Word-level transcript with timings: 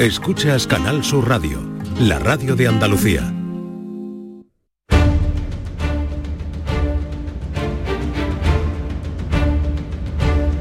Escuchas 0.00 0.66
Canal 0.66 1.04
Sur 1.04 1.28
Radio, 1.28 1.60
la 2.00 2.18
radio 2.18 2.56
de 2.56 2.66
Andalucía. 2.66 3.34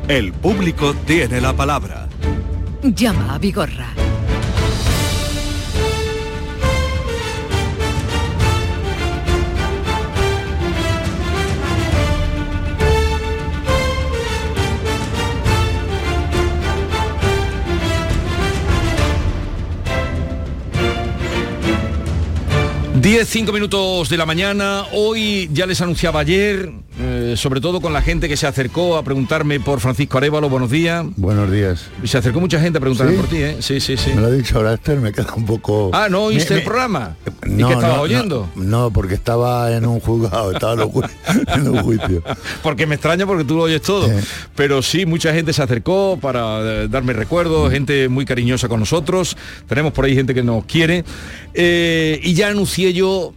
El 0.09 0.33
público 0.33 0.93
tiene 1.05 1.39
la 1.39 1.53
palabra. 1.53 2.09
Llama 2.83 3.35
a 3.35 3.37
Vigorra. 3.37 3.98
10, 23.01 23.29
5 23.29 23.53
minutos 23.53 24.09
de 24.09 24.17
la 24.17 24.25
mañana. 24.25 24.85
Hoy 24.91 25.49
ya 25.53 25.65
les 25.65 25.79
anunciaba 25.79 26.19
ayer, 26.19 26.69
eh, 27.01 27.35
sobre 27.37 27.61
todo 27.61 27.79
con 27.79 27.93
la 27.93 28.01
gente 28.01 28.27
que 28.27 28.35
se 28.35 28.45
acercó 28.45 28.97
a 28.97 29.03
preguntarme 29.03 29.59
por 29.59 29.79
Francisco 29.79 30.17
Arevalo. 30.17 30.49
Buenos 30.49 30.69
días. 30.69 31.05
Buenos 31.15 31.49
días. 31.49 31.85
Se 32.03 32.17
acercó 32.17 32.41
mucha 32.41 32.59
gente 32.59 32.77
a 32.77 32.81
preguntarme 32.81 33.13
por 33.13 33.27
ti, 33.27 33.37
¿eh? 33.37 33.57
Sí, 33.59 33.79
sí, 33.79 33.95
sí. 33.95 34.11
Me 34.13 34.21
lo 34.21 34.27
ha 34.27 34.31
dicho 34.31 34.57
ahora 34.57 34.73
Esther, 34.73 34.99
me 34.99 35.13
queda 35.13 35.33
un 35.33 35.45
poco... 35.45 35.91
Ah, 35.93 36.09
¿no 36.09 36.23
oíste 36.23 36.55
el 36.55 36.63
programa? 36.63 37.15
No, 37.47 37.67
¿Y 37.67 37.69
qué 37.69 37.73
estabas 37.73 37.97
no, 37.97 38.01
oyendo? 38.01 38.49
No, 38.55 38.91
porque 38.91 39.13
estaba 39.13 39.71
en 39.71 39.85
un 39.85 40.01
juzgado, 40.01 40.51
estaba 40.51 40.73
en 40.73 40.81
un, 40.81 40.91
ju 40.91 41.01
en 41.47 41.67
un 41.69 41.83
juicio. 41.83 42.23
porque 42.61 42.85
me 42.85 42.95
extraña 42.95 43.25
porque 43.25 43.45
tú 43.45 43.55
lo 43.55 43.63
oyes 43.63 43.81
todo. 43.81 44.09
Pero 44.55 44.81
sí, 44.81 45.05
mucha 45.05 45.33
gente 45.33 45.53
se 45.53 45.63
acercó 45.63 46.19
para 46.21 46.59
eh, 46.59 46.87
darme 46.89 47.13
recuerdos, 47.13 47.71
gente 47.71 48.09
muy 48.09 48.25
cariñosa 48.25 48.67
con 48.67 48.81
nosotros. 48.81 49.37
Tenemos 49.67 49.93
por 49.93 50.03
ahí 50.03 50.15
gente 50.15 50.33
que 50.33 50.43
nos 50.43 50.65
quiere. 50.65 51.05
Eh, 51.53 52.19
y 52.23 52.33
ya 52.33 52.49
anuncié 52.49 52.91
yo 52.91 53.33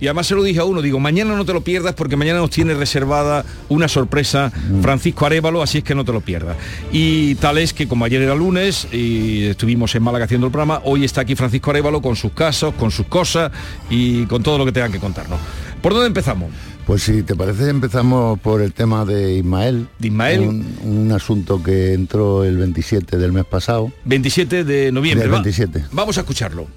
y 0.00 0.06
además 0.06 0.26
se 0.26 0.34
lo 0.34 0.42
dije 0.42 0.60
a 0.60 0.64
uno, 0.64 0.82
digo, 0.82 1.00
mañana 1.00 1.34
no 1.34 1.44
te 1.44 1.52
lo 1.52 1.62
pierdas 1.62 1.94
porque 1.94 2.16
mañana 2.16 2.40
nos 2.40 2.50
tiene 2.50 2.74
reservada 2.74 3.44
una 3.68 3.88
sorpresa 3.88 4.52
Francisco 4.82 5.26
Arevalo, 5.26 5.62
así 5.62 5.78
es 5.78 5.84
que 5.84 5.94
no 5.94 6.04
te 6.04 6.12
lo 6.12 6.20
pierdas. 6.20 6.56
Y 6.92 7.36
tal 7.36 7.58
es 7.58 7.72
que 7.72 7.88
como 7.88 8.04
ayer 8.04 8.22
era 8.22 8.34
lunes 8.34 8.88
y 8.92 9.44
estuvimos 9.46 9.94
en 9.94 10.02
Málaga 10.02 10.26
haciendo 10.26 10.46
el 10.46 10.52
programa, 10.52 10.80
hoy 10.84 11.04
está 11.04 11.22
aquí 11.22 11.34
Francisco 11.34 11.70
Arevalo 11.70 12.02
con 12.02 12.16
sus 12.16 12.32
casos, 12.32 12.74
con 12.74 12.90
sus 12.90 13.06
cosas 13.06 13.50
y 13.88 14.26
con 14.26 14.42
todo 14.42 14.58
lo 14.58 14.64
que 14.64 14.72
tengan 14.72 14.92
que 14.92 15.00
contarnos. 15.00 15.38
¿Por 15.80 15.92
dónde 15.92 16.08
empezamos? 16.08 16.50
Pues 16.86 17.02
si 17.02 17.24
te 17.24 17.34
parece 17.34 17.68
empezamos 17.68 18.38
por 18.38 18.62
el 18.62 18.72
tema 18.72 19.04
de 19.04 19.38
Ismael. 19.38 19.88
De 19.98 20.08
Ismael. 20.08 20.40
Un, 20.40 20.78
un 20.84 21.12
asunto 21.12 21.60
que 21.60 21.94
entró 21.94 22.44
el 22.44 22.56
27 22.56 23.18
del 23.18 23.32
mes 23.32 23.44
pasado. 23.44 23.90
27 24.04 24.62
de 24.62 24.92
noviembre. 24.92 25.24
Del 25.24 25.32
27. 25.32 25.80
Va, 25.80 25.86
vamos 25.92 26.16
a 26.16 26.20
escucharlo 26.20 26.68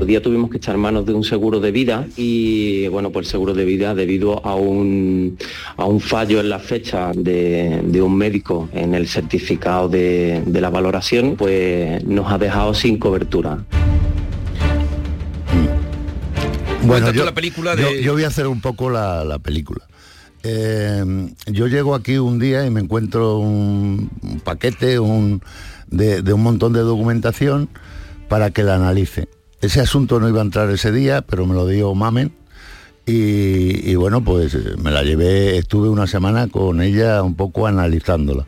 día 0.00 0.22
tuvimos 0.22 0.50
que 0.50 0.58
echar 0.58 0.76
manos 0.76 1.06
de 1.06 1.14
un 1.14 1.24
seguro 1.24 1.60
de 1.60 1.70
vida 1.70 2.06
y 2.16 2.88
bueno, 2.88 3.10
pues 3.10 3.26
el 3.26 3.30
seguro 3.30 3.54
de 3.54 3.64
vida 3.64 3.94
debido 3.94 4.44
a 4.44 4.54
un, 4.54 5.38
a 5.76 5.84
un 5.84 6.00
fallo 6.00 6.40
en 6.40 6.48
la 6.48 6.58
fecha 6.58 7.12
de, 7.14 7.80
de 7.84 8.02
un 8.02 8.16
médico 8.16 8.68
en 8.72 8.94
el 8.94 9.08
certificado 9.08 9.88
de, 9.88 10.42
de, 10.46 10.60
la 10.60 10.70
valoración, 10.70 11.36
pues 11.36 12.04
nos 12.04 12.30
ha 12.32 12.38
dejado 12.38 12.74
sin 12.74 12.98
cobertura. 12.98 13.64
Bueno, 16.82 17.12
yo, 17.12 17.24
la 17.24 17.32
película 17.32 17.74
de... 17.74 17.82
yo, 17.82 17.90
yo, 18.00 18.12
voy 18.12 18.24
a 18.24 18.28
hacer 18.28 18.46
un 18.46 18.60
poco 18.60 18.90
la, 18.90 19.24
la 19.24 19.38
película. 19.38 19.86
Eh, 20.42 21.02
yo 21.46 21.66
llego 21.68 21.94
aquí 21.94 22.18
un 22.18 22.38
día 22.38 22.66
y 22.66 22.70
me 22.70 22.80
encuentro 22.80 23.38
un, 23.38 24.10
un 24.20 24.40
paquete 24.40 24.98
un, 24.98 25.40
de, 25.86 26.20
de 26.20 26.32
un 26.34 26.42
montón 26.42 26.74
de 26.74 26.80
documentación 26.80 27.70
para 28.28 28.50
que 28.50 28.62
la 28.62 28.74
analice. 28.74 29.28
Ese 29.64 29.80
asunto 29.80 30.20
no 30.20 30.28
iba 30.28 30.40
a 30.40 30.44
entrar 30.44 30.68
ese 30.68 30.92
día, 30.92 31.22
pero 31.22 31.46
me 31.46 31.54
lo 31.54 31.66
dio 31.66 31.94
Mamen. 31.94 32.32
Y, 33.06 33.90
y, 33.90 33.94
bueno, 33.94 34.22
pues 34.22 34.54
me 34.76 34.90
la 34.90 35.02
llevé, 35.02 35.56
estuve 35.56 35.88
una 35.88 36.06
semana 36.06 36.48
con 36.48 36.82
ella 36.82 37.22
un 37.22 37.34
poco 37.34 37.66
analizándola. 37.66 38.44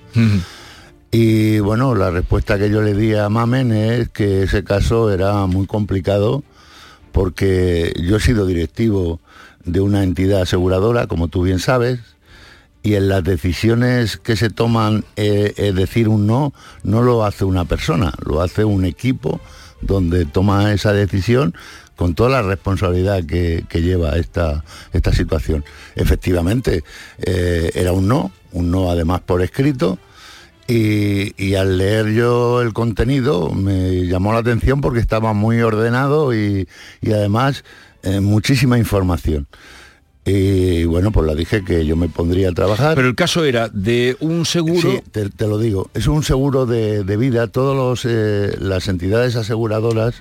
Y 1.10 1.58
bueno, 1.60 1.94
la 1.94 2.10
respuesta 2.10 2.58
que 2.58 2.68
yo 2.68 2.82
le 2.82 2.92
di 2.92 3.14
a 3.14 3.30
Mamen 3.30 3.72
es 3.72 4.10
que 4.10 4.42
ese 4.42 4.62
caso 4.62 5.10
era 5.10 5.46
muy 5.46 5.66
complicado 5.66 6.44
porque 7.12 7.94
yo 7.98 8.16
he 8.16 8.20
sido 8.20 8.44
directivo 8.44 9.18
de 9.64 9.80
una 9.80 10.02
entidad 10.02 10.42
aseguradora, 10.42 11.06
como 11.06 11.28
tú 11.28 11.44
bien 11.44 11.60
sabes, 11.60 12.00
y 12.82 12.94
en 12.94 13.08
las 13.08 13.24
decisiones 13.24 14.18
que 14.18 14.36
se 14.36 14.50
toman, 14.50 15.06
eh, 15.16 15.54
es 15.56 15.74
decir 15.74 16.10
un 16.10 16.26
no, 16.26 16.52
no 16.82 17.00
lo 17.00 17.24
hace 17.24 17.46
una 17.46 17.64
persona, 17.64 18.12
lo 18.22 18.42
hace 18.42 18.66
un 18.66 18.84
equipo 18.84 19.40
donde 19.80 20.24
toma 20.24 20.72
esa 20.72 20.92
decisión 20.92 21.54
con 21.96 22.14
toda 22.14 22.30
la 22.30 22.42
responsabilidad 22.42 23.24
que, 23.24 23.64
lleva 23.72 24.16
esta, 24.16 24.64
esta, 24.92 25.12
situación. 25.12 25.64
Efectivamente, 25.94 26.84
eh, 27.18 27.70
era 27.74 27.92
un 27.92 28.06
no, 28.06 28.30
un 28.52 28.70
no 28.70 28.90
además 28.90 29.22
por 29.22 29.42
escrito, 29.42 29.98
y, 30.68 31.32
y, 31.42 31.54
al 31.54 31.78
leer 31.78 32.12
yo 32.12 32.60
el 32.60 32.72
contenido 32.72 33.50
me 33.50 34.04
llamó 34.06 34.32
la 34.32 34.40
atención 34.40 34.80
porque 34.80 34.98
estaba 34.98 35.32
muy 35.32 35.62
ordenado 35.62 36.34
y, 36.34 36.66
y 37.00 37.12
además 37.12 37.62
eh, 38.02 38.20
muchísima 38.20 38.78
información. 38.78 39.46
Y 40.28 40.84
bueno, 40.86 41.12
pues 41.12 41.24
la 41.24 41.36
dije 41.36 41.64
que 41.64 41.86
yo 41.86 41.94
me 41.94 42.08
pondría 42.08 42.48
a 42.48 42.52
trabajar. 42.52 42.96
Pero 42.96 43.06
el 43.06 43.14
caso 43.14 43.44
era 43.44 43.68
de 43.68 44.16
un 44.18 44.44
seguro. 44.44 44.90
Sí, 44.90 45.00
te, 45.12 45.30
te 45.30 45.46
lo 45.46 45.56
digo. 45.56 45.88
Es 45.94 46.08
un 46.08 46.24
seguro 46.24 46.66
de, 46.66 47.04
de 47.04 47.16
vida. 47.16 47.46
Todas 47.46 48.04
eh, 48.04 48.56
las 48.58 48.88
entidades 48.88 49.36
aseguradoras, 49.36 50.16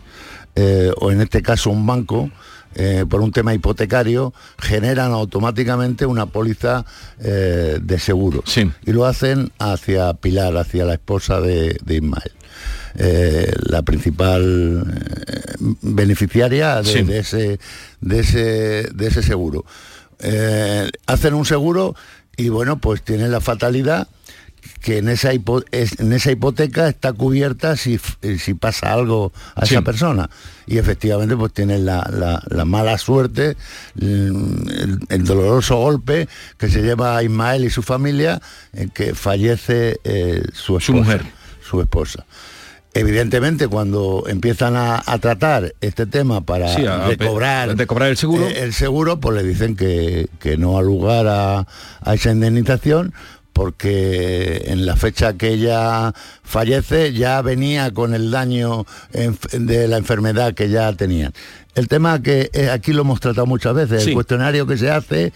eh, 0.56 0.92
o 0.98 1.12
en 1.12 1.22
este 1.22 1.42
caso 1.42 1.72
un 1.72 1.88
banco, 1.88 2.30
eh, 2.76 3.06
por 3.10 3.22
un 3.22 3.32
tema 3.32 3.56
hipotecario, 3.56 4.32
generan 4.60 5.12
automáticamente 5.12 6.06
una 6.06 6.28
póliza 6.28 6.86
eh, 7.20 7.80
de 7.82 8.00
seguro. 8.00 8.44
Sí. 8.46 8.70
Y 8.86 8.92
lo 8.92 9.06
hacen 9.08 9.54
hacia 9.58 10.14
Pilar, 10.14 10.56
hacia 10.56 10.86
la 10.86 10.94
esposa 10.94 11.42
de, 11.42 11.80
de 11.84 11.96
Ismael. 11.96 12.32
Eh, 12.98 13.52
la 13.70 13.82
principal 13.82 14.86
beneficiaria 15.82 16.82
de, 16.82 16.92
sí. 16.92 17.02
de, 17.02 17.20
ese, 17.20 17.60
de, 18.02 18.20
ese, 18.20 18.90
de 18.94 19.08
ese 19.08 19.24
seguro. 19.24 19.66
Eh, 20.20 20.90
hacen 21.06 21.34
un 21.34 21.46
seguro 21.46 21.96
y 22.38 22.50
bueno, 22.50 22.78
pues 22.78 23.02
tienen 23.02 23.32
la 23.32 23.42
fatalidad 23.42 24.08
que 24.82 25.00
en 25.00 25.10
esa, 25.10 25.34
hipo 25.34 25.64
en 25.72 26.14
esa 26.14 26.32
hipoteca 26.32 26.88
está 26.88 27.12
cubierta 27.14 27.76
si, 27.76 28.00
si 28.40 28.54
pasa 28.54 28.94
algo 28.94 29.34
a 29.56 29.66
sí. 29.66 29.74
esa 29.74 29.84
persona. 29.84 30.30
Y 30.68 30.78
efectivamente 30.78 31.36
pues 31.36 31.54
tienen 31.54 31.86
la, 31.86 32.08
la, 32.12 32.42
la 32.48 32.66
mala 32.66 32.98
suerte, 32.98 33.58
el, 34.00 35.00
el, 35.10 35.24
doloroso 35.24 35.78
golpe 35.78 36.28
que 36.58 36.70
se 36.70 36.82
lleva 36.82 37.18
a 37.18 37.24
Ismael 37.24 37.66
y 37.66 37.70
su 37.70 37.82
familia, 37.82 38.42
en 38.74 38.90
que 38.90 39.16
fallece 39.16 40.00
eh, 40.04 40.44
su 40.54 40.78
esposa. 40.78 40.86
Su 40.86 40.94
mujer. 40.94 41.26
Su 41.68 41.82
esposa. 41.82 42.26
Evidentemente, 42.98 43.68
cuando 43.68 44.24
empiezan 44.26 44.78
a, 44.78 45.04
a, 45.06 45.18
tratar 45.20 45.76
este 45.82 46.06
tema 46.06 46.46
para 46.46 46.74
sí, 46.74 46.86
a, 46.86 47.08
recobrar, 47.08 47.78
recobrar 47.78 48.10
el 48.10 48.16
seguro, 48.16 48.48
eh, 48.48 48.64
el 48.64 48.74
seguro, 48.74 49.20
pues 49.20 49.36
le 49.36 49.44
dicen 49.44 49.76
que, 49.76 50.30
que 50.40 50.56
no 50.56 50.78
ha 50.78 50.82
lugar 50.82 51.28
a, 51.28 51.68
a, 52.00 52.14
esa 52.14 52.32
indemnización 52.32 53.14
porque 53.52 54.64
en 54.68 54.86
la 54.86 54.96
fecha 54.96 55.34
que 55.34 55.50
ella 55.50 56.14
fallece 56.44 57.12
ya 57.12 57.42
venía 57.42 57.92
con 57.92 58.14
el 58.14 58.32
daño 58.32 58.86
de 59.12 59.88
la 59.90 59.98
enfermedad 59.98 60.54
que 60.54 60.70
ya 60.70 60.92
tenían. 60.94 61.34
El 61.74 61.90
tema 61.90 62.22
que 62.22 62.50
eh, 62.54 62.70
aquí 62.70 62.94
lo 62.94 63.02
hemos 63.02 63.20
tratado 63.20 63.46
muchas 63.46 63.74
veces, 63.74 64.04
sí. 64.04 64.10
el 64.10 64.16
cuestionario 64.16 64.66
que 64.68 64.78
se 64.78 64.90
hace 64.90 65.34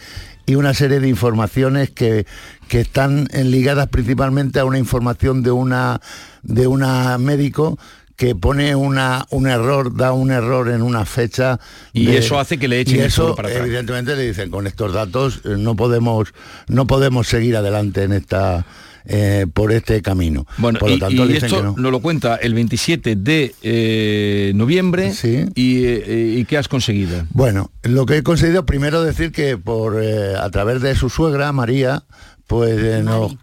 y 0.50 0.56
una 0.56 0.74
serie 0.74 1.00
de 1.00 1.08
informaciones 1.08 1.92
que, 1.92 2.26
que 2.68 2.82
están 2.82 3.28
ligadas 3.32 3.88
principalmente 3.90 4.60
a 4.60 4.66
una 4.66 4.80
información 4.80 5.44
de 5.44 5.52
una 5.52 6.02
de 6.42 6.66
una 6.66 7.20
médico 7.20 7.78
que 8.16 8.34
pone 8.34 8.76
una, 8.76 9.28
un 9.30 9.48
error, 9.48 9.96
da 9.96 10.12
un 10.12 10.32
error 10.32 10.70
en 10.70 10.82
una 10.82 11.06
fecha. 11.06 11.60
Y 11.94 12.08
de, 12.08 12.18
eso 12.18 12.40
hace 12.40 12.58
que 12.58 12.68
le 12.68 12.80
echen 12.80 12.98
y 12.98 13.02
eso, 13.02 13.36
para 13.36 13.48
atrás. 13.48 13.64
Evidentemente 13.64 14.16
le 14.16 14.28
dicen, 14.28 14.50
con 14.50 14.66
estos 14.66 14.92
datos 14.92 15.42
eh, 15.46 15.50
no 15.58 15.76
podemos, 15.76 16.34
no 16.68 16.88
podemos 16.88 17.28
seguir 17.28 17.56
adelante 17.56 18.04
en 18.04 18.14
esta. 18.14 18.66
Eh, 19.12 19.48
por 19.52 19.72
este 19.72 20.04
camino. 20.04 20.46
Bueno, 20.58 20.78
por 20.78 20.90
lo 20.92 20.96
y, 20.96 21.00
tanto, 21.00 21.26
y 21.26 21.30
dicen 21.30 21.46
esto 21.46 21.58
que 21.58 21.64
no. 21.64 21.76
nos 21.76 21.92
lo 21.92 22.00
cuenta 22.00 22.36
el 22.36 22.54
27 22.54 23.16
de 23.16 23.56
eh, 23.64 24.52
noviembre. 24.54 25.14
Sí. 25.14 25.46
Y, 25.56 25.84
eh, 25.86 26.36
y, 26.38 26.46
qué 26.46 26.60
has 26.60 26.68
conseguido? 26.68 27.26
Bueno, 27.32 27.72
lo 27.82 28.06
que 28.06 28.18
he 28.18 28.24
conseguido, 28.24 28.68
primero 28.68 29.02
decir 29.02 29.32
que 29.32 29.58
por 29.58 30.00
eh, 30.00 30.36
a 30.40 30.48
través 30.52 30.84
de 30.84 30.94
su 30.94 31.10
suegra, 31.10 31.52
María, 31.54 32.04
pues 32.46 32.80
eh, 32.80 33.02
nos 33.04 33.36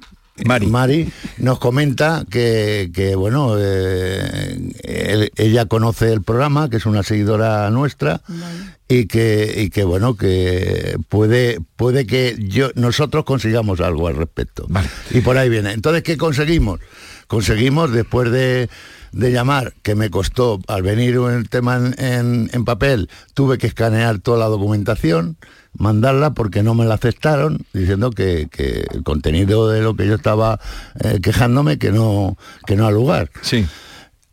Mari. 0.45 0.67
Mari. 0.67 1.13
nos 1.39 1.59
comenta 1.59 2.25
que, 2.31 2.91
que 2.93 3.15
bueno, 3.15 3.57
eh, 3.59 4.59
él, 4.83 5.33
ella 5.37 5.67
conoce 5.67 6.13
el 6.13 6.23
programa, 6.23 6.69
que 6.69 6.77
es 6.77 6.87
una 6.87 7.03
seguidora 7.03 7.71
nuestra, 7.71 8.21
vale. 8.29 8.77
y, 8.89 9.07
que, 9.07 9.55
y 9.57 9.71
que 9.71 9.85
bueno, 9.85 10.17
que 10.17 10.97
puede, 11.09 11.61
puede 11.77 12.07
que 12.07 12.37
yo, 12.39 12.71
nosotros 12.75 13.25
consigamos 13.25 13.81
algo 13.81 14.09
al 14.09 14.17
respecto. 14.17 14.67
Vale. 14.69 14.89
Y 15.11 15.21
por 15.21 15.39
ahí 15.39 15.49
viene. 15.49 15.73
Entonces, 15.73 16.03
¿qué 16.03 16.17
conseguimos? 16.17 16.81
Conseguimos 17.27 17.93
después 17.93 18.31
de 18.31 18.69
de 19.17 19.33
llamar, 19.33 19.73
que 19.83 19.95
me 19.95 20.11
costó, 20.11 20.61
al 20.69 20.83
venir 20.83 21.15
el 21.17 21.49
tema 21.49 21.81
en, 21.97 22.65
papel, 22.65 23.09
tuve 23.33 23.57
que 23.57 23.67
escanear 23.67 24.19
toda 24.19 24.39
la 24.39 24.47
documentación, 24.47 25.39
mandarla 25.79 26.35
porque 26.35 26.63
no 26.63 26.75
me 26.75 26.85
la 26.85 26.95
aceptaron, 26.95 27.65
diciendo 27.73 28.11
que, 28.11 28.49
el 28.93 29.03
contenido 29.03 29.71
de 29.71 29.81
lo 29.81 29.97
que 29.97 30.07
yo 30.07 30.15
estaba 30.15 30.61
eh, 31.03 31.21
quejándome 31.23 31.79
que 31.79 31.93
no, 31.93 32.37
que 32.67 32.77
no 32.77 32.87
ha 32.87 32.91
lugar. 32.91 33.31
Sí. 33.41 33.67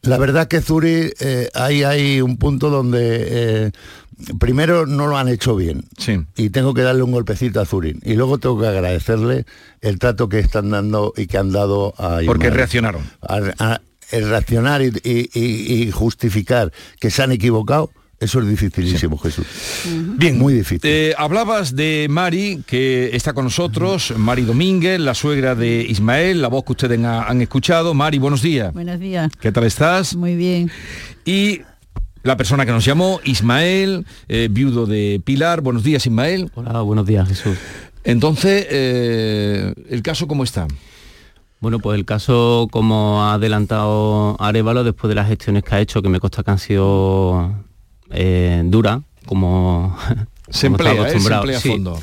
La 0.02 0.18
verdad 0.18 0.50
que 0.50 0.60
Zuri, 0.60 1.14
eh, 1.18 1.50
ahí 1.54 1.84
hay 1.84 2.20
un 2.20 2.36
punto 2.36 2.70
donde 2.70 3.28
eh, 3.30 3.72
primero 4.38 4.86
no 4.86 5.08
lo 5.08 5.18
han 5.18 5.30
hecho 5.30 5.56
bien 5.56 5.86
sí. 5.98 6.20
y 6.36 6.50
tengo 6.50 6.74
que 6.74 6.82
darle 6.82 7.04
un 7.04 7.14
golpecito 7.14 7.62
a 7.62 7.66
Zurin 7.66 8.02
y 8.04 8.16
luego 8.16 8.38
tengo 8.38 8.60
que 8.60 8.68
agradecerle 8.68 9.46
el 9.80 10.00
trato 10.00 10.28
que 10.28 10.40
están 10.40 10.72
dando 10.72 11.14
y 11.16 11.28
que 11.28 11.38
han 11.38 11.54
dado 11.54 11.94
a 11.98 12.20
porque 12.26 12.50
reaccionaron 12.50 13.02
el 14.14 14.30
reaccionar 14.30 14.82
y, 14.82 15.92
justificar 15.92 16.72
que 17.00 17.10
se 17.10 17.24
han 17.24 17.32
equivocado 17.32 17.92
eso 18.20 18.40
es 18.40 18.48
dificilísimo, 18.48 19.18
Jesús. 19.18 19.46
Bien, 20.16 20.38
muy 20.38 20.54
difícil. 20.54 20.90
Eh, 20.90 21.14
hablabas 21.18 21.76
de 21.76 22.08
Mari, 22.10 22.64
que 22.66 23.14
está 23.14 23.34
con 23.34 23.44
nosotros, 23.44 24.14
Mari 24.16 24.44
Domínguez, 24.44 24.98
la 25.02 25.14
suegra 25.14 25.56
de 25.56 25.86
Ismael, 25.90 26.42
la 26.42 26.48
voz 26.48 26.64
que 26.64 26.72
ustedes 26.72 27.04
han, 27.04 27.42
escuchado. 27.42 27.94
Mari, 27.94 28.20
buenos 28.20 28.42
días. 28.42 28.74
Buenos 28.74 29.02
días. 29.02 29.30
¿Qué 29.42 29.52
tal 29.52 29.66
estás? 29.66 30.16
Muy 30.16 30.38
bien. 30.38 30.72
Y 31.26 31.64
la 32.22 32.38
persona 32.38 32.66
que 32.66 32.72
nos 32.72 32.86
llamó, 32.86 33.20
Ismael, 33.26 34.06
eh, 34.30 34.48
viudo 34.50 34.86
de 34.86 35.22
Pilar. 35.26 35.60
Buenos 35.60 35.84
días, 35.84 36.06
Ismael. 36.06 36.50
Hola, 36.56 36.80
buenos 36.80 37.06
días, 37.06 37.28
Jesús. 37.28 37.58
Entonces, 38.06 38.68
eh, 38.70 39.74
¿el 39.90 40.02
caso 40.02 40.30
cómo 40.30 40.46
está? 40.46 40.66
Bueno, 41.64 41.80
pues 41.80 41.98
el 41.98 42.04
caso, 42.04 42.68
como 42.72 43.24
ha 43.24 43.36
adelantado 43.36 44.36
Arevalo, 44.42 44.84
después 44.84 45.08
de 45.08 45.16
las 45.16 45.30
gestiones 45.30 45.64
que 45.64 45.74
ha 45.74 45.80
hecho, 45.80 46.02
que 46.02 46.10
me 46.10 46.20
consta 46.20 46.44
que 46.44 46.52
han 46.52 46.60
sido 46.60 47.54
eh, 48.12 48.62
duras, 48.66 49.00
como 49.26 49.96
se 50.50 50.68
emplea, 50.68 51.10
se 51.10 51.16
emplea 51.20 51.58
a 51.58 51.62
fondo. 51.62 51.98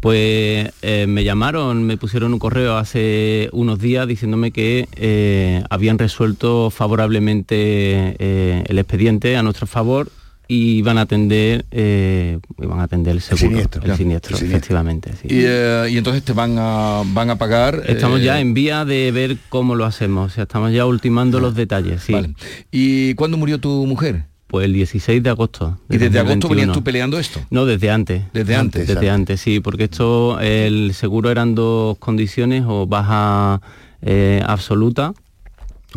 Pues 0.00 0.70
eh, 0.82 1.06
me 1.08 1.24
llamaron, 1.24 1.84
me 1.84 1.96
pusieron 1.96 2.34
un 2.34 2.38
correo 2.38 2.76
hace 2.76 3.48
unos 3.52 3.78
días 3.78 4.06
diciéndome 4.06 4.50
que 4.50 4.90
eh, 4.96 5.64
habían 5.70 5.98
resuelto 5.98 6.68
favorablemente 6.68 7.56
eh, 8.18 8.62
el 8.66 8.78
expediente 8.78 9.38
a 9.38 9.42
nuestro 9.42 9.66
favor 9.66 10.10
y 10.48 10.78
iban 10.78 10.98
a 10.98 11.02
atender 11.02 11.64
iban 11.70 12.80
a 12.80 12.84
atender 12.84 13.14
el 13.14 13.20
seguro 13.20 13.58
el 13.58 13.96
siniestro, 13.96 14.36
efectivamente 14.36 15.10
y, 15.24 15.96
entonces 15.96 16.22
te 16.22 16.32
van 16.32 16.56
a 16.58 17.02
van 17.06 17.30
a 17.30 17.36
pagar 17.36 17.82
estamos 17.86 18.22
ya 18.22 18.40
en 18.40 18.54
vía 18.54 18.84
de 18.84 19.10
ver 19.12 19.36
cómo 19.48 19.74
lo 19.74 19.84
hacemos 19.84 20.32
o 20.32 20.34
sea 20.34 20.44
estamos 20.44 20.72
ya 20.72 20.86
ultimando 20.86 21.40
los 21.40 21.54
detalles 21.54 22.02
sí. 22.02 22.14
y 22.70 23.14
cuándo 23.14 23.36
murió 23.36 23.58
tu 23.58 23.86
mujer 23.86 24.24
pues 24.46 24.66
el 24.66 24.72
16 24.74 25.22
de 25.22 25.30
agosto. 25.30 25.78
¿Y 25.90 25.96
desde 25.96 26.20
agosto 26.20 26.48
venías 26.48 26.72
tú 26.72 26.82
peleando 26.82 27.18
esto? 27.18 27.40
No, 27.50 27.66
desde 27.66 27.90
antes. 27.90 28.22
Desde 28.32 28.54
antes. 28.54 28.86
Desde 28.86 29.10
antes, 29.10 29.40
sí, 29.40 29.60
porque 29.60 29.84
esto, 29.84 30.38
el 30.40 30.94
seguro 30.94 31.30
eran 31.30 31.54
dos 31.54 31.98
condiciones, 31.98 32.64
o 32.66 32.86
baja 32.86 33.60
eh, 34.02 34.42
absoluta 34.46 35.14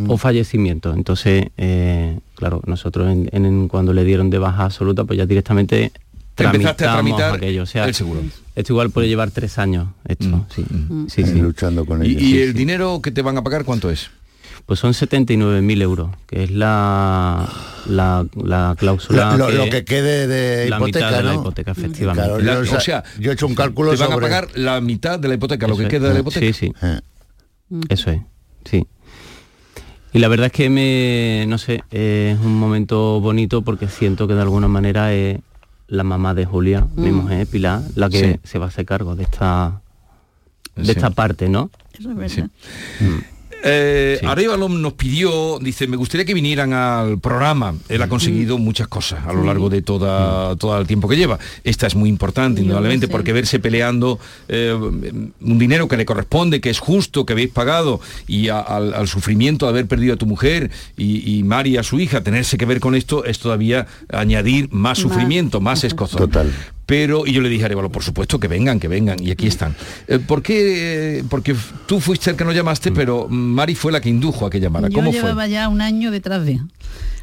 o 0.07 0.15
mm. 0.15 0.17
fallecimiento. 0.17 0.93
Entonces, 0.93 1.47
eh, 1.57 2.17
claro, 2.39 2.61
nosotros 2.65 3.09
en, 3.09 3.67
cuando 3.67 3.91
le 3.91 4.05
dieron 4.05 4.29
de 4.29 4.39
baja 4.39 4.63
absoluta, 4.63 5.03
pues 5.03 5.17
ya 5.17 5.25
directamente 5.25 5.91
Empezaste 6.37 6.85
a 6.85 6.93
tramitar 6.93 7.35
aquello. 7.35 7.63
O 7.63 7.65
sea, 7.65 7.83
el 7.83 7.93
seguro. 7.93 8.21
Esto 8.55 8.71
igual 8.71 8.91
puede 8.91 9.09
llevar 9.09 9.29
tres 9.29 9.57
años, 9.57 9.89
esto, 10.07 10.25
mm. 10.25 10.45
sí. 10.49 10.61
Mm. 10.61 11.07
sí, 11.09 11.23
sí. 11.25 11.41
Luchando 11.41 11.85
con 11.85 12.05
¿Y, 12.05 12.11
y 12.11 12.41
el 12.41 12.53
dinero 12.53 13.01
que 13.01 13.11
te 13.11 13.21
van 13.21 13.37
a 13.37 13.43
pagar 13.43 13.65
cuánto 13.65 13.89
es? 13.89 14.09
Pues 14.65 14.79
son 14.79 14.93
79.000 14.93 15.81
euros, 15.81 16.11
que 16.27 16.43
es 16.43 16.51
la, 16.51 17.49
la, 17.87 18.75
cláusula. 18.77 19.35
Lo, 19.35 19.69
que, 19.69 19.83
quede 19.83 20.27
de 20.27 20.69
la 20.69 20.77
hipoteca. 20.77 21.07
Mitad 21.07 21.17
de 21.17 21.23
la 21.23 21.35
hipoteca, 21.35 21.71
efectivamente. 21.71 22.75
o 22.75 22.79
sea, 22.79 23.03
yo 23.19 23.31
he 23.31 23.33
hecho 23.33 23.47
un 23.47 23.55
cálculo. 23.55 23.91
Te 23.91 23.97
van 23.97 24.13
a 24.13 24.17
pagar 24.17 24.47
la 24.55 24.79
mitad 24.79 25.19
de 25.19 25.27
la 25.27 25.33
hipoteca, 25.33 25.67
lo 25.67 25.75
que 25.75 25.89
queda 25.89 26.07
de 26.07 26.13
la 26.13 26.19
hipoteca. 26.21 26.45
Sí, 26.45 26.53
sí. 26.53 26.73
Eh. 26.81 26.99
Eso 27.89 28.11
es, 28.11 28.21
sí. 28.63 28.85
Y 30.11 30.19
la 30.19 30.27
verdad 30.27 30.47
es 30.47 30.51
que 30.51 30.69
me, 30.69 31.45
no 31.47 31.57
sé, 31.57 31.83
es 31.91 32.39
un 32.39 32.57
momento 32.57 33.19
bonito 33.19 33.61
porque 33.61 33.87
siento 33.87 34.27
que 34.27 34.33
de 34.33 34.41
alguna 34.41 34.67
manera 34.67 35.13
es 35.13 35.39
la 35.87 36.03
mamá 36.03 36.33
de 36.33 36.45
Julia, 36.45 36.87
mi 36.95 37.11
mm. 37.11 37.15
mujer 37.15 37.47
Pilar, 37.47 37.81
la 37.95 38.09
que 38.09 38.39
se 38.43 38.59
va 38.59 38.65
a 38.65 38.67
hacer 38.69 38.85
cargo 38.85 39.15
de 39.15 39.23
esta 39.23 39.81
de 40.75 40.91
esta 40.91 41.09
parte, 41.09 41.49
¿no? 41.49 41.69
Eso 41.97 42.11
es 42.11 42.15
verdad. 42.15 42.49
Mm. 42.99 43.38
Eh, 43.63 44.19
nos 44.69 44.93
pidió, 44.93 45.59
dice, 45.59 45.87
me 45.87 45.97
gustaría 45.97 46.25
que 46.25 46.33
vinieran 46.33 46.73
al 46.73 47.19
programa. 47.19 47.75
Él 47.89 48.01
ha 48.01 48.07
conseguido 48.07 48.57
muchas 48.57 48.87
cosas 48.87 49.25
a 49.25 49.33
lo 49.33 49.43
largo 49.43 49.69
de 49.69 49.81
toda, 49.81 50.55
todo 50.55 50.79
el 50.79 50.87
tiempo 50.87 51.07
que 51.07 51.17
lleva. 51.17 51.39
Esta 51.63 51.87
es 51.87 51.95
muy 51.95 52.09
importante, 52.09 52.61
indudablemente, 52.61 53.07
porque 53.07 53.33
verse 53.33 53.59
peleando 53.59 54.19
eh, 54.47 54.73
un 54.73 55.59
dinero 55.59 55.87
que 55.87 55.97
le 55.97 56.05
corresponde, 56.05 56.61
que 56.61 56.69
es 56.69 56.79
justo, 56.79 57.25
que 57.25 57.33
habéis 57.33 57.49
pagado, 57.49 57.99
y 58.27 58.49
al, 58.49 59.07
sufrimiento 59.07 59.65
de 59.65 59.71
haber 59.71 59.87
perdido 59.87 60.13
a 60.13 60.17
tu 60.17 60.25
mujer 60.25 60.71
y, 60.97 61.37
y 61.37 61.43
Mari 61.43 61.77
a 61.77 61.83
su 61.83 61.99
hija, 61.99 62.21
tenerse 62.21 62.57
que 62.57 62.65
ver 62.65 62.79
con 62.79 62.95
esto, 62.95 63.25
es 63.25 63.39
todavía 63.39 63.87
añadir 64.11 64.69
más 64.71 64.99
sufrimiento, 64.99 65.59
más 65.59 65.83
escozor. 65.83 66.21
Total 66.21 66.51
pero 66.89 67.27
y 67.27 67.33
yo 67.33 67.41
le 67.41 67.49
dije 67.49 67.61
a 67.61 67.65
Arevalo, 67.67 67.91
por 67.91 68.03
supuesto 68.03 68.39
que 68.39 68.47
vengan, 68.47 68.79
que 68.79 68.87
vengan, 68.87 69.23
y 69.23 69.29
aquí 69.29 69.45
están. 69.45 69.75
Eh, 70.07 70.17
¿Por 70.17 70.41
qué? 70.41 71.23
Porque 71.29 71.55
tú 71.85 71.99
fuiste 71.99 72.31
el 72.31 72.35
que 72.35 72.43
no 72.43 72.51
llamaste, 72.51 72.89
mm. 72.89 72.93
pero 72.95 73.27
Mari 73.29 73.75
fue 73.75 73.91
la 73.91 74.01
que 74.01 74.09
indujo 74.09 74.47
a 74.47 74.49
que 74.49 74.59
llamara. 74.59 74.89
¿Cómo 74.89 75.11
yo 75.11 75.21
llevaba 75.21 75.47
ya 75.47 75.69
un 75.69 75.81
año 75.81 76.09
detrás 76.09 76.43
de 76.47 76.59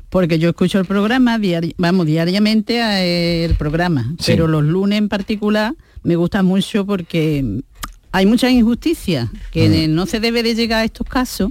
porque 0.08 0.38
yo 0.38 0.50
escucho 0.50 0.78
el 0.78 0.86
programa, 0.86 1.40
vamos, 1.78 2.06
diariamente 2.06 2.80
a 2.80 3.02
el 3.04 3.56
programa, 3.56 4.14
pero 4.24 4.46
los 4.46 4.62
lunes 4.62 4.98
en 4.98 5.08
particular 5.08 5.74
me 6.04 6.14
gusta 6.14 6.44
mucho 6.44 6.86
porque 6.86 7.60
hay 8.12 8.24
mucha 8.24 8.48
injusticia, 8.48 9.32
que 9.50 9.88
mm. 9.88 9.92
no 9.92 10.06
se 10.06 10.20
debe 10.20 10.44
de 10.44 10.54
llegar 10.54 10.82
a 10.82 10.84
estos 10.84 11.08
casos, 11.08 11.50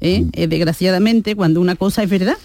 ¿eh? 0.00 0.22
Mm. 0.22 0.30
Eh, 0.32 0.46
desgraciadamente, 0.46 1.36
cuando 1.36 1.60
una 1.60 1.76
cosa 1.76 2.02
es 2.02 2.08
verdad. 2.08 2.38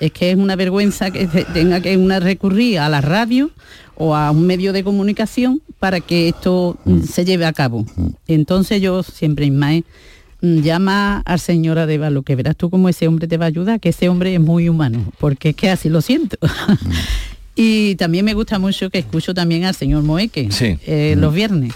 Es 0.00 0.10
que 0.10 0.30
es 0.30 0.36
una 0.36 0.56
vergüenza 0.56 1.10
que 1.10 1.26
tenga 1.52 1.80
que 1.80 1.96
una 1.96 2.18
recurrir 2.18 2.78
a 2.78 2.88
la 2.88 3.02
radio 3.02 3.50
o 3.96 4.14
a 4.14 4.30
un 4.30 4.46
medio 4.46 4.72
de 4.72 4.84
comunicación 4.84 5.62
para 5.78 6.00
que 6.00 6.28
esto 6.28 6.78
mm, 6.84 6.92
mm. 6.92 7.02
se 7.04 7.24
lleve 7.24 7.44
a 7.44 7.52
cabo. 7.52 7.84
Mm. 7.96 8.06
Entonces 8.26 8.80
yo 8.80 9.02
siempre, 9.02 9.46
Ismael, 9.46 9.84
llama 10.40 11.22
al 11.24 11.38
señor 11.38 11.78
Adevalo, 11.78 12.22
que 12.22 12.34
verás 12.34 12.56
tú 12.56 12.68
cómo 12.68 12.88
ese 12.88 13.06
hombre 13.06 13.28
te 13.28 13.36
va 13.36 13.46
a 13.46 13.48
ayudar, 13.48 13.80
que 13.80 13.90
ese 13.90 14.08
hombre 14.08 14.34
es 14.34 14.40
muy 14.40 14.68
humano, 14.68 15.12
porque 15.18 15.50
es 15.50 15.56
que 15.56 15.70
así 15.70 15.88
lo 15.88 16.02
siento. 16.02 16.36
y 17.56 17.94
también 17.94 18.24
me 18.24 18.34
gusta 18.34 18.58
mucho 18.58 18.90
que 18.90 18.98
escucho 18.98 19.34
también 19.34 19.64
al 19.64 19.74
señor 19.74 20.02
Moeque 20.02 20.48
eh, 20.60 21.14
los 21.16 21.32
viernes. 21.32 21.72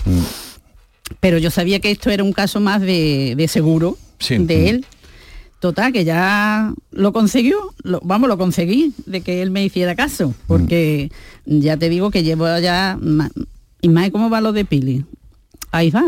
Pero 1.20 1.38
yo 1.38 1.50
sabía 1.50 1.78
que 1.78 1.92
esto 1.92 2.11
era 2.11 2.25
un 2.25 2.32
caso 2.32 2.58
más 2.61 2.80
de, 2.80 3.46
seguro 3.49 3.96
de 4.28 4.70
él 4.70 4.87
Total, 5.58 5.92
que 5.92 6.04
ya 6.04 6.75
lo 6.90 7.12
consiguió, 7.12 7.75
vamos, 8.02 8.28
lo 8.28 8.36
conseguí, 8.36 8.92
de 9.06 9.22
que 9.22 9.40
él 9.40 9.50
me 9.50 9.64
hiciera 9.64 9.94
caso, 9.96 10.34
porque 10.46 11.10
ya 11.46 11.76
te 11.76 11.88
digo 11.88 12.10
que 12.10 12.22
llevo 12.22 12.46
ya... 12.58 12.98
Y 13.80 13.88
más, 13.88 14.10
¿cómo 14.10 14.28
va 14.28 14.40
lo 14.40 14.52
de 14.52 14.64
Pili? 14.64 15.04
Ahí 15.72 15.90
va, 15.90 16.04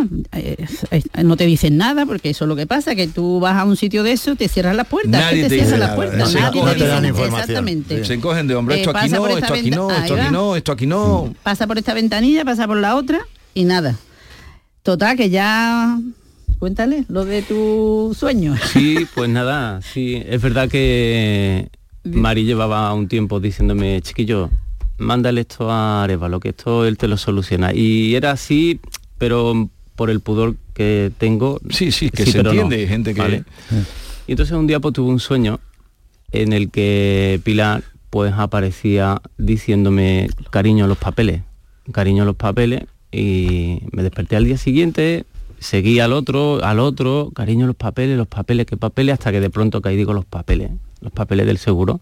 no 1.23 1.37
te 1.37 1.45
dicen 1.45 1.77
nada 1.77 2.07
porque 2.07 2.31
eso 2.31 2.45
es 2.45 2.49
lo 2.49 2.57
que 2.57 2.67
pasa, 2.67 2.95
que 2.95 3.07
tú 3.07 3.41
vas 3.41 3.57
a 3.57 3.65
un 3.65 3.77
sitio 3.77 4.03
de 4.03 4.13
eso, 4.13 4.35
te 4.37 4.49
cierras 4.49 4.75
las 4.75 4.87
puertas, 4.87 5.11
nadie 5.11 5.43
te, 5.43 5.49
te 5.49 5.55
cierra 5.57 5.77
las 5.79 5.95
puertas, 5.95 6.33
nadie 6.35 6.63
te, 6.63 7.13
dice 7.13 7.27
Exactamente. 7.27 8.05
Se 8.05 8.15
encogen 8.15 8.47
de 8.47 8.55
hombre, 8.55 8.81
esto, 8.81 8.97
aquí 8.97 9.11
no, 9.11 9.27
esto 9.27 9.55
aquí 9.55 9.71
no, 9.71 9.91
esto 9.91 10.15
aquí 10.15 10.31
no, 10.31 10.57
esto 10.57 10.73
aquí 10.73 10.87
no. 10.87 11.35
Pasa 11.43 11.67
por 11.67 11.77
esta 11.77 11.93
ventanilla, 11.93 12.45
pasa 12.45 12.67
por 12.67 12.79
la 12.79 12.97
otra 12.97 13.21
y 13.53 13.65
nada. 13.65 13.97
Total, 14.83 15.17
que 15.17 15.29
ya 15.29 15.99
Cuéntale 16.59 17.05
lo 17.09 17.25
de 17.25 17.43
tu 17.43 18.15
sueño. 18.19 18.57
Sí, 18.73 19.07
pues 19.15 19.31
nada, 19.31 19.81
sí, 19.83 20.23
es 20.27 20.41
verdad 20.43 20.69
que 20.69 21.69
Mari 22.05 22.45
llevaba 22.45 22.93
un 22.95 23.09
tiempo 23.09 23.41
diciéndome, 23.41 24.01
chiquillo, 24.03 24.51
mándale 24.99 25.43
esto 25.43 25.71
a 25.71 26.05
Arevalo, 26.05 26.41
que 26.41 26.51
esto 26.51 26.85
él 26.85 26.99
te 26.99 27.09
lo 27.09 27.17
soluciona. 27.17 27.73
Y 27.75 28.15
era 28.15 28.33
así, 28.33 28.81
pero 29.19 29.69
por 29.97 30.11
el 30.11 30.21
pudor 30.21 30.57
que 30.75 31.11
tengo. 31.19 31.61
Sí, 31.71 31.91
sí, 31.91 32.11
que 32.11 32.27
se 32.27 32.39
entiende, 32.39 32.87
gente 32.87 33.15
que. 33.15 33.45
Y 34.27 34.33
entonces 34.33 34.57
un 34.57 34.67
día 34.67 34.81
pues 34.81 34.95
tuve 34.95 35.11
un 35.11 35.21
sueño 35.21 35.59
en 36.33 36.53
el 36.53 36.71
que 36.71 37.41
Pilar 37.43 37.83
pues 38.11 38.33
aparecía 38.35 39.21
diciéndome 39.39 40.29
cariño 40.51 40.87
los 40.87 40.99
papeles, 40.99 41.43
cariño 41.93 42.25
los 42.25 42.37
papeles 42.37 42.85
y 43.11 43.81
me 43.93 44.03
desperté 44.03 44.37
al 44.37 44.45
día 44.45 44.59
siguiente, 44.59 45.25
seguí 45.61 46.01
al 46.01 46.13
otro, 46.13 46.65
al 46.65 46.79
otro, 46.79 47.31
cariño 47.35 47.67
los 47.67 47.77
papeles, 47.77 48.17
los 48.17 48.29
papeles, 48.29 48.67
qué 48.67 48.77
papeles, 48.77 49.15
hasta 49.15 49.33
que 49.33 49.41
de 49.41 49.51
pronto 49.51 49.81
caí 49.81 49.97
digo 49.97 50.13
los 50.13 50.25
papeles, 50.25 50.71
los 51.01 51.13
papeles 51.13 51.47
del 51.47 51.59
seguro. 51.59 52.01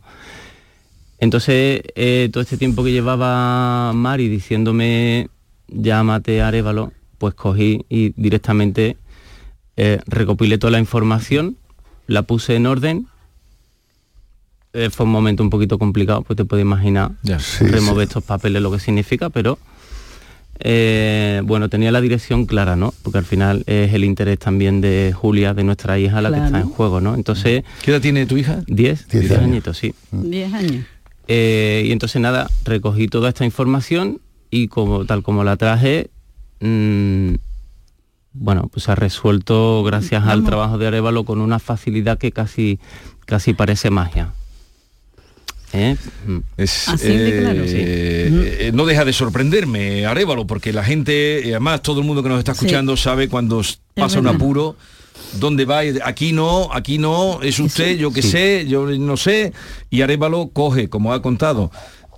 Entonces, 1.19 1.83
eh, 1.95 2.29
todo 2.33 2.43
este 2.43 2.59
tiempo 2.59 2.85
que 2.85 2.93
llevaba 2.93 3.93
Mari 3.95 4.29
diciéndome 4.29 5.31
llámate 5.69 6.43
a 6.43 6.49
Arevalo, 6.49 6.93
pues 7.19 7.35
cogí 7.35 7.85
y 7.89 8.13
directamente 8.21 8.97
eh, 9.77 10.01
recopilé 10.07 10.59
toda 10.59 10.71
la 10.71 10.79
información, 10.79 11.57
la 12.07 12.23
puse 12.23 12.57
en 12.57 12.67
orden. 12.67 13.07
Eh, 14.73 14.91
fue 14.91 15.07
un 15.07 15.13
momento 15.13 15.43
un 15.43 15.51
poquito 15.51 15.79
complicado, 15.79 16.23
pues 16.23 16.37
te 16.37 16.45
puedes 16.45 16.65
imaginar 16.65 17.13
remover 17.61 18.07
estos 18.07 18.23
papeles 18.23 18.61
lo 18.61 18.71
que 18.71 18.79
significa, 18.79 19.31
pero 19.31 19.59
eh, 20.59 21.43
bueno, 21.45 21.69
tenía 21.69 21.93
la 21.93 22.01
dirección 22.01 22.47
clara, 22.47 22.77
¿no? 22.77 22.95
Porque 23.03 23.19
al 23.19 23.25
final 23.25 23.65
es 23.67 23.93
el 23.93 24.05
interés 24.05 24.39
también 24.39 24.81
de 24.81 25.13
Julia, 25.15 25.55
de 25.55 25.65
nuestra 25.65 25.99
hija, 25.99 26.21
la 26.21 26.31
que 26.31 26.45
está 26.45 26.61
en 26.61 26.69
juego, 26.69 27.01
¿no? 27.01 27.15
Entonces... 27.15 27.65
¿Qué 27.83 27.91
edad 27.91 28.01
tiene 28.01 28.27
tu 28.27 28.37
hija? 28.37 28.63
Diez, 28.67 29.07
diez, 29.09 29.31
añitos, 29.33 29.79
sí. 29.79 29.95
Diez 30.11 30.53
años. 30.53 30.85
Eh, 31.29 31.85
y 31.87 31.93
entonces 31.93 32.21
nada, 32.23 32.49
recogí 32.65 33.09
toda 33.09 33.29
esta 33.29 33.45
información 33.45 34.21
y 34.51 34.69
como 34.69 35.05
tal 35.05 35.23
como 35.23 35.45
la 35.45 35.57
traje, 35.57 36.11
mmm, 36.61 37.35
bueno, 38.33 38.69
pues 38.73 38.85
se 38.85 38.93
ha 38.93 38.95
resuelto 38.95 39.83
gracias 39.83 40.25
al 40.25 40.45
trabajo 40.45 40.79
de 40.79 40.87
Arevalo 40.87 41.25
con 41.25 41.41
una 41.41 41.59
facilidad 41.59 42.19
que 42.19 42.33
casi, 42.33 42.79
casi 43.25 43.55
parece 43.55 43.91
magia. 43.91 44.33
¿Eh? 45.73 45.97
Es, 46.57 46.87
eh, 47.03 48.71
no 48.73 48.87
deja 48.87 49.05
de 49.05 49.13
sorprenderme, 49.13 50.07
Arevalo, 50.07 50.47
porque 50.47 50.73
la 50.73 50.85
gente, 50.85 51.43
además 51.45 51.83
todo 51.83 52.01
el 52.01 52.07
mundo 52.07 52.23
que 52.23 52.29
nos 52.29 52.39
está 52.39 52.53
escuchando 52.53 52.97
sabe 52.97 53.29
cuando 53.29 53.63
pasa 53.95 54.21
un 54.21 54.29
apuro, 54.29 54.77
dónde 55.35 55.65
va, 55.65 55.81
aquí 56.05 56.33
no, 56.33 56.69
aquí 56.73 56.99
no, 56.99 57.43
es 57.43 57.59
usted, 57.59 57.97
yo 57.97 58.13
que 58.13 58.23
sé, 58.23 58.67
yo 58.69 58.87
no 58.87 59.17
sé, 59.17 59.53
y 59.91 60.03
Arevalo 60.03 60.51
coge, 60.53 60.89
como 60.89 61.13
ha 61.13 61.21
contado, 61.21 61.71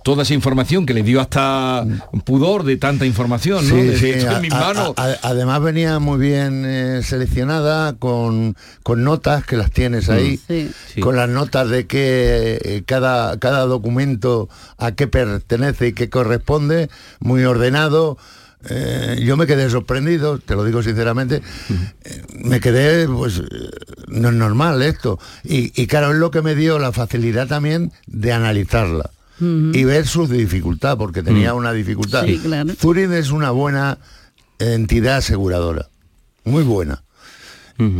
toda 0.03 0.23
esa 0.23 0.33
información 0.33 0.85
que 0.85 0.93
le 0.93 1.03
dio 1.03 1.21
hasta 1.21 1.85
pudor 2.25 2.63
de 2.63 2.77
tanta 2.77 3.05
información, 3.05 3.67
¿no? 3.67 3.75
además 5.21 5.61
venía 5.61 5.99
muy 5.99 6.19
bien 6.19 6.63
eh, 6.65 7.01
seleccionada 7.03 7.93
con, 7.93 8.55
con, 8.83 9.03
notas 9.03 9.45
que 9.45 9.57
las 9.57 9.71
tienes 9.71 10.09
ahí, 10.09 10.39
mm. 10.47 10.99
con 11.01 11.15
las 11.15 11.29
notas 11.29 11.69
de 11.69 11.87
que 11.87 12.59
eh, 12.63 12.83
cada, 12.85 13.37
cada 13.39 13.65
documento 13.65 14.49
a 14.77 14.91
qué 14.93 15.07
pertenece 15.07 15.87
y 15.87 15.93
qué 15.93 16.09
corresponde, 16.09 16.89
muy 17.19 17.43
ordenado. 17.43 18.17
Eh, 18.69 19.21
yo 19.23 19.37
me 19.37 19.47
quedé 19.47 19.69
sorprendido, 19.69 20.37
te 20.37 20.53
lo 20.53 20.65
digo 20.65 20.83
sinceramente, 20.83 21.41
me 22.43 22.59
quedé, 22.59 23.07
pues, 23.07 23.41
no 24.07 24.29
es 24.29 24.35
normal 24.35 24.81
esto. 24.81 25.17
Y, 25.45 25.71
y 25.81 25.87
claro, 25.87 26.11
es 26.11 26.17
lo 26.17 26.29
que 26.29 26.41
me 26.41 26.55
dio 26.55 26.77
la 26.77 26.91
facilidad 26.91 27.47
también 27.47 27.93
de 28.07 28.33
analizarla 28.33 29.11
y 29.39 29.83
ver 29.83 30.07
su 30.07 30.27
dificultad, 30.27 30.97
porque 30.97 31.23
tenía 31.23 31.53
mm. 31.53 31.57
una 31.57 31.73
dificultad. 31.73 32.25
Sí, 32.25 32.41
es 33.19 33.31
una 33.31 33.51
buena 33.51 33.99
entidad 34.59 35.17
aseguradora, 35.17 35.89
muy 36.43 36.63
buena. 36.63 37.03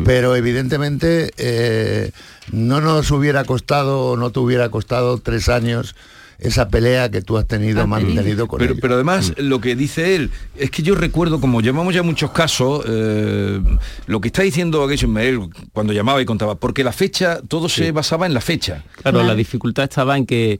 Pero 0.03 0.35
evidentemente 0.35 1.31
eh, 1.37 2.11
no 2.51 2.81
nos 2.81 3.11
hubiera 3.11 3.45
costado, 3.45 4.17
no 4.17 4.29
te 4.29 4.39
hubiera 4.39 4.67
costado 4.69 5.19
tres 5.19 5.47
años 5.47 5.95
esa 6.39 6.69
pelea 6.69 7.11
que 7.11 7.21
tú 7.21 7.37
has 7.37 7.45
tenido, 7.45 7.85
mantenido 7.85 8.47
con 8.47 8.59
pero, 8.59 8.75
Pero 8.77 8.95
además 8.95 9.31
mm. 9.31 9.41
lo 9.41 9.59
que 9.59 9.75
dice 9.75 10.15
él, 10.15 10.31
es 10.55 10.71
que 10.71 10.81
yo 10.81 10.95
recuerdo, 10.95 11.41
como 11.41 11.61
llevamos 11.61 11.93
ya 11.93 12.01
muchos 12.01 12.31
casos, 12.31 12.83
eh, 12.87 13.61
lo 14.07 14.21
que 14.21 14.29
está 14.29 14.43
diciendo 14.43 14.89
Ismael 14.91 15.49
cuando 15.73 15.93
llamaba 15.93 16.21
y 16.21 16.25
contaba, 16.25 16.55
porque 16.55 16.83
la 16.83 16.93
fecha, 16.93 17.41
todo 17.47 17.67
se 17.67 17.91
basaba 17.91 18.25
en 18.25 18.33
la 18.33 18.41
fecha. 18.41 18.83
Claro, 19.01 19.23
la 19.23 19.35
dificultad 19.35 19.83
estaba 19.83 20.17
en 20.17 20.25
que 20.25 20.59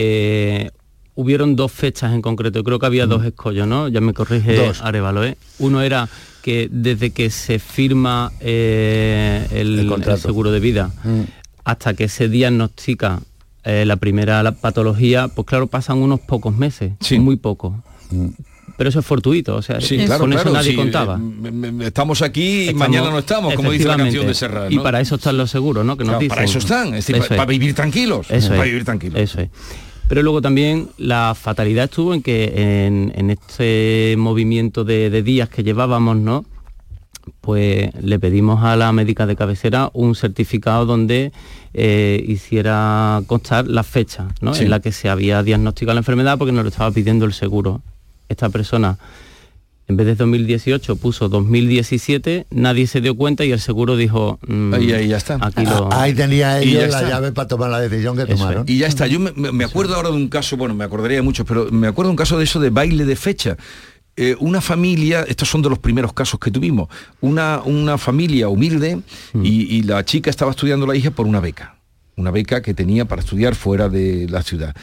eh, 0.00 0.70
hubieron 1.16 1.56
dos 1.56 1.72
fechas 1.72 2.12
en 2.12 2.22
concreto, 2.22 2.62
creo 2.62 2.78
que 2.78 2.86
había 2.86 3.06
dos 3.06 3.24
escollos, 3.24 3.66
¿no? 3.66 3.88
Ya 3.88 4.00
me 4.00 4.14
corrige 4.14 4.70
Arevalo, 4.80 5.24
¿eh? 5.24 5.36
Uno 5.58 5.82
era 5.82 6.08
que 6.40 6.68
desde 6.70 7.10
que 7.10 7.30
se 7.30 7.58
firma 7.58 8.30
eh, 8.38 9.44
el, 9.50 9.90
seguro 10.18 10.52
de 10.52 10.60
vida 10.60 10.92
mm. 11.02 11.22
hasta 11.64 11.94
que 11.94 12.08
se 12.08 12.28
diagnostica 12.28 13.20
la 13.64 13.96
primera 13.96 14.52
patología, 14.52 15.28
pues 15.28 15.46
claro, 15.46 15.66
pasan 15.66 15.98
unos 15.98 16.20
pocos 16.20 16.56
meses, 16.56 16.92
muy 17.18 17.36
pocos. 17.36 17.74
Mm. 18.10 18.28
Pero 18.78 18.90
eso 18.90 19.00
es 19.00 19.06
fortuito, 19.06 19.56
o 19.56 19.60
sea, 19.60 19.80
con 20.18 20.32
eso 20.32 20.50
nadie 20.50 20.76
contaba. 20.76 21.20
Estamos 21.80 22.22
aquí 22.22 22.70
y 22.70 22.74
mañana 22.74 23.10
no 23.10 23.18
estamos, 23.18 23.52
como 23.54 23.72
dice 23.72 23.88
la 23.88 23.96
canción 23.96 24.24
de 24.24 24.34
Serra. 24.34 24.68
Y 24.70 24.78
para 24.78 25.00
eso 25.00 25.16
están 25.16 25.36
los 25.36 25.50
seguros, 25.50 25.84
¿no? 25.84 25.96
Que 25.96 26.04
nos 26.04 26.22
Para 26.26 26.44
eso 26.44 26.58
están, 26.58 26.94
es 26.94 27.04
decir, 27.04 27.20
para, 27.28 27.44
vivir 27.44 27.74
tranquilos. 27.74 28.30
Eso 28.30 28.50
para 28.50 28.62
vivir 28.62 28.84
tranquilos. 28.84 29.20
Eso 29.20 29.40
es. 29.40 29.48
Pero 30.08 30.22
luego 30.22 30.40
también 30.40 30.88
la 30.96 31.34
fatalidad 31.34 31.84
estuvo 31.84 32.14
en 32.14 32.22
que 32.22 32.86
en, 32.86 33.30
este 33.30 34.14
movimiento 34.16 34.84
de, 34.84 35.22
días 35.22 35.50
que 35.50 35.62
llevábamos, 35.62 36.16
¿no? 36.16 36.46
Pues 37.42 37.90
le 38.02 38.18
pedimos 38.18 38.64
a 38.64 38.74
la 38.76 38.90
médica 38.92 39.26
de 39.26 39.36
cabecera 39.36 39.90
un 39.92 40.14
certificado 40.14 40.86
donde 40.86 41.30
eh, 41.74 42.24
hiciera 42.26 43.22
constar 43.26 43.68
la 43.68 43.82
fecha 43.82 44.28
¿no? 44.40 44.56
en 44.56 44.70
la 44.70 44.80
que 44.80 44.92
se 44.92 45.10
había 45.10 45.42
diagnosticado 45.42 45.94
la 45.94 46.00
enfermedad 46.00 46.38
porque 46.38 46.52
nos 46.52 46.64
lo 46.64 46.70
estaba 46.70 46.90
pidiendo 46.90 47.26
el 47.26 47.34
seguro. 47.34 47.82
Esta 48.30 48.48
persona 48.48 48.98
en 49.88 49.96
vez 49.96 50.06
de 50.06 50.14
2018 50.16 50.96
puso 50.96 51.30
2017, 51.30 52.46
nadie 52.50 52.86
se 52.86 53.00
dio 53.00 53.16
cuenta 53.16 53.46
y 53.46 53.52
el 53.52 53.60
seguro 53.60 53.96
dijo, 53.96 54.38
mm, 54.46 54.74
ahí, 54.74 54.92
ahí, 54.92 55.08
ya 55.08 55.16
está. 55.16 55.38
Ahí 55.90 56.12
tenía 56.12 56.60
ellos 56.60 56.90
la 56.90 57.08
llave 57.08 57.32
para 57.32 57.48
tomar 57.48 57.70
la 57.70 57.80
decisión 57.80 58.14
que 58.14 58.26
tomaron. 58.26 58.64
Y 58.68 58.76
ya 58.78 58.86
está. 58.86 59.06
Yo 59.06 59.18
me, 59.18 59.64
acuerdo 59.64 59.94
ahora 59.94 60.10
de 60.10 60.16
un 60.16 60.28
caso, 60.28 60.58
bueno, 60.58 60.74
me 60.74 60.84
acordaría 60.84 61.16
de 61.16 61.22
muchos, 61.22 61.46
pero 61.46 61.70
me 61.70 61.86
acuerdo 61.86 62.08
de 62.08 62.12
un 62.12 62.16
caso 62.16 62.36
de 62.36 62.44
eso 62.44 62.60
de 62.60 62.68
baile 62.68 63.06
de 63.06 63.16
fecha. 63.16 63.56
Eh, 64.14 64.36
una 64.40 64.60
familia, 64.60 65.24
estos 65.26 65.48
son 65.48 65.62
de 65.62 65.70
los 65.70 65.78
primeros 65.78 66.12
casos 66.12 66.38
que 66.38 66.50
tuvimos, 66.50 66.88
una, 67.22 67.62
una 67.64 67.96
familia 67.96 68.48
humilde 68.48 68.96
mm. 69.32 69.42
y, 69.42 69.82
la 69.84 70.04
chica 70.04 70.28
estaba 70.28 70.50
estudiando 70.50 70.86
la 70.86 70.96
hija 70.96 71.12
por 71.12 71.26
una 71.26 71.40
beca, 71.40 71.78
una 72.16 72.30
beca 72.30 72.60
que 72.60 72.74
tenía 72.74 73.06
para 73.06 73.22
estudiar 73.22 73.54
fuera 73.54 73.88
de 73.88 74.26
la 74.28 74.42
ciudad. 74.42 74.76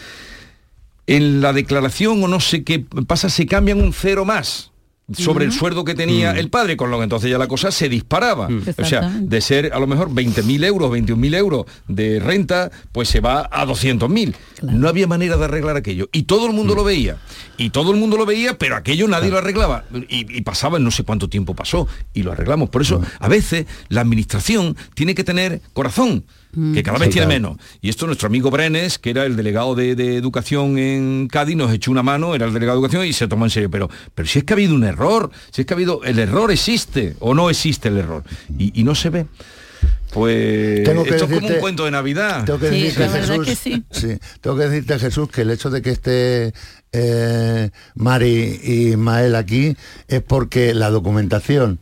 En 1.06 1.42
la 1.42 1.54
declaración 1.54 2.24
o 2.24 2.28
no 2.28 2.40
sé 2.40 2.64
qué 2.64 2.80
pasa, 2.80 3.30
se 3.30 3.46
cambian 3.46 3.80
un 3.80 3.94
cero 3.94 4.26
más 4.26 4.72
sobre 5.14 5.46
el 5.46 5.52
sueldo 5.52 5.84
que 5.84 5.94
tenía 5.94 6.34
mm. 6.34 6.38
el 6.38 6.50
padre, 6.50 6.78
con 6.78 6.90
lo 6.90 6.98
que 6.98 7.04
entonces 7.04 7.30
ya 7.30 7.38
la 7.38 7.48
cosa 7.48 7.72
se 7.72 7.90
disparaba. 7.90 8.48
O 8.78 8.86
sea, 8.86 9.02
de 9.02 9.42
ser 9.42 9.72
a 9.74 9.80
lo 9.80 9.88
mejor 9.88 10.10
20.000 10.10 10.66
euros, 10.66 10.92
21.000 10.92 11.36
euros 11.36 11.66
de 11.88 12.20
renta, 12.20 12.72
pues 12.92 13.10
se 13.10 13.20
va 13.20 13.48
a 13.52 13.66
200.000. 13.66 14.36
No 14.64 14.88
había 14.88 15.08
manera 15.08 15.38
de 15.38 15.46
arreglar 15.46 15.78
aquello. 15.78 16.10
Y 16.12 16.24
todo 16.24 16.48
el 16.48 16.54
mundo 16.54 16.74
mm. 16.74 16.78
lo 16.78 16.84
veía. 16.84 17.18
Y 17.58 17.70
todo 17.70 17.92
el 17.92 17.98
mundo 17.98 18.18
lo 18.18 18.26
veía, 18.26 18.58
pero 18.58 18.76
aquello 18.76 19.08
nadie 19.08 19.30
lo 19.30 19.38
arreglaba. 19.38 19.86
Y, 20.10 20.38
y, 20.38 20.42
pasaba, 20.42 20.80
no 20.80 20.92
sé 20.92 21.04
cuánto 21.04 21.30
tiempo 21.30 21.56
pasó, 21.56 21.88
y 22.14 22.24
lo 22.24 22.32
arreglamos. 22.32 22.70
Por 22.70 22.82
eso, 22.82 23.02
a 23.20 23.28
veces, 23.28 23.66
la 23.90 24.02
administración 24.02 24.76
tiene 24.94 25.16
que 25.16 25.24
tener 25.24 25.62
corazón 25.74 26.26
que 26.74 26.84
cada 26.84 26.98
vez 26.98 27.10
tiene 27.10 27.28
menos. 27.28 27.58
Y 27.82 27.90
esto 27.90 28.06
nuestro 28.08 28.28
amigo 28.28 28.50
Brenes, 28.50 28.98
que 28.98 29.10
era 29.10 29.26
el 29.26 29.36
delegado 29.36 29.76
de, 29.76 30.16
educación 30.16 30.78
en 30.78 31.28
Cádiz, 31.28 31.56
nos 31.56 31.74
echó 31.74 31.92
una 31.92 32.04
mano, 32.04 32.36
era 32.36 32.46
el 32.46 32.54
delegado 32.54 32.80
de 32.80 32.86
educación 32.86 33.06
y 33.06 33.14
se 33.14 33.28
tomó 33.28 33.46
en 33.46 33.52
serio. 33.52 33.70
Pero, 33.70 33.90
pero 34.14 34.28
si 34.28 34.40
es 34.40 34.46
que 34.46 34.54
ha 34.54 34.56
habido 34.56 34.76
un 34.76 34.84
error, 34.84 35.32
si 35.52 35.62
es 35.62 35.68
que 35.68 35.74
ha 35.74 35.78
habido, 35.78 36.04
el 36.04 36.20
error 36.20 36.52
existe 36.52 37.16
o 37.20 37.34
no 37.34 37.50
existe 37.50 37.90
el 37.90 37.98
error. 37.98 38.24
Y, 38.58 38.84
no 38.86 38.94
se 38.96 39.10
ve. 39.10 39.26
Pues 40.14 40.84
tengo 40.84 41.04
que 41.04 41.10
esto 41.10 41.26
es 41.26 41.34
como 41.34 41.48
un 41.48 41.56
cuento 41.56 41.86
de 41.86 41.92
Navidad. 41.92 42.46
Tengo 42.46 42.60
que 42.60 42.70
decirte, 42.70 43.10
Jesús, 43.10 43.60
sí. 43.92 44.18
tengo 44.40 44.56
que 44.56 44.64
decirte, 44.64 45.00
Jesús, 45.00 45.30
que 45.30 45.42
el 45.42 45.52
hecho 45.52 45.70
de 45.70 45.82
que 45.82 45.90
esté 45.90 46.54
eh, 46.94 47.72
Mari 47.96 48.60
y 48.64 48.90
Ismael 48.92 49.36
aquí 49.36 49.76
es 50.08 50.22
porque 50.22 50.74
la 50.74 50.90
documentación, 50.90 51.80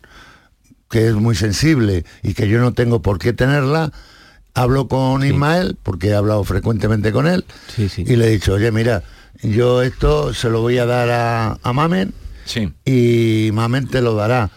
que 0.89 1.10
es 1.10 1.13
muy 1.13 1.36
sensible 1.36 2.06
y 2.24 2.34
que 2.34 2.48
yo 2.48 2.60
no 2.60 2.74
tengo 2.74 3.01
por 3.01 3.20
qué 3.20 3.34
tenerla, 3.34 3.92
hablo 4.53 4.88
con 4.88 5.25
Ismael, 5.25 5.77
porque 5.81 6.10
he 6.10 6.15
hablado 6.15 6.43
frecuentemente 6.43 7.12
con 7.12 7.27
él, 7.27 7.45
y 7.77 8.15
le 8.15 8.27
he 8.27 8.29
dicho, 8.31 8.53
oye, 8.53 8.72
mira, 8.72 9.03
yo 9.41 9.81
esto 9.81 10.33
se 10.33 10.50
lo 10.50 10.62
voy 10.62 10.77
a 10.77 10.86
dar 10.86 11.10
a, 11.10 11.57
a 11.63 11.74
Mamen 11.74 12.13
y 12.86 13.50
Mamen 13.53 13.88
te 13.88 14.01
lo 14.01 14.15
dará. 14.15 14.51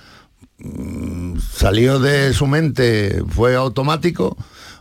Mm, 0.59 1.39
salió 1.39 1.99
de 1.99 2.33
su 2.33 2.47
mente, 2.47 3.23
fue 3.29 3.55
automático 3.57 4.37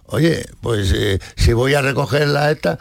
oye, 0.07 0.45
pues 0.61 0.93
eh, 0.95 1.19
si 1.35 1.53
voy 1.53 1.73
a 1.73 1.81
recoger 1.81 2.27
la 2.27 2.51
esta, 2.51 2.77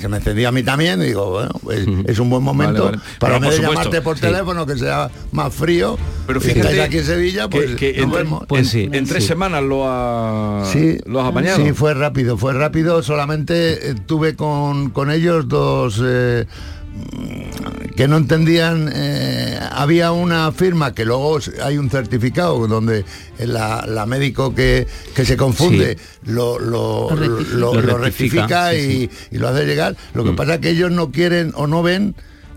se 0.00 0.08
me 0.08 0.18
encendía 0.18 0.48
a 0.48 0.52
mí 0.52 0.62
también, 0.62 1.00
digo, 1.00 1.30
bueno, 1.30 1.50
pues 1.62 1.86
es 2.06 2.18
un 2.18 2.30
buen 2.30 2.42
momento 2.42 2.92
para 3.18 3.40
mí 3.40 3.48
llamarte 3.50 4.00
por 4.00 4.18
teléfono, 4.18 4.66
que 4.66 4.76
sea 4.76 5.10
más 5.32 5.54
frío, 5.54 5.98
pero 6.26 6.40
fíjate 6.40 6.82
aquí 6.82 6.98
en 6.98 7.04
Sevilla, 7.04 7.48
pues, 7.48 7.74
que, 7.74 8.00
en, 8.00 8.10
pues 8.48 8.74
en, 8.74 9.06
tres 9.06 9.26
semanas 9.26 9.62
lo, 9.62 9.84
ha, 9.86 10.64
sí, 10.72 10.98
lo 11.06 11.20
has 11.20 11.28
apañado. 11.28 11.64
Sí, 11.64 11.72
fue 11.72 11.94
rápido, 11.94 12.36
fue 12.36 12.52
rápido, 12.52 13.02
solamente 13.02 13.90
eh, 13.90 13.94
tuve 14.06 14.36
con, 14.36 14.90
con 14.90 15.10
ellos 15.10 15.48
dos... 15.48 16.00
Eh, 16.04 16.46
que 17.96 18.08
no 18.08 18.16
entendían, 18.16 18.90
eh, 18.92 19.58
había 19.70 20.12
una 20.12 20.50
firma 20.52 20.94
que 20.94 21.04
luego 21.04 21.38
hay 21.62 21.78
un 21.78 21.90
certificado 21.90 22.66
donde 22.66 23.04
la, 23.38 24.04
médico 24.06 24.54
que, 24.54 24.86
se 25.14 25.36
confunde 25.36 25.96
lo, 26.24 26.58
lo, 26.58 27.08
rectifica, 27.98 28.74
y, 28.74 29.08
lo 29.30 29.48
hace 29.48 29.64
llegar. 29.64 29.96
Lo 30.12 30.24
que 30.24 30.32
mm. 30.32 30.36
pasa 30.36 30.54
es 30.54 30.60
que 30.60 30.70
ellos 30.70 30.90
no 30.90 31.12
quieren 31.12 31.52
o 31.54 31.66
no 31.66 31.82
ven 31.82 32.14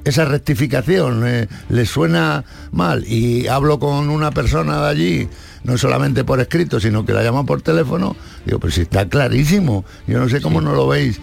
esa 0.07 0.25
rectificación 0.25 1.27
eh, 1.27 1.47
le 1.69 1.85
suena 1.85 2.45
mal 2.71 3.05
y 3.05 3.47
hablo 3.47 3.77
con 3.77 4.09
una 4.09 4.31
persona 4.31 4.81
de 4.81 4.87
allí 4.87 5.29
no 5.67 5.77
solamente 5.77 6.23
por 6.23 6.39
escrito, 6.39 6.79
sino 6.79 7.05
que 7.05 7.13
la 7.13 7.21
llaman 7.21 7.45
por 7.45 7.61
teléfono, 7.61 8.15
digo, 8.45 8.57
pues 8.57 8.73
si 8.73 8.81
está 8.81 9.07
clarísimo, 9.07 9.85
yo 10.07 10.17
no 10.17 10.29
sé 10.29 10.41
cómo 10.41 10.61
no 10.61 10.73
lo 10.73 10.87
veis 10.87 11.19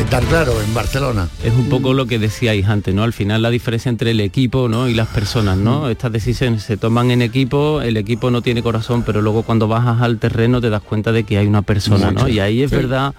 está 0.00 0.20
claro 0.20 0.52
en 0.62 0.72
Barcelona. 0.74 1.28
Es 1.42 1.52
un 1.52 1.68
poco 1.68 1.92
lo 1.92 2.06
que 2.06 2.18
decíais 2.18 2.66
antes, 2.66 2.94
¿no? 2.94 3.02
Al 3.02 3.12
final 3.12 3.42
la 3.42 3.50
diferencia 3.50 3.88
entre 3.88 4.12
el 4.12 4.20
equipo 4.20 4.68
¿no? 4.68 4.88
y 4.88 4.94
las 4.94 5.08
personas, 5.08 5.58
¿no? 5.58 5.90
Estas 5.90 6.12
decisiones 6.12 6.62
se 6.62 6.76
toman 6.76 7.10
en 7.10 7.20
equipo, 7.20 7.82
el 7.82 7.96
equipo 7.96 8.30
no 8.30 8.40
tiene 8.40 8.62
corazón, 8.62 9.02
pero 9.02 9.20
luego 9.22 9.42
cuando 9.42 9.66
bajas 9.66 10.00
al 10.00 10.18
terreno 10.18 10.60
te 10.60 10.70
das 10.70 10.82
cuenta 10.82 11.12
de 11.12 11.24
que 11.24 11.38
hay 11.38 11.46
una 11.46 11.62
persona, 11.62 12.10
¿no? 12.10 12.28
Y 12.28 12.38
ahí 12.38 12.62
es 12.62 12.70
verdad 12.70 13.14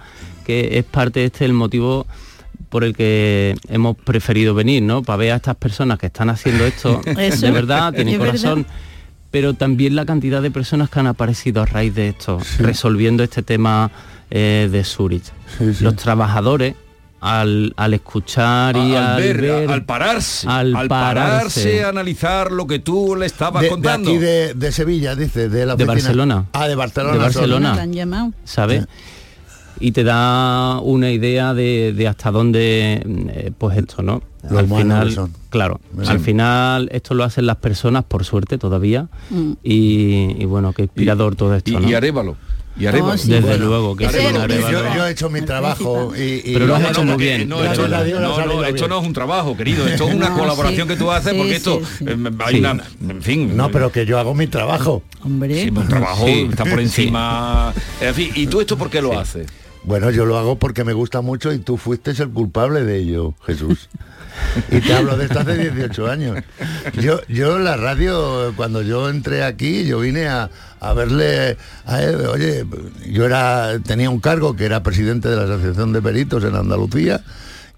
que 0.46 0.78
es 0.78 0.84
parte 0.84 1.20
de 1.20 1.26
este 1.26 1.44
el 1.44 1.52
motivo 1.52 2.06
por 2.70 2.84
el 2.84 2.96
que 2.96 3.56
hemos 3.68 3.96
preferido 3.96 4.54
venir, 4.54 4.82
¿no? 4.82 5.02
Para 5.02 5.16
ver 5.18 5.32
a 5.32 5.36
estas 5.36 5.56
personas 5.56 5.98
que 5.98 6.06
están 6.06 6.30
haciendo 6.30 6.64
esto, 6.64 7.00
de 7.04 7.50
verdad, 7.50 7.92
tienen 7.92 8.18
corazón 8.18 8.66
pero 9.30 9.54
también 9.54 9.96
la 9.96 10.04
cantidad 10.04 10.42
de 10.42 10.50
personas 10.50 10.90
que 10.90 11.00
han 11.00 11.06
aparecido 11.06 11.62
a 11.62 11.66
raíz 11.66 11.94
de 11.94 12.08
esto, 12.08 12.38
resolviendo 12.58 13.22
este 13.22 13.42
tema 13.42 13.90
eh, 14.30 14.68
de 14.70 14.84
Zurich. 14.84 15.24
Los 15.80 15.96
trabajadores 15.96 16.74
al, 17.20 17.74
escuchar 17.92 18.76
y 18.76 18.94
al, 18.94 19.22
ver, 19.22 19.70
al 19.70 19.84
pararse, 19.84 20.48
al, 20.48 20.88
pararse, 20.88 21.84
analizar 21.84 22.50
lo 22.50 22.66
que 22.66 22.78
tú 22.78 23.14
le 23.14 23.26
estabas 23.26 23.66
contando. 23.66 24.10
De 24.10 24.46
aquí 24.50 24.58
de, 24.58 24.72
Sevilla, 24.72 25.14
dice, 25.14 25.48
de 25.48 25.66
la 25.66 25.76
De 25.76 25.84
Barcelona. 25.84 26.46
Ah, 26.52 26.66
de 26.66 26.74
Barcelona. 26.74 27.12
De 27.14 27.18
Barcelona. 27.18 28.32
¿Sabes? 28.44 28.86
Y 29.78 29.92
te 29.92 30.04
da 30.04 30.78
una 30.80 31.10
idea 31.10 31.54
de, 31.54 32.06
hasta 32.08 32.30
dónde, 32.30 33.02
eh, 33.04 33.52
pues 33.56 33.78
esto, 33.78 34.02
¿no? 34.02 34.22
Al 34.48 34.66
final, 34.66 35.30
claro, 35.50 35.80
al 36.06 36.20
final 36.20 36.88
esto 36.92 37.14
lo 37.14 37.24
hacen 37.24 37.46
las 37.46 37.56
personas, 37.56 38.04
por 38.04 38.24
suerte 38.24 38.58
todavía, 38.58 39.08
mm. 39.30 39.52
y, 39.62 40.44
bueno, 40.44 40.72
qué 40.72 40.82
inspirador 40.82 41.36
todo 41.36 41.54
esto. 41.54 41.70
Y, 41.70 41.90
y 41.90 41.94
Arévalo. 41.94 42.36
Y 42.78 42.86
Arevalo. 42.86 43.14
Oh, 43.14 43.26
Desde 43.26 43.58
luego, 43.58 43.96
que 43.96 44.04
yo, 44.04 45.06
he 45.06 45.10
hecho 45.10 45.28
mi 45.28 45.42
trabajo 45.42 46.12
y, 46.16 46.52
pero 46.52 46.66
lo 46.66 46.76
has 46.76 46.90
hecho 46.90 47.04
muy 47.04 47.16
bien. 47.16 47.48
No, 47.48 47.62
esto, 47.62 47.88
no, 48.88 49.00
es 49.00 49.06
un 49.06 49.12
trabajo, 49.12 49.56
querido, 49.56 49.86
esto 49.86 50.08
es 50.08 50.14
una 50.14 50.30
colaboración 50.34 50.86
que 50.86 50.96
tú 50.96 51.10
haces 51.10 51.34
porque 51.34 51.56
esto 51.56 51.80
eh, 52.06 52.16
hay 52.44 52.58
una, 52.58 52.82
en 53.08 53.22
fin. 53.22 53.56
No, 53.56 53.70
pero 53.70 53.90
que 53.90 54.06
yo 54.06 54.18
hago 54.18 54.34
mi 54.34 54.46
trabajo. 54.46 55.02
Hombre, 55.22 55.70
un 55.70 55.88
trabajo 55.88 56.26
está 56.26 56.64
por 56.64 56.80
encima. 56.80 57.74
En 58.00 58.14
fin, 58.14 58.30
¿y 58.34 58.46
tú 58.46 58.60
esto 58.60 58.78
por 58.78 58.88
qué 58.88 59.02
lo 59.02 59.18
haces? 59.18 59.46
Bueno, 59.82 60.10
yo 60.10 60.26
lo 60.26 60.38
hago 60.38 60.58
porque 60.58 60.84
me 60.84 60.92
gusta 60.92 61.20
mucho 61.20 61.52
y 61.52 61.58
tú 61.58 61.76
fuiste 61.76 62.10
el 62.10 62.30
culpable 62.30 62.84
de 62.84 62.98
ello, 62.98 63.34
Jesús. 63.46 63.88
y 64.70 64.80
te 64.80 64.94
hablo 64.94 65.16
de 65.16 65.24
esto 65.24 65.40
hace 65.40 65.56
18 65.56 66.10
años. 66.10 66.38
Yo, 67.00 67.20
yo 67.28 67.58
la 67.58 67.76
radio, 67.76 68.52
cuando 68.56 68.82
yo 68.82 69.08
entré 69.08 69.42
aquí, 69.42 69.86
yo 69.86 70.00
vine 70.00 70.28
a, 70.28 70.50
verle 70.94 71.56
a 71.86 72.02
él, 72.02 72.16
oye, 72.26 72.66
yo 73.10 73.24
era, 73.24 73.78
tenía 73.80 74.10
un 74.10 74.20
cargo 74.20 74.54
que 74.54 74.64
era 74.64 74.82
presidente 74.82 75.28
de 75.28 75.36
la 75.36 75.44
Asociación 75.44 75.92
de 75.92 76.02
Peritos 76.02 76.44
en 76.44 76.56
Andalucía, 76.56 77.22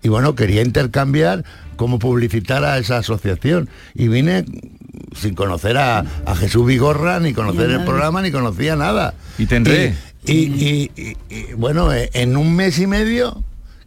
y 0.03 0.09
bueno, 0.09 0.35
quería 0.35 0.63
intercambiar 0.63 1.45
cómo 1.77 1.99
publicitar 1.99 2.65
a 2.65 2.79
esa 2.79 2.99
asociación. 2.99 3.69
Y 3.95 4.09
vine 4.09 4.45
sin 5.15 5.35
conocer 5.35 5.77
a, 5.77 6.05
Jesús 6.37 6.67
Vigorra, 6.67 7.21
ni 7.21 7.33
conocer 7.33 7.71
el 7.71 7.85
programa, 7.85 8.21
ni 8.21 8.33
conocía 8.33 8.75
nada. 8.75 9.15
Y 9.39 9.47
tendré. 9.47 9.95
Y, 10.25 10.91
bueno, 11.57 11.91
en 11.93 12.37
un 12.37 12.55
mes 12.55 12.79
y 12.79 12.87
medio 12.87 13.43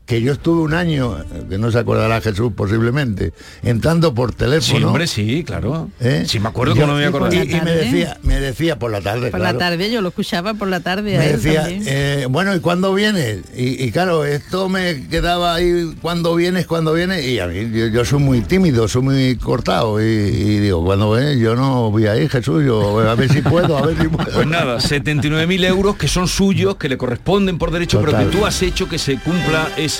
que 0.05 0.21
yo 0.21 0.33
estuve 0.33 0.62
un 0.62 0.74
año, 0.74 1.17
que 1.50 1.57
no 1.57 1.71
se 1.71 1.79
acordará 1.79 2.21
Jesús 2.21 2.53
posiblemente, 2.55 3.33
entrando 3.63 4.13
por 4.13 4.33
teléfono. 4.33 4.77
Sí, 4.77 4.83
hombre, 4.83 5.07
sí, 5.07 5.43
claro. 5.43 5.89
¿Eh? 6.00 6.25
Sí, 6.27 6.39
me 6.39 6.50
acuerdo 6.50 6.75
que 6.75 6.85
no 6.85 6.93
me 6.95 7.05
acordaba. 7.05 7.33
Y, 7.33 7.47
me 7.62 7.71
decía, 7.71 8.17
me 8.21 8.39
decía 8.39 8.77
por 8.77 8.91
la 8.91 9.01
tarde. 9.01 9.31
Por 9.31 9.39
la 9.39 9.57
tarde, 9.57 9.91
yo 9.91 10.01
lo 10.01 10.09
escuchaba 10.09 10.53
por 10.53 10.67
la 10.67 10.81
tarde. 10.81 11.17
Me 11.17 11.27
decía, 11.29 11.65
eh, 11.67 12.27
bueno, 12.29 12.55
¿y 12.55 12.59
cuándo 12.59 12.93
vienes? 12.93 13.39
Y, 13.55 13.91
claro, 13.91 14.25
esto 14.25 14.69
me 14.69 15.07
quedaba 15.07 15.55
ahí, 15.55 15.95
¿cuándo 16.01 16.35
vienes? 16.35 16.67
¿Cuándo 16.67 16.93
vienes? 16.93 17.25
Y 17.25 17.39
a 17.39 17.47
mí, 17.47 17.71
yo, 17.91 18.05
soy 18.05 18.19
muy 18.19 18.41
tímido, 18.41 18.87
soy 18.87 19.01
muy 19.01 19.35
cortado. 19.37 20.00
Y, 20.00 20.59
digo, 20.59 20.85
cuando 20.85 21.13
vienes? 21.13 21.39
Yo 21.39 21.55
no 21.55 21.89
voy 21.89 22.05
a 22.05 22.15
ir, 22.15 22.29
Jesús, 22.29 22.63
yo 22.63 23.00
a 23.00 23.15
ver 23.15 23.31
si 23.31 23.41
puedo, 23.41 23.75
a 23.77 23.81
ver 23.87 23.98
si 24.00 24.07
puedo. 24.07 24.31
Pues 24.31 24.46
nada, 24.46 24.77
79.000 24.77 25.65
euros 25.65 25.96
que 25.96 26.07
son 26.07 26.27
suyos, 26.27 26.75
que 26.75 26.89
le 26.89 26.98
corresponden 26.98 27.57
por 27.57 27.72
derecho, 27.72 28.01
pero 28.01 28.18
que 28.18 28.25
tú 28.25 28.46
has 28.46 28.61
hecho 28.61 28.87
que 28.87 29.00
se 29.00 29.18
cumpla 29.18 29.70
ese 29.77 29.95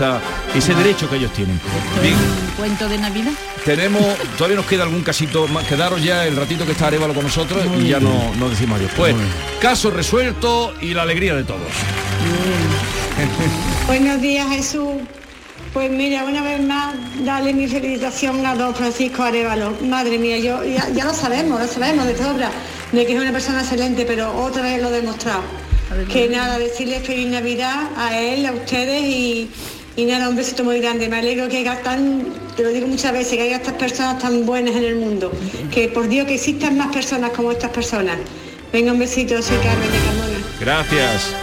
ese 0.54 0.76
derecho 0.76 1.10
que 1.10 1.18
ellos 1.18 1.32
tienen. 1.34 1.60
¿Un 2.02 2.56
cuento 2.56 2.88
de 2.90 2.98
Navidad? 2.98 3.32
Tenemos, 3.64 4.04
todavía 4.38 4.58
nos 4.58 4.66
queda 4.66 4.84
algún 4.84 5.02
casito 5.02 5.48
más, 5.48 5.66
quedaros 5.66 6.04
ya 6.04 6.26
el 6.26 6.36
ratito 6.36 6.66
que 6.66 6.74
está 6.74 6.88
Arevalo 6.88 7.14
con 7.14 7.24
nosotros 7.24 7.66
y 7.80 7.88
ya 7.88 8.00
no, 8.00 8.34
no 8.36 8.50
decimos 8.50 8.78
adiós. 8.80 8.92
Pues, 8.96 9.16
caso 9.60 9.92
resuelto 9.92 10.74
y 10.82 10.94
la 10.94 11.04
alegría 11.04 11.36
de 11.36 11.44
todos. 11.44 11.62
Buenos 13.88 14.22
días 14.22 14.48
Jesús. 14.50 14.94
Pues 15.74 15.92
mira, 15.92 16.24
una 16.24 16.42
vez 16.42 16.62
más, 16.62 16.96
dale 17.26 17.54
mi 17.54 17.68
felicitación 17.68 18.46
a 18.46 18.56
don 18.56 18.74
Francisco 18.74 19.24
Arevalo. 19.24 19.76
Madre 19.82 20.18
mía, 20.18 20.38
yo 20.38 20.64
ya, 20.64 21.04
lo 21.04 21.14
sabemos, 21.14 21.60
lo 21.60 21.68
sabemos 21.68 22.06
de 22.08 22.18
sobra, 22.18 22.50
de 22.94 23.06
que 23.06 23.14
es 23.14 23.20
una 23.20 23.34
persona 23.34 23.60
excelente, 23.60 24.06
pero 24.06 24.34
otra 24.38 24.62
vez 24.62 24.82
lo 24.82 24.88
he 24.88 25.02
demostrado. 25.02 25.42
Que 26.10 26.30
nada, 26.30 26.58
decirle 26.60 27.02
feliz 27.02 27.28
Navidad 27.28 27.90
a 27.98 28.18
él, 28.18 28.46
a 28.46 28.54
ustedes 28.54 29.04
y, 29.04 29.52
y 29.96 30.06
nada, 30.06 30.30
un 30.30 30.36
besito 30.36 30.64
muy 30.64 30.80
grande. 30.80 31.08
Me 31.08 31.18
alegro 31.18 31.48
que 31.48 31.58
haya 31.58 31.82
tan, 31.82 32.26
te 32.56 32.64
lo 32.64 32.70
digo 32.70 32.88
muchas 32.88 33.14
veces, 33.14 33.38
que 33.38 33.44
haya 33.44 33.58
estas 33.58 33.76
personas 33.76 34.22
tan 34.22 34.46
buenas 34.46 34.76
en 34.76 34.84
el 34.84 34.96
mundo. 34.96 35.32
Que 35.72 35.88
por 35.88 36.08
Dios 36.10 36.28
que 36.28 36.36
existan 36.36 36.78
más 36.78 36.94
personas 36.94 37.32
como 37.32 37.52
estas 37.52 37.72
personas. 37.72 38.18
Venga, 38.74 38.92
un 38.92 39.00
besito, 39.00 39.42
soy 39.42 39.58
Carmen 39.58 39.90
de 39.92 39.98
Carmona. 40.00 40.36
Gracias. 40.60 41.36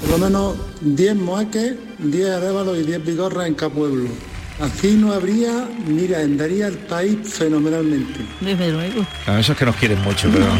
Por 0.00 0.10
lo 0.10 0.18
menos 0.18 0.54
10 0.80 1.16
moaques, 1.16 1.74
10 1.98 2.30
arévalos 2.30 2.78
y 2.78 2.82
10 2.82 3.04
bigorras 3.04 3.46
en 3.46 3.54
cada 3.54 3.72
pueblo. 3.72 4.08
Así 4.58 4.94
no 4.94 5.12
habría, 5.12 5.68
mira, 5.86 6.20
andaría 6.20 6.66
el 6.66 6.78
país 6.78 7.18
fenomenalmente. 7.24 8.20
Desde 8.40 8.72
luego. 8.72 9.06
A 9.26 9.38
eso 9.38 9.52
es 9.52 9.58
que 9.58 9.66
nos 9.66 9.76
quieren 9.76 10.00
mucho, 10.02 10.30
pero... 10.32 10.46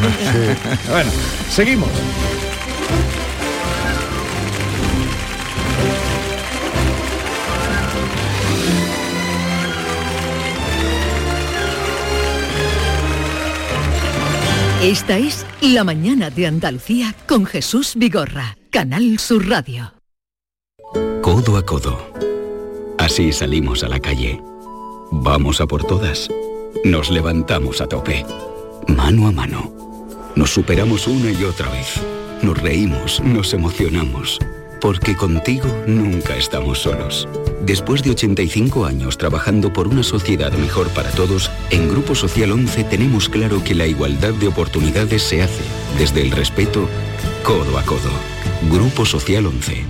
bueno, 0.90 1.10
seguimos. 1.50 1.88
Esta 14.82 15.16
es 15.16 15.46
La 15.62 15.84
Mañana 15.84 16.28
de 16.28 16.46
Andalucía 16.46 17.14
con 17.26 17.46
Jesús 17.46 17.94
Vigorra, 17.96 18.58
Canal 18.68 19.18
Sur 19.18 19.48
Radio. 19.48 19.94
Codo 21.22 21.56
a 21.56 21.64
codo 21.64 22.12
Así 22.98 23.32
salimos 23.32 23.82
a 23.84 23.88
la 23.88 23.98
calle. 24.00 24.38
Vamos 25.10 25.62
a 25.62 25.66
por 25.66 25.82
todas. 25.82 26.28
Nos 26.84 27.10
levantamos 27.10 27.80
a 27.80 27.86
tope. 27.86 28.26
Mano 28.86 29.26
a 29.28 29.32
mano. 29.32 29.72
Nos 30.34 30.50
superamos 30.50 31.06
una 31.06 31.30
y 31.30 31.42
otra 31.44 31.70
vez. 31.70 31.98
Nos 32.42 32.60
reímos, 32.60 33.22
nos 33.22 33.54
emocionamos. 33.54 34.38
Porque 34.80 35.16
contigo 35.16 35.68
nunca 35.86 36.36
estamos 36.36 36.80
solos. 36.80 37.28
Después 37.62 38.02
de 38.02 38.10
85 38.10 38.84
años 38.84 39.18
trabajando 39.18 39.72
por 39.72 39.88
una 39.88 40.02
sociedad 40.02 40.52
mejor 40.52 40.88
para 40.90 41.10
todos, 41.10 41.50
en 41.70 41.88
Grupo 41.88 42.14
Social 42.14 42.52
11 42.52 42.84
tenemos 42.84 43.28
claro 43.28 43.64
que 43.64 43.74
la 43.74 43.86
igualdad 43.86 44.34
de 44.34 44.48
oportunidades 44.48 45.22
se 45.22 45.42
hace 45.42 45.62
desde 45.98 46.22
el 46.22 46.30
respeto, 46.30 46.88
codo 47.42 47.78
a 47.78 47.82
codo. 47.82 48.10
Grupo 48.70 49.04
Social 49.04 49.46
11. 49.46 49.84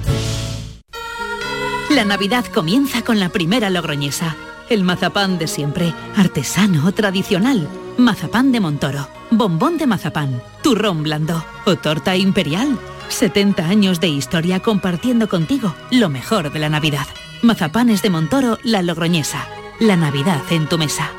La 1.90 2.05
Navidad 2.05 2.44
comienza 2.46 3.03
con 3.03 3.20
la 3.20 3.29
primera 3.29 3.70
logroñesa. 3.70 4.37
El 4.68 4.83
mazapán 4.83 5.38
de 5.38 5.46
siempre, 5.46 5.94
artesano, 6.16 6.92
tradicional. 6.92 7.68
Mazapán 7.96 8.53
de 8.53 8.61
Montoro, 8.61 9.09
bombón 9.31 9.79
de 9.79 9.87
mazapán, 9.87 10.42
turrón 10.62 11.03
blando 11.03 11.44
o 11.64 11.77
torta 11.77 12.16
imperial. 12.16 12.79
70 13.09 13.66
años 13.66 14.01
de 14.01 14.09
historia 14.09 14.61
compartiendo 14.61 15.29
contigo 15.29 15.75
lo 15.90 16.09
mejor 16.09 16.53
de 16.53 16.59
la 16.59 16.69
Navidad. 16.69 17.07
Mazapanes 17.42 18.03
de 18.03 18.11
Montoro, 18.11 18.59
la 18.62 18.83
logroñesa. 18.83 19.47
La 19.79 19.97
Navidad 19.97 20.42
en 20.51 20.69
tu 20.69 20.79
mesa. 20.79 21.11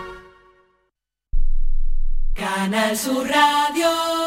Canal 2.33 2.97
Sur 2.97 3.27
Radio. 3.27 4.26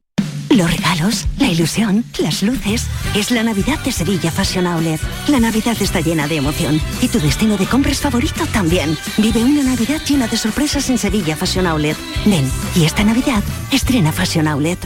Los 0.51 0.69
regalos, 0.69 1.27
la 1.39 1.47
ilusión, 1.47 2.03
las 2.19 2.43
luces. 2.43 2.85
Es 3.15 3.31
la 3.31 3.41
Navidad 3.41 3.79
de 3.85 3.91
Sevilla 3.93 4.29
Fashion 4.29 4.67
Outlet. 4.67 4.99
La 5.29 5.39
Navidad 5.39 5.77
está 5.79 6.01
llena 6.01 6.27
de 6.27 6.35
emoción 6.35 6.81
y 7.01 7.07
tu 7.07 7.21
destino 7.21 7.55
de 7.55 7.65
compras 7.65 8.01
favorito 8.01 8.45
también. 8.47 8.97
Vive 9.17 9.41
una 9.45 9.63
Navidad 9.63 10.01
llena 10.05 10.27
de 10.27 10.35
sorpresas 10.35 10.89
en 10.89 10.97
Sevilla 10.97 11.37
Fashion 11.37 11.67
Outlet. 11.67 11.95
Ven, 12.25 12.51
y 12.75 12.83
esta 12.83 13.05
Navidad 13.05 13.41
estrena 13.71 14.11
Fashion 14.11 14.45
Outlet. 14.49 14.77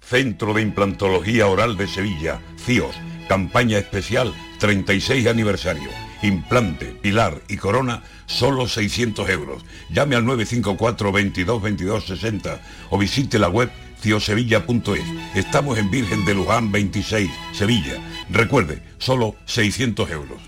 Centro 0.00 0.54
de 0.54 0.62
Implantología 0.62 1.46
Oral 1.46 1.76
de 1.76 1.86
Sevilla, 1.86 2.40
CIOS, 2.64 2.96
campaña 3.28 3.76
especial 3.76 4.32
36 4.60 5.26
aniversario. 5.26 5.90
Implante, 6.22 6.86
pilar 6.86 7.42
y 7.48 7.58
corona, 7.58 8.02
solo 8.24 8.66
600 8.66 9.28
euros. 9.28 9.62
Llame 9.90 10.16
al 10.16 10.24
954 10.24 11.12
22 11.12 11.62
22 11.62 12.04
60 12.06 12.60
o 12.88 12.98
visite 12.98 13.38
la 13.38 13.48
web 13.48 13.70
ciosevilla.es. 14.00 15.04
Estamos 15.34 15.78
en 15.78 15.90
Virgen 15.90 16.24
de 16.24 16.34
Luján 16.34 16.72
26, 16.72 17.30
Sevilla. 17.52 17.94
Recuerde, 18.30 18.82
solo 18.98 19.36
600 19.46 20.10
euros. 20.10 20.40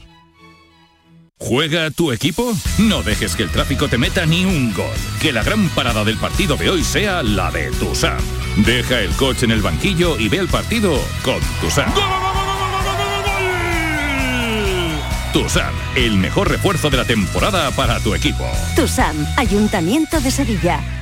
¿Juega 1.39 1.91
tu 1.91 2.13
equipo? 2.13 2.53
No 2.79 3.03
dejes 3.03 3.35
que 3.35 3.43
el 3.43 3.51
tráfico 3.51 3.89
te 3.89 3.99
meta 3.99 4.25
ni 4.27 4.45
un 4.45 4.73
gol. 4.73 4.95
Que 5.21 5.33
la 5.33 5.43
gran 5.43 5.69
parada 5.71 6.05
del 6.05 6.17
partido 6.17 6.57
de 6.57 6.71
hoy 6.71 6.85
sea 6.85 7.25
la 7.25 7.51
de 7.51 7.71
Tusam. 7.73 8.21
Deja 8.65 9.01
el 9.01 9.11
coche 9.17 9.47
en 9.47 9.51
el 9.51 9.61
banquillo 9.61 10.17
y 10.21 10.29
ve 10.29 10.39
el 10.39 10.47
partido 10.47 10.97
con 11.25 11.41
Tusam. 11.61 11.93
Tusam, 15.33 15.75
el 15.97 16.17
mejor 16.17 16.49
refuerzo 16.49 16.91
de 16.91 16.99
la 16.99 17.05
temporada 17.05 17.73
para 17.73 17.99
tu 17.99 18.15
equipo. 18.15 18.47
Tusam, 18.77 19.17
Ayuntamiento 19.37 20.21
de 20.21 20.31
Sevilla. 20.31 21.02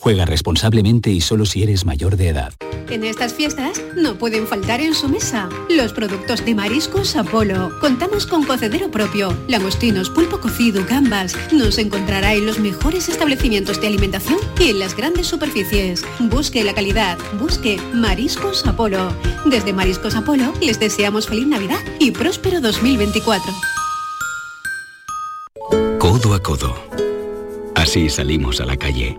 Juega 0.00 0.24
responsablemente 0.24 1.10
y 1.10 1.20
solo 1.20 1.44
si 1.44 1.62
eres 1.62 1.84
mayor 1.84 2.16
de 2.16 2.28
edad. 2.28 2.54
En 2.88 3.04
estas 3.04 3.34
fiestas 3.34 3.82
no 3.96 4.16
pueden 4.16 4.46
faltar 4.46 4.80
en 4.80 4.94
su 4.94 5.10
mesa 5.10 5.50
los 5.68 5.92
productos 5.92 6.42
de 6.42 6.54
Mariscos 6.54 7.16
Apolo. 7.16 7.70
Contamos 7.80 8.26
con 8.26 8.44
cocedero 8.44 8.90
propio, 8.90 9.36
langostinos, 9.46 10.08
pulpo 10.08 10.40
cocido, 10.40 10.86
gambas. 10.88 11.36
Nos 11.52 11.76
encontrará 11.76 12.32
en 12.32 12.46
los 12.46 12.58
mejores 12.58 13.10
establecimientos 13.10 13.78
de 13.82 13.88
alimentación 13.88 14.38
y 14.58 14.70
en 14.70 14.78
las 14.78 14.96
grandes 14.96 15.26
superficies. 15.26 16.02
Busque 16.18 16.64
la 16.64 16.72
calidad, 16.72 17.18
busque 17.38 17.78
Mariscos 17.92 18.66
Apolo. 18.66 19.12
Desde 19.44 19.74
Mariscos 19.74 20.14
Apolo 20.14 20.54
les 20.62 20.80
deseamos 20.80 21.26
feliz 21.28 21.46
Navidad 21.46 21.80
y 21.98 22.10
próspero 22.10 22.62
2024. 22.62 23.52
Codo 25.98 26.32
a 26.32 26.42
codo. 26.42 26.74
Así 27.74 28.08
salimos 28.08 28.62
a 28.62 28.64
la 28.64 28.78
calle 28.78 29.18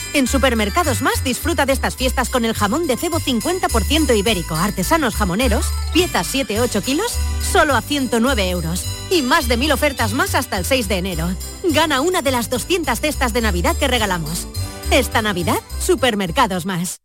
En 0.13 0.27
Supermercados 0.27 1.01
Más 1.01 1.23
disfruta 1.23 1.65
de 1.65 1.71
estas 1.71 1.95
fiestas 1.95 2.29
con 2.29 2.43
el 2.43 2.53
jamón 2.53 2.85
de 2.85 2.97
cebo 2.97 3.19
50% 3.19 4.17
ibérico, 4.17 4.55
artesanos 4.55 5.15
jamoneros, 5.15 5.67
piezas 5.93 6.33
7-8 6.33 6.83
kilos, 6.83 7.17
solo 7.41 7.75
a 7.75 7.81
109 7.81 8.49
euros. 8.49 8.85
Y 9.09 9.21
más 9.21 9.47
de 9.47 9.55
mil 9.55 9.71
ofertas 9.71 10.13
más 10.13 10.35
hasta 10.35 10.57
el 10.57 10.65
6 10.65 10.87
de 10.89 10.97
enero. 10.97 11.29
Gana 11.63 12.01
una 12.01 12.21
de 12.21 12.31
las 12.31 12.49
200 12.49 12.99
cestas 12.99 13.31
de 13.31 13.41
Navidad 13.41 13.77
que 13.77 13.87
regalamos. 13.87 14.47
Esta 14.89 15.21
Navidad, 15.21 15.59
Supermercados 15.79 16.65
Más. 16.65 16.99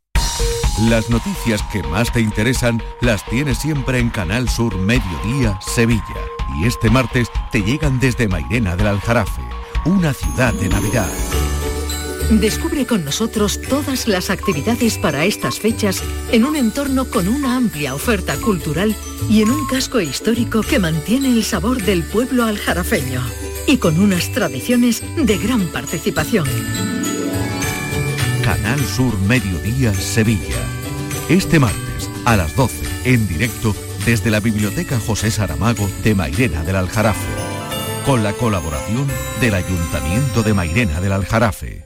Las 0.83 1.09
noticias 1.09 1.63
que 1.73 1.83
más 1.85 2.13
te 2.13 2.21
interesan 2.21 2.83
las 3.01 3.25
tienes 3.27 3.59
siempre 3.59 3.99
en 3.99 4.11
Canal 4.11 4.49
Sur 4.49 4.77
Mediodía, 4.77 5.59
Sevilla. 5.61 6.03
Y 6.59 6.67
este 6.67 6.91
martes 6.91 7.29
te 7.53 7.63
llegan 7.63 8.01
desde 8.01 8.29
Mairena 8.29 8.77
del 8.77 8.89
Aljarafe, 8.89 9.43
una 9.85 10.13
ciudad 10.13 10.53
de 10.55 10.69
Navidad. 10.69 11.09
Descubre 12.31 12.87
con 12.87 13.05
nosotros 13.05 13.61
todas 13.69 14.09
las 14.09 14.31
actividades 14.31 14.99
para 14.99 15.25
estas 15.25 15.61
fechas 15.61 16.03
en 16.33 16.45
un 16.45 16.57
entorno 16.57 17.05
con 17.05 17.29
una 17.29 17.57
amplia 17.57 17.95
oferta 17.95 18.37
cultural 18.37 18.97
y 19.31 19.43
en 19.43 19.51
un 19.51 19.65
casco 19.69 20.01
histórico 20.01 20.63
que 20.63 20.81
mantiene 20.81 21.29
el 21.29 21.45
sabor 21.45 21.81
del 21.83 22.03
pueblo 22.03 22.45
aljarafeño 22.45 23.23
y 23.69 23.77
con 23.77 24.01
unas 24.01 24.33
tradiciones 24.33 25.05
de 25.17 25.39
gran 25.39 25.69
participación. 25.69 26.49
Canal 28.43 28.81
Sur 28.85 29.17
Mediodía 29.21 29.95
Sevilla. 29.95 30.65
Este 31.29 31.61
martes 31.61 32.11
a 32.25 32.37
las 32.37 32.57
12 32.57 32.75
en 33.05 33.29
directo 33.29 33.75
desde 34.05 34.31
la 34.31 34.41
Biblioteca 34.41 34.99
José 34.99 35.31
Saramago 35.31 35.89
de 36.03 36.17
Mairena 36.17 36.65
del 36.65 36.77
Aljarafe. 36.77 37.27
Con 38.05 38.25
la 38.25 38.33
colaboración 38.33 39.07
del 39.41 39.55
Ayuntamiento 39.55 40.43
de 40.43 40.55
Mairena 40.55 41.01
del 41.01 41.13
Aljarafe. 41.13 41.86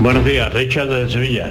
Buenos 0.00 0.24
días, 0.24 0.52
Richard 0.54 0.88
de 0.88 1.10
Sevilla. 1.10 1.50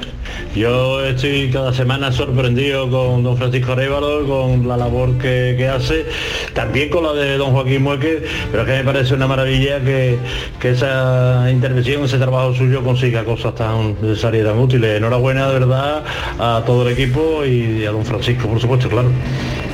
Yo 0.56 1.04
estoy 1.04 1.50
cada 1.52 1.74
semana 1.74 2.14
sorprendido 2.14 2.90
con 2.90 3.22
don 3.22 3.36
Francisco 3.36 3.74
Arévalo, 3.74 4.26
con 4.26 4.66
la 4.66 4.78
labor 4.78 5.18
que, 5.18 5.56
que 5.58 5.68
hace, 5.68 6.06
también 6.54 6.90
con 6.90 7.04
la 7.04 7.12
de 7.12 7.36
don 7.38 7.52
Joaquín 7.52 7.84
Mueque, 7.84 8.24
pero 8.50 8.64
es 8.64 8.70
que 8.70 8.78
me 8.78 8.84
parece 8.86 9.16
una 9.16 9.28
maravilla 9.28 9.82
que, 9.82 10.18
que 10.62 10.70
esa 10.70 11.52
intervención, 11.52 12.06
ese 12.06 12.20
trabajo 12.20 12.54
suyo 12.54 12.82
consiga 12.86 13.26
cosas 13.26 13.54
tan 13.54 13.98
necesarias 14.02 14.46
y 14.46 14.48
tan 14.48 14.58
útiles. 14.60 14.98
Enhorabuena 14.98 15.50
de 15.50 15.60
verdad 15.60 16.04
a 16.40 16.64
todo 16.66 16.88
el 16.88 16.94
equipo 16.94 17.44
y 17.44 17.86
a 17.86 17.92
don 17.92 18.06
Francisco, 18.06 18.48
por 18.48 18.62
supuesto, 18.62 18.88
claro. 18.88 19.10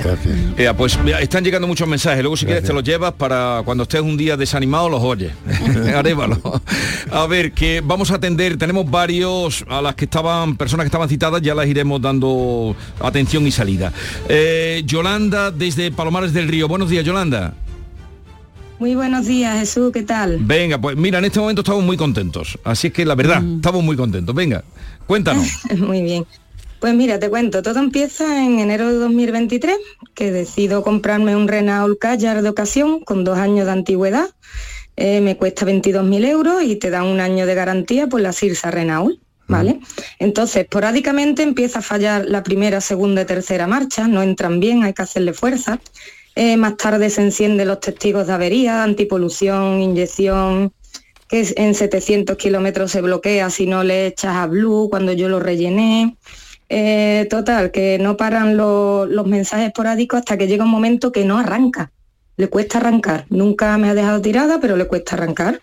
Gracias. 0.03 0.35
Eh, 0.57 0.71
pues 0.77 0.99
están 1.21 1.43
llegando 1.43 1.67
muchos 1.67 1.87
mensajes. 1.87 2.21
Luego 2.21 2.35
si 2.35 2.45
quieres 2.45 2.63
te 2.63 2.73
los 2.73 2.83
llevas 2.83 3.13
para 3.13 3.61
cuando 3.63 3.83
estés 3.83 4.01
un 4.01 4.17
día 4.17 4.35
desanimado 4.35 4.89
los 4.89 5.01
oyes. 5.01 5.31
Arévalo. 5.95 6.61
A 7.11 7.25
ver, 7.27 7.53
que 7.53 7.81
vamos 7.83 8.11
a 8.11 8.15
atender, 8.15 8.57
tenemos 8.57 8.89
varios 8.89 9.63
a 9.69 9.81
las 9.81 9.95
que 9.95 10.05
estaban, 10.05 10.57
personas 10.57 10.83
que 10.83 10.87
estaban 10.87 11.09
citadas, 11.09 11.41
ya 11.41 11.55
las 11.55 11.67
iremos 11.67 12.01
dando 12.01 12.75
atención 12.99 13.47
y 13.47 13.51
salida. 13.51 13.93
Eh, 14.27 14.83
Yolanda 14.85 15.51
desde 15.51 15.91
Palomares 15.91 16.33
del 16.33 16.47
Río. 16.47 16.67
Buenos 16.67 16.89
días, 16.89 17.05
Yolanda. 17.05 17.53
Muy 18.79 18.95
buenos 18.95 19.27
días, 19.27 19.59
Jesús, 19.59 19.93
¿qué 19.93 20.03
tal? 20.03 20.39
Venga, 20.41 20.77
pues 20.77 20.97
mira, 20.97 21.19
en 21.19 21.25
este 21.25 21.39
momento 21.39 21.61
estamos 21.61 21.83
muy 21.83 21.95
contentos. 21.95 22.59
Así 22.65 22.87
es 22.87 22.93
que 22.93 23.05
la 23.05 23.15
verdad, 23.15 23.41
estamos 23.55 23.81
muy 23.81 23.95
contentos. 23.95 24.35
Venga, 24.35 24.63
cuéntanos. 25.07 25.47
Muy 25.77 26.01
bien. 26.01 26.25
Pues 26.83 26.95
mira, 26.95 27.17
te 27.17 27.29
cuento, 27.29 27.61
todo 27.61 27.79
empieza 27.79 28.43
en 28.43 28.59
enero 28.59 28.89
de 28.89 28.95
2023, 28.95 29.77
que 30.13 30.33
decido 30.33 30.83
comprarme 30.83 31.33
un 31.33 31.47
Renault 31.47 31.97
Kadjar 31.97 32.41
de 32.41 32.49
ocasión 32.49 32.99
con 32.99 33.23
dos 33.23 33.37
años 33.37 33.67
de 33.67 33.71
antigüedad. 33.71 34.31
Eh, 34.97 35.21
me 35.21 35.37
cuesta 35.37 35.65
22.000 35.65 36.25
euros 36.25 36.61
y 36.61 36.75
te 36.75 36.89
dan 36.89 37.05
un 37.05 37.21
año 37.21 37.45
de 37.45 37.55
garantía 37.55 38.07
por 38.07 38.19
la 38.19 38.33
Sirsa 38.33 38.69
Renault. 38.69 39.17
¿Vale? 39.47 39.79
Entonces, 40.19 40.63
esporádicamente 40.63 41.41
empieza 41.41 41.79
a 41.79 41.83
fallar 41.83 42.25
la 42.25 42.43
primera, 42.43 42.81
segunda 42.81 43.21
y 43.21 43.25
tercera 43.27 43.65
marcha, 43.65 44.09
no 44.09 44.21
entran 44.21 44.59
bien, 44.59 44.83
hay 44.83 44.91
que 44.91 45.03
hacerle 45.03 45.31
fuerza. 45.31 45.79
Eh, 46.35 46.57
más 46.57 46.75
tarde 46.75 47.09
se 47.09 47.21
encienden 47.21 47.69
los 47.69 47.79
testigos 47.79 48.27
de 48.27 48.33
avería, 48.33 48.83
antipolución, 48.83 49.81
inyección, 49.81 50.73
que 51.29 51.47
en 51.55 51.75
700 51.75 52.35
kilómetros 52.35 52.91
se 52.91 52.99
bloquea 52.99 53.49
si 53.49 53.67
no 53.67 53.85
le 53.85 54.07
echas 54.07 54.35
a 54.35 54.47
Blue 54.47 54.89
cuando 54.89 55.13
yo 55.13 55.29
lo 55.29 55.39
rellené. 55.39 56.17
Eh, 56.69 57.27
total, 57.29 57.71
que 57.71 57.97
no 57.99 58.17
paran 58.17 58.57
lo- 58.57 59.05
los 59.05 59.27
mensajes 59.27 59.67
esporádicos 59.67 60.19
hasta 60.19 60.37
que 60.37 60.47
llega 60.47 60.63
un 60.63 60.71
momento 60.71 61.11
que 61.11 61.25
no 61.25 61.37
arranca. 61.37 61.91
Le 62.37 62.47
cuesta 62.47 62.79
arrancar. 62.79 63.25
Nunca 63.29 63.77
me 63.77 63.89
ha 63.89 63.93
dejado 63.93 64.21
tirada, 64.21 64.59
pero 64.59 64.75
le 64.75 64.85
cuesta 64.87 65.15
arrancar. 65.15 65.61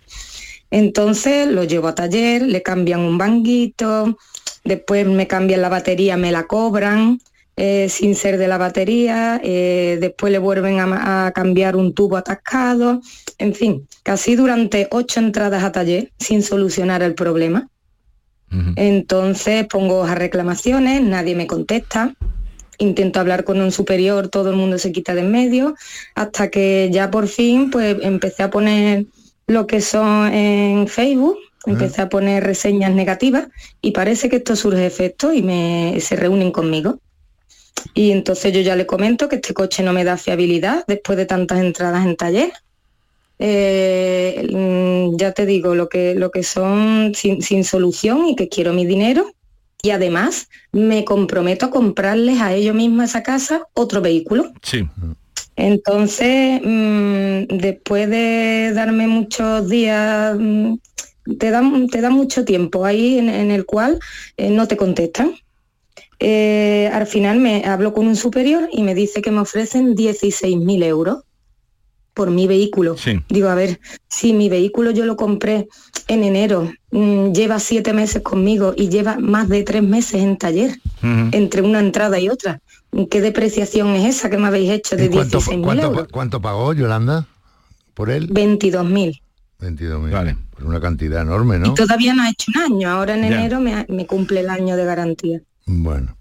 Entonces 0.71 1.49
lo 1.49 1.65
llevo 1.65 1.89
a 1.89 1.95
taller, 1.95 2.43
le 2.43 2.63
cambian 2.63 3.01
un 3.01 3.19
banguito, 3.19 4.17
después 4.65 5.07
me 5.07 5.27
cambian 5.27 5.63
la 5.63 5.69
batería, 5.69 6.17
me 6.17 6.31
la 6.31 6.45
cobran 6.47 7.19
eh, 7.57 7.89
sin 7.89 8.15
ser 8.15 8.39
de 8.39 8.47
la 8.49 8.57
batería, 8.57 9.41
eh, 9.43 9.99
después 10.01 10.31
le 10.33 10.39
vuelven 10.39 10.79
a, 10.79 11.27
a 11.27 11.33
cambiar 11.33 11.77
un 11.77 11.93
tubo 11.93 12.17
atascado, 12.17 13.01
en 13.39 13.55
fin, 13.55 13.89
casi 14.03 14.37
durante 14.37 14.89
ocho 14.93 15.21
entradas 15.21 15.65
a 15.65 15.73
taller 15.73 16.13
sin 16.19 16.43
solucionar 16.43 17.03
el 17.03 17.15
problema. 17.15 17.69
Entonces 18.77 19.67
pongo 19.67 20.05
a 20.05 20.15
reclamaciones, 20.15 21.03
nadie 21.03 21.37
me 21.37 21.47
contesta, 21.47 22.15
intento 22.79 23.21
hablar 23.21 23.45
con 23.45 23.61
un 23.61 23.71
superior, 23.71 24.29
todo 24.29 24.51
el 24.51 24.57
mundo 24.57 24.79
se 24.79 24.91
quita 24.91 25.15
de 25.15 25.21
en 25.21 25.31
medio, 25.31 25.77
hasta 26.15 26.51
que 26.51 26.91
ya 26.93 27.11
por 27.11 27.29
fin 27.29 27.71
pues 27.71 27.97
empecé 28.03 28.43
a 28.43 28.51
poner 28.51 29.07
lo 29.47 29.67
que 29.67 29.81
son 29.81 30.33
en 30.33 30.89
Facebook, 30.89 31.39
empecé 31.67 32.03
a 32.03 32.09
poner 32.09 32.43
reseñas 32.43 32.93
negativas 32.93 33.49
y 33.81 33.93
parece 33.93 34.29
que 34.29 34.37
esto 34.37 34.57
surge 34.57 34.87
efecto 34.87 35.33
y 35.33 35.43
me, 35.43 35.99
se 36.01 36.17
reúnen 36.17 36.51
conmigo. 36.51 36.99
Y 37.95 38.11
entonces 38.11 38.53
yo 38.53 38.61
ya 38.61 38.77
le 38.77 38.87
comento 38.87 39.29
que 39.29 39.37
este 39.37 39.55
coche 39.55 39.83
no 39.83 39.93
me 39.93 40.05
da 40.05 40.17
fiabilidad 40.17 40.85
después 40.87 41.17
de 41.17 41.27
tantas 41.27 41.61
entradas 41.61 42.05
en 42.07 42.17
taller. 42.17 42.53
Eh, 43.43 44.47
mm, 44.53 45.17
ya 45.17 45.33
te 45.33 45.47
digo, 45.47 45.75
lo 45.75 45.89
que, 45.89 46.15
lo 46.15 46.31
que 46.31 46.43
son 46.43 47.13
sin, 47.15 47.41
sin 47.41 47.65
solución 47.65 48.27
y 48.27 48.37
que 48.37 48.49
quiero 48.49 48.75
mi 48.75 48.85
dinero. 48.85 49.33
Y 49.83 49.91
además 49.91 50.51
me 50.73 51.07
comprometo 51.07 51.67
a 51.67 51.71
comprarles 51.71 52.39
a 52.43 52.53
ellos 52.53 52.75
mismos 52.75 53.07
esa 53.07 53.23
casa 53.23 53.63
otro 53.73 54.03
vehículo. 54.03 54.53
Sí. 54.63 54.87
Entonces, 55.57 56.61
mm, 56.63 57.57
después 57.57 58.11
de 58.11 58.73
darme 58.75 59.09
muchos 59.09 59.71
días, 59.71 60.37
mm, 60.39 60.75
te 61.39 61.51
dan 61.51 61.89
te 61.89 62.03
da 62.03 62.11
mucho 62.11 62.45
tiempo 62.45 62.85
ahí 62.85 63.19
en, 63.19 63.31
en 63.31 63.51
el 63.51 63.65
cual 63.65 63.99
eh, 64.37 64.51
no 64.51 64.69
te 64.69 64.77
contestan. 64.77 65.35
Eh, 66.19 66.91
al 66.93 67.07
final 67.07 67.39
me 67.39 67.65
hablo 67.65 67.95
con 67.95 68.07
un 68.07 68.17
superior 68.17 68.69
y 68.71 68.83
me 68.83 68.95
dice 68.95 69.23
que 69.23 69.31
me 69.31 69.41
ofrecen 69.41 69.95
16.000 69.95 70.83
euros 70.83 71.25
por 72.15 72.31
mi 72.31 72.47
vehículo. 72.47 72.97
Digo, 73.29 73.49
a 73.49 73.55
ver, 73.55 73.81
si 74.09 74.33
mi 74.33 74.49
vehículo 74.49 74.91
yo 74.91 75.05
lo 75.07 75.17
compré 75.17 75.69
en 76.09 76.25
enero, 76.25 76.71
mm, 76.91 77.33
lleva 77.33 77.59
siete 77.59 77.93
meses 77.93 78.23
conmigo 78.23 78.75
y 78.77 78.89
lleva 78.89 79.19
más 79.19 79.49
de 79.49 79.63
tres 79.63 79.83
meses 79.83 80.23
en 80.23 80.37
taller, 80.37 80.79
entre 81.03 81.63
una 81.63 81.81
entrada 81.81 82.19
y 82.19 82.29
otra. 82.29 82.61
¿Qué 83.11 83.21
depreciación 83.21 83.95
es 83.95 84.17
esa 84.17 84.31
que 84.31 84.37
me 84.39 84.49
habéis 84.49 84.71
hecho 84.71 84.97
de 84.97 85.05
¿Y 85.07 85.09
cuánto, 85.09 85.39
16.000 85.41 85.63
cuánto, 85.63 85.87
euros? 85.87 86.09
cuánto 86.11 86.41
pagó 86.41 86.73
Yolanda 86.75 87.27
por 87.95 88.11
él? 88.11 88.29
22.000. 88.31 89.21
22.000. 89.61 90.11
Vale. 90.11 90.37
Pues 90.51 90.65
una 90.67 90.81
cantidad 90.81 91.23
enorme, 91.23 91.59
¿no? 91.59 91.69
Y 91.69 91.75
todavía 91.75 92.15
no 92.15 92.23
ha 92.23 92.31
hecho 92.31 92.51
un 92.55 92.61
año, 92.63 92.91
ahora 92.91 93.15
en 93.15 93.23
Ya. 93.23 93.39
enero 93.41 93.61
me, 93.61 93.87
me 93.89 94.07
cumple 94.07 94.41
el 94.41 94.49
año 94.51 94.77
de 94.77 94.85
garantía. 94.85 95.41
Bueno. 95.67 96.17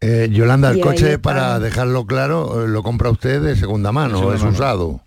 Eh, 0.00 0.28
Yolanda, 0.30 0.70
el 0.70 0.80
coche, 0.80 1.18
para 1.18 1.58
dejarlo 1.58 2.04
claro, 2.06 2.62
eh, 2.64 2.68
lo 2.68 2.82
compra 2.82 3.10
usted 3.10 3.40
de 3.42 3.56
segunda 3.56 3.92
mano, 3.92 4.18
segunda 4.18 4.36
es 4.36 4.42
mano. 4.42 4.52
usado. 4.54 5.00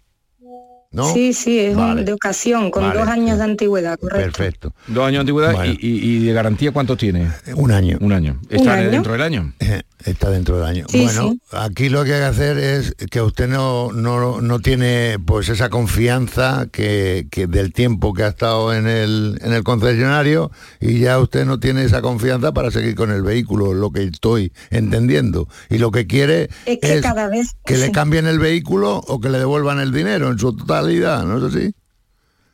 ¿No? 0.92 1.14
Sí, 1.14 1.34
sí, 1.34 1.60
es 1.60 1.76
un- 1.76 1.82
Vale. 1.82 2.04
de 2.04 2.14
ocasión, 2.14 2.72
con 2.72 2.82
Vale. 2.84 3.00
dos 3.00 3.08
años 3.08 3.38
de 3.38 3.44
antigüedad, 3.44 4.00
correcto. 4.00 4.24
Perfecto. 4.38 4.74
Dos 4.88 5.04
años 5.06 5.18
de 5.18 5.20
antigüedad 5.20 5.54
Bueno. 5.54 5.74
y, 5.80 5.88
y- 5.88 6.16
y 6.18 6.26
de 6.26 6.34
garantía 6.34 6.72
¿cuánto 6.72 6.98
tiene? 6.98 7.30
Un 7.56 7.72
año. 7.72 7.98
Un 8.02 8.12
año. 8.12 8.40
¿Un 8.50 8.56
¿Está 8.58 8.74
año? 8.74 8.90
dentro 8.90 9.12
del 9.14 9.22
año? 9.22 9.54
Eh, 9.60 9.82
Está 10.06 10.30
dentro 10.30 10.58
del 10.58 10.66
año. 10.66 10.86
Sí, 10.88 11.04
bueno, 11.04 11.32
sí. 11.34 11.42
aquí 11.52 11.90
lo 11.90 12.06
que 12.06 12.14
hay 12.14 12.20
que 12.22 12.26
hacer 12.26 12.58
es 12.58 12.96
que 13.12 13.22
usted 13.22 13.50
no, 13.50 13.92
no, 13.92 14.40
no 14.40 14.60
tiene 14.62 15.18
pues 15.24 15.50
esa 15.50 15.70
confianza 15.70 16.68
que, 16.72 17.28
que 17.30 17.48
del 17.48 17.74
tiempo 17.74 18.14
que 18.14 18.24
ha 18.24 18.30
estado 18.30 18.74
en 18.74 18.88
el, 18.88 19.38
en 19.44 19.52
el 19.52 19.64
concesionario 19.64 20.52
y 20.80 21.00
ya 21.00 21.20
usted 21.20 21.46
no 21.46 21.60
tiene 21.60 21.84
esa 21.84 22.02
confianza 22.02 22.54
para 22.54 22.72
seguir 22.72 22.96
con 22.96 23.12
el 23.12 23.24
vehículo, 23.24 23.74
lo 23.74 23.92
que 23.92 24.04
estoy 24.04 24.54
entendiendo. 24.70 25.50
Y 25.70 25.80
lo 25.80 25.92
que 25.92 26.08
quiere 26.08 26.50
Es 26.66 26.80
que 26.80 27.02
cada 27.02 27.28
vez... 27.28 27.58
que 27.66 27.76
le 27.78 27.92
cambien 27.92 28.26
el 28.26 28.40
vehículo 28.40 29.04
o 29.06 29.20
que 29.20 29.28
le 29.30 29.38
devuelvan 29.38 29.80
el 29.82 29.92
dinero 29.92 30.32
en 30.32 30.40
su 30.40 30.56
totalidad, 30.82 31.24
¿no 31.24 31.38
es 31.46 31.56
así? 31.56 31.74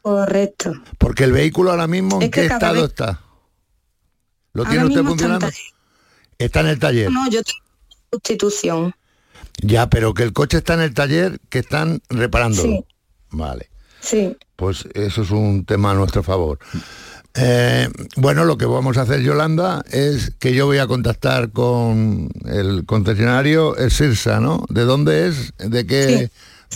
Correcto. 0.01 0.73
Porque 0.97 1.23
el 1.23 1.31
vehículo 1.31 1.71
ahora 1.71 1.87
mismo, 1.87 2.17
¿en 2.17 2.23
Es 2.23 2.31
qué 2.31 2.45
estado 2.45 2.75
vez- 2.81 2.83
está? 2.91 3.21
¿Lo 4.53 4.61
Ahora 4.63 4.69
tiene 4.71 4.85
usted 4.85 4.99
mismo 5.01 5.15
está 5.15 5.25
en 5.25 5.31
funcionando? 5.31 5.57
Está 6.37 6.59
en 6.61 6.67
el 6.67 6.79
taller. 6.79 7.11
No, 7.11 7.25
yo 7.29 7.41
tengo 7.43 7.59
sustitución. 8.11 8.93
Ya, 9.61 9.89
pero 9.89 10.13
que 10.13 10.23
el 10.23 10.33
coche 10.33 10.57
está 10.57 10.73
en 10.75 10.81
el 10.81 10.93
taller 10.93 11.39
que 11.49 11.59
están 11.59 12.01
reparándolo. 12.09 12.69
Sí. 12.69 12.85
Vale. 13.31 13.69
Sí. 14.01 14.37
Pues 14.55 14.87
eso 14.93 15.23
es 15.23 15.31
un 15.31 15.65
tema 15.65 15.91
a 15.91 15.93
nuestro 15.95 16.23
favor. 16.23 16.59
Eh, 17.33 17.89
bueno, 18.15 18.45
lo 18.45 18.57
que 18.57 18.65
vamos 18.65 18.97
a 18.97 19.01
hacer, 19.01 19.21
Yolanda, 19.21 19.83
es 19.91 20.31
que 20.39 20.53
yo 20.53 20.65
voy 20.67 20.77
a 20.77 20.87
contactar 20.87 21.51
con 21.51 22.29
el 22.45 22.85
concesionario, 22.85 23.75
es 23.75 23.93
Sirsa, 23.93 24.39
¿no? 24.39 24.65
¿De 24.69 24.83
dónde 24.83 25.27
es? 25.27 25.53
¿De 25.57 25.85
qué? 25.85 26.29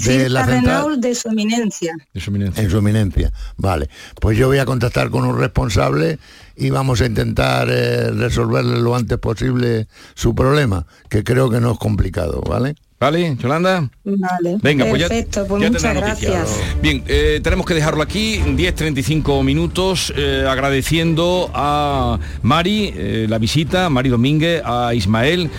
De 0.05 0.29
la 0.29 0.45
central 0.45 1.01
de 1.01 1.15
su 1.15 1.29
eminencia. 1.29 1.95
De 2.13 2.21
su 2.21 2.29
eminencia. 2.29 2.63
En 2.63 2.69
su 2.69 2.77
eminencia. 2.77 3.31
Vale. 3.57 3.89
Pues 4.19 4.37
yo 4.37 4.47
voy 4.47 4.59
a 4.59 4.65
contactar 4.65 5.09
con 5.09 5.25
un 5.25 5.37
responsable 5.37 6.19
y 6.55 6.69
vamos 6.69 7.01
a 7.01 7.05
intentar 7.05 7.67
eh, 7.69 8.11
resolverle 8.11 8.79
lo 8.79 8.95
antes 8.95 9.17
posible 9.17 9.87
su 10.15 10.35
problema, 10.35 10.85
que 11.09 11.23
creo 11.23 11.49
que 11.49 11.59
no 11.59 11.71
es 11.71 11.77
complicado, 11.77 12.41
¿vale? 12.41 12.75
¿Vale, 12.99 13.37
Yolanda? 13.37 13.89
Vale. 14.03 14.57
Venga, 14.61 14.85
pues 14.85 15.01
ya, 15.01 15.07
Perfecto, 15.07 15.47
pues 15.47 15.61
ya 15.61 15.71
muchas 15.71 15.95
gracias. 15.95 16.59
Bien, 16.81 17.01
eh, 17.07 17.39
tenemos 17.41 17.65
que 17.65 17.73
dejarlo 17.73 18.03
aquí, 18.03 18.39
10.35 18.39 19.41
minutos, 19.41 20.13
eh, 20.17 20.45
agradeciendo 20.45 21.49
a 21.53 22.19
Mari 22.41 22.93
eh, 22.93 23.25
la 23.29 23.37
visita, 23.37 23.89
Mari 23.89 24.09
Domínguez, 24.09 24.61
a 24.65 24.93
Ismael, 24.93 25.49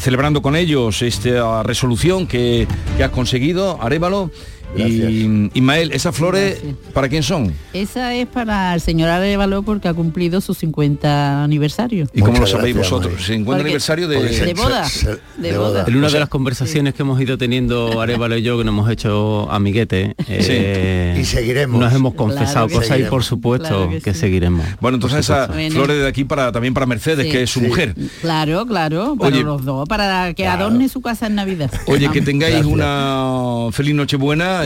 celebrando 0.00 0.42
con 0.42 0.56
ellos 0.56 1.00
esta 1.00 1.62
resolución 1.62 2.26
que, 2.26 2.66
que 2.96 3.04
has 3.04 3.10
conseguido, 3.10 3.78
Y 4.76 5.50
Ismael, 5.54 5.92
¿esas 5.92 6.14
flores 6.14 6.58
para 6.94 7.08
quién 7.08 7.22
son? 7.22 7.52
Esa 7.72 8.14
es 8.14 8.26
para 8.26 8.72
el 8.74 8.80
señor 8.80 9.08
Arevalo 9.10 9.62
porque 9.62 9.88
ha 9.88 9.94
cumplido 9.94 10.40
su 10.40 10.54
50 10.54 11.42
aniversario. 11.44 12.06
¿Y 12.14 12.20
cómo 12.20 12.38
lo 12.38 12.46
sabéis 12.46 12.76
vosotros? 12.76 13.14
¿Se 13.24 13.34
encuentra 13.34 13.58
Porque- 13.58 13.62
aniversario 13.70 14.08
de, 14.08 14.20
De 14.20 14.54
boda. 14.54 14.86
De 15.36 15.58
boda. 15.58 15.84
En 15.86 15.96
una 15.96 16.06
O 16.06 16.10
sea, 16.10 16.16
de 16.16 16.20
las 16.20 16.28
conversaciones 16.28 16.94
que 16.94 17.02
hemos 17.02 17.20
ido 17.20 17.36
teniendo 17.36 18.00
Arevalo 18.00 18.36
y 18.36 18.42
yo, 18.42 18.58
que 18.58 18.64
nos 18.64 18.72
hemos 18.72 18.90
hecho 18.90 19.50
amiguetes, 19.50 20.14
eh, 20.28 21.16
Y 21.20 21.24
seguiremos. 21.24 21.80
Nos 21.80 21.92
hemos 21.92 22.14
confesado 22.14 22.66
Claro 22.68 22.80
cosas 22.82 23.00
y 23.00 23.02
por 23.04 23.24
supuesto 23.24 23.68
Claro 23.68 23.90
que, 23.90 24.00
que 24.00 24.14
sí. 24.14 24.20
seguiremos. 24.20 24.64
Bueno, 24.80 24.96
entonces 24.96 25.20
esas. 25.20 25.48
Bueno. 25.48 25.74
flores 25.74 25.98
de 25.98 26.06
aquí 26.06 26.24
para 26.24 26.52
también 26.52 26.74
para 26.74 26.86
Mercedes, 26.86 27.26
Sí. 27.26 27.32
que 27.32 27.42
es 27.42 27.50
su 27.50 27.60
Sí. 27.60 27.66
mujer. 27.66 27.94
Claro, 28.20 28.64
claro, 28.66 29.16
para 29.18 29.34
Oye. 29.34 29.44
los 29.44 29.64
dos, 29.64 29.88
para 29.88 30.32
que 30.34 30.46
adorne 30.46 30.88
su 30.88 31.00
casa 31.00 31.26
en 31.26 31.34
Navidad. 31.34 31.70
Oye, 31.86 32.08
que 32.10 32.20
tengáis 32.22 32.64
una 32.64 33.66
feliz 33.72 33.94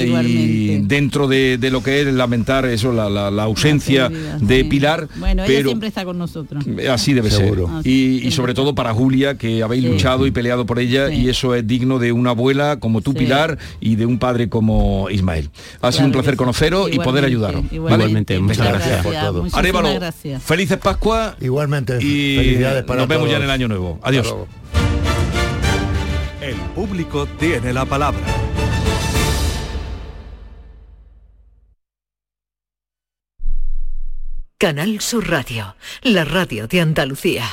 Y 0.01 0.79
dentro 0.83 1.29
de, 1.29 1.59
de 1.59 1.71
lo 1.71 1.83
que 1.83 2.01
es 2.03 2.07
lamentar 2.13 2.65
eso, 2.67 2.93
la, 2.93 3.09
la- 3.11 3.31
la 3.31 3.43
ausencia 3.45 4.09
de 4.09 4.59
sí. 4.63 4.65
Pilar, 4.65 5.09
Bueno, 5.17 5.43
ella 5.45 5.53
pero 5.55 5.69
siempre 5.71 5.89
está 5.89 6.05
con 6.05 6.19
nosotros. 6.19 6.65
así 6.91 7.13
debe 7.13 7.31
Seguro. 7.31 7.69
Ah, 7.71 7.81
ser. 7.83 7.91
Y, 7.93 8.27
y 8.27 8.31
sobre 8.33 8.55
todo 8.55 8.75
para 8.75 8.93
Julia, 8.93 9.37
que 9.37 9.63
habéis 9.63 9.83
Sí. 9.85 9.89
luchado 9.91 10.27
y 10.27 10.31
peleado 10.31 10.67
por 10.67 10.79
ella, 10.79 11.09
Sí. 11.09 11.15
y 11.23 11.29
eso 11.29 11.55
es 11.55 11.67
digno 11.67 11.99
de 11.99 12.13
una 12.13 12.31
abuela 12.31 12.79
como 12.81 13.01
tú, 13.01 13.13
Sí. 13.13 13.19
Pilar, 13.19 13.59
y 13.81 13.97
de 13.97 14.07
un 14.07 14.19
padre 14.19 14.49
como 14.49 15.09
Ismael. 15.11 15.51
Ha 15.81 15.91
sido 15.93 15.99
Claro 16.01 16.07
un 16.07 16.13
placer 16.13 16.37
conoceros 16.37 16.91
y 16.93 16.99
poder 16.99 17.25
ayudaros. 17.25 17.63
igualmente. 17.71 17.77
Igualmente, 18.05 18.41
muchas 18.41 18.59
Muchas 18.59 18.73
gracias. 18.75 19.03
gracias, 19.05 19.25
por 19.33 19.43
todo. 19.51 19.59
Arévalo, 19.59 19.95
gracias. 19.95 20.43
felices 20.43 20.79
Pascua 20.79 21.37
Igualmente, 21.41 21.99
y 22.03 22.37
felicidades 22.37 22.85
para 22.85 23.01
nos 23.01 23.09
vemos 23.09 23.31
ya 23.31 23.37
en 23.37 23.43
el 23.45 23.51
año 23.51 23.69
nuevo. 23.69 23.99
Adiós. 24.03 24.35
El 26.41 26.57
público 26.75 27.27
tiene 27.39 27.73
la 27.73 27.85
palabra. 27.87 28.21
Canal 34.65 34.99
Sur 35.03 35.29
Radio, 35.29 35.77
la 36.01 36.25
radio 36.25 36.67
de 36.67 36.81
Andalucía. 36.81 37.45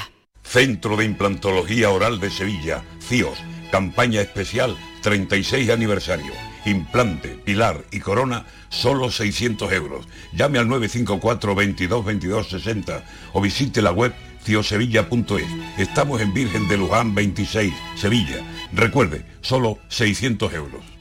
Centro 0.44 0.96
de 0.96 1.04
Implantología 1.04 1.90
Oral 1.90 2.22
de 2.22 2.30
Sevilla, 2.30 2.86
CIOS, 3.02 3.38
campaña 3.70 4.22
especial 4.22 4.78
36 5.02 5.72
aniversario. 5.72 6.32
Implante, 6.64 7.38
pilar 7.44 7.84
y 7.92 8.00
corona, 8.00 8.46
solo 8.70 9.12
600 9.12 9.74
euros. 9.74 10.08
Llame 10.32 10.58
al 10.58 10.70
954 10.70 11.54
22 11.54 12.06
22 12.06 12.48
60 12.48 13.04
o 13.34 13.42
visite 13.42 13.82
la 13.82 13.92
web 13.92 14.14
ciosevilla.es. 14.46 15.48
Estamos 15.78 16.22
en 16.22 16.34
Virgen 16.34 16.70
de 16.70 16.78
Luján 16.78 17.14
26, 17.14 17.74
Sevilla. 17.98 18.38
Recuerde, 18.72 19.26
solo 19.42 19.80
600 19.90 20.54
euros. 20.54 21.01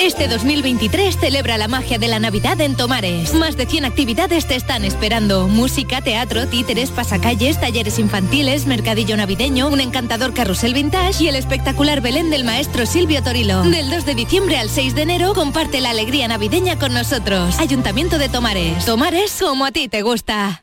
Este 0.00 0.28
2023 0.28 1.18
celebra 1.18 1.58
la 1.58 1.66
magia 1.66 1.98
de 1.98 2.06
la 2.06 2.20
Navidad 2.20 2.60
en 2.60 2.76
Tomares. 2.76 3.34
Más 3.34 3.56
de 3.56 3.66
100 3.66 3.84
actividades 3.84 4.46
te 4.46 4.54
están 4.54 4.84
esperando. 4.84 5.48
Música, 5.48 6.00
teatro, 6.00 6.46
títeres, 6.46 6.92
pasacalles, 6.92 7.60
talleres 7.60 7.98
infantiles, 7.98 8.66
mercadillo 8.66 9.16
navideño, 9.16 9.66
un 9.66 9.80
encantador 9.80 10.34
carrusel 10.34 10.72
vintage 10.72 11.24
y 11.24 11.28
el 11.28 11.34
espectacular 11.34 12.00
Belén 12.00 12.30
del 12.30 12.44
maestro 12.44 12.86
Silvio 12.86 13.24
Torilo. 13.24 13.64
Del 13.64 13.90
2 13.90 14.06
de 14.06 14.14
diciembre 14.14 14.56
al 14.56 14.70
6 14.70 14.94
de 14.94 15.02
enero 15.02 15.34
comparte 15.34 15.80
la 15.80 15.90
alegría 15.90 16.28
navideña 16.28 16.78
con 16.78 16.94
nosotros. 16.94 17.58
Ayuntamiento 17.58 18.18
de 18.18 18.28
Tomares. 18.28 18.84
Tomares 18.84 19.36
como 19.40 19.64
a 19.64 19.72
ti 19.72 19.88
te 19.88 20.02
gusta. 20.02 20.62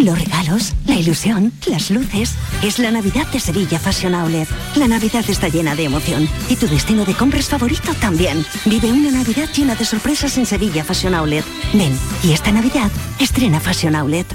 Los 0.00 0.18
regalos, 0.18 0.72
la 0.86 0.94
ilusión, 0.94 1.52
las 1.66 1.90
luces. 1.90 2.34
Es 2.62 2.78
la 2.78 2.90
Navidad 2.90 3.30
de 3.30 3.38
Sevilla 3.38 3.78
Fashion 3.78 4.14
Outlet. 4.14 4.48
La 4.76 4.88
Navidad 4.88 5.24
está 5.28 5.48
llena 5.48 5.74
de 5.74 5.84
emoción 5.84 6.26
y 6.48 6.56
tu 6.56 6.66
destino 6.66 7.04
de 7.04 7.12
compras 7.12 7.50
favorito 7.50 7.92
también. 8.00 8.42
Vive 8.64 8.90
una 8.90 9.10
Navidad 9.10 9.50
llena 9.54 9.74
de 9.74 9.84
sorpresas 9.84 10.38
en 10.38 10.46
Sevilla 10.46 10.84
Fashion 10.84 11.14
Outlet. 11.14 11.44
Ven, 11.74 11.92
y 12.24 12.32
esta 12.32 12.50
Navidad 12.50 12.90
estrena 13.18 13.60
Fashion 13.60 13.94
Outlet. 13.94 14.26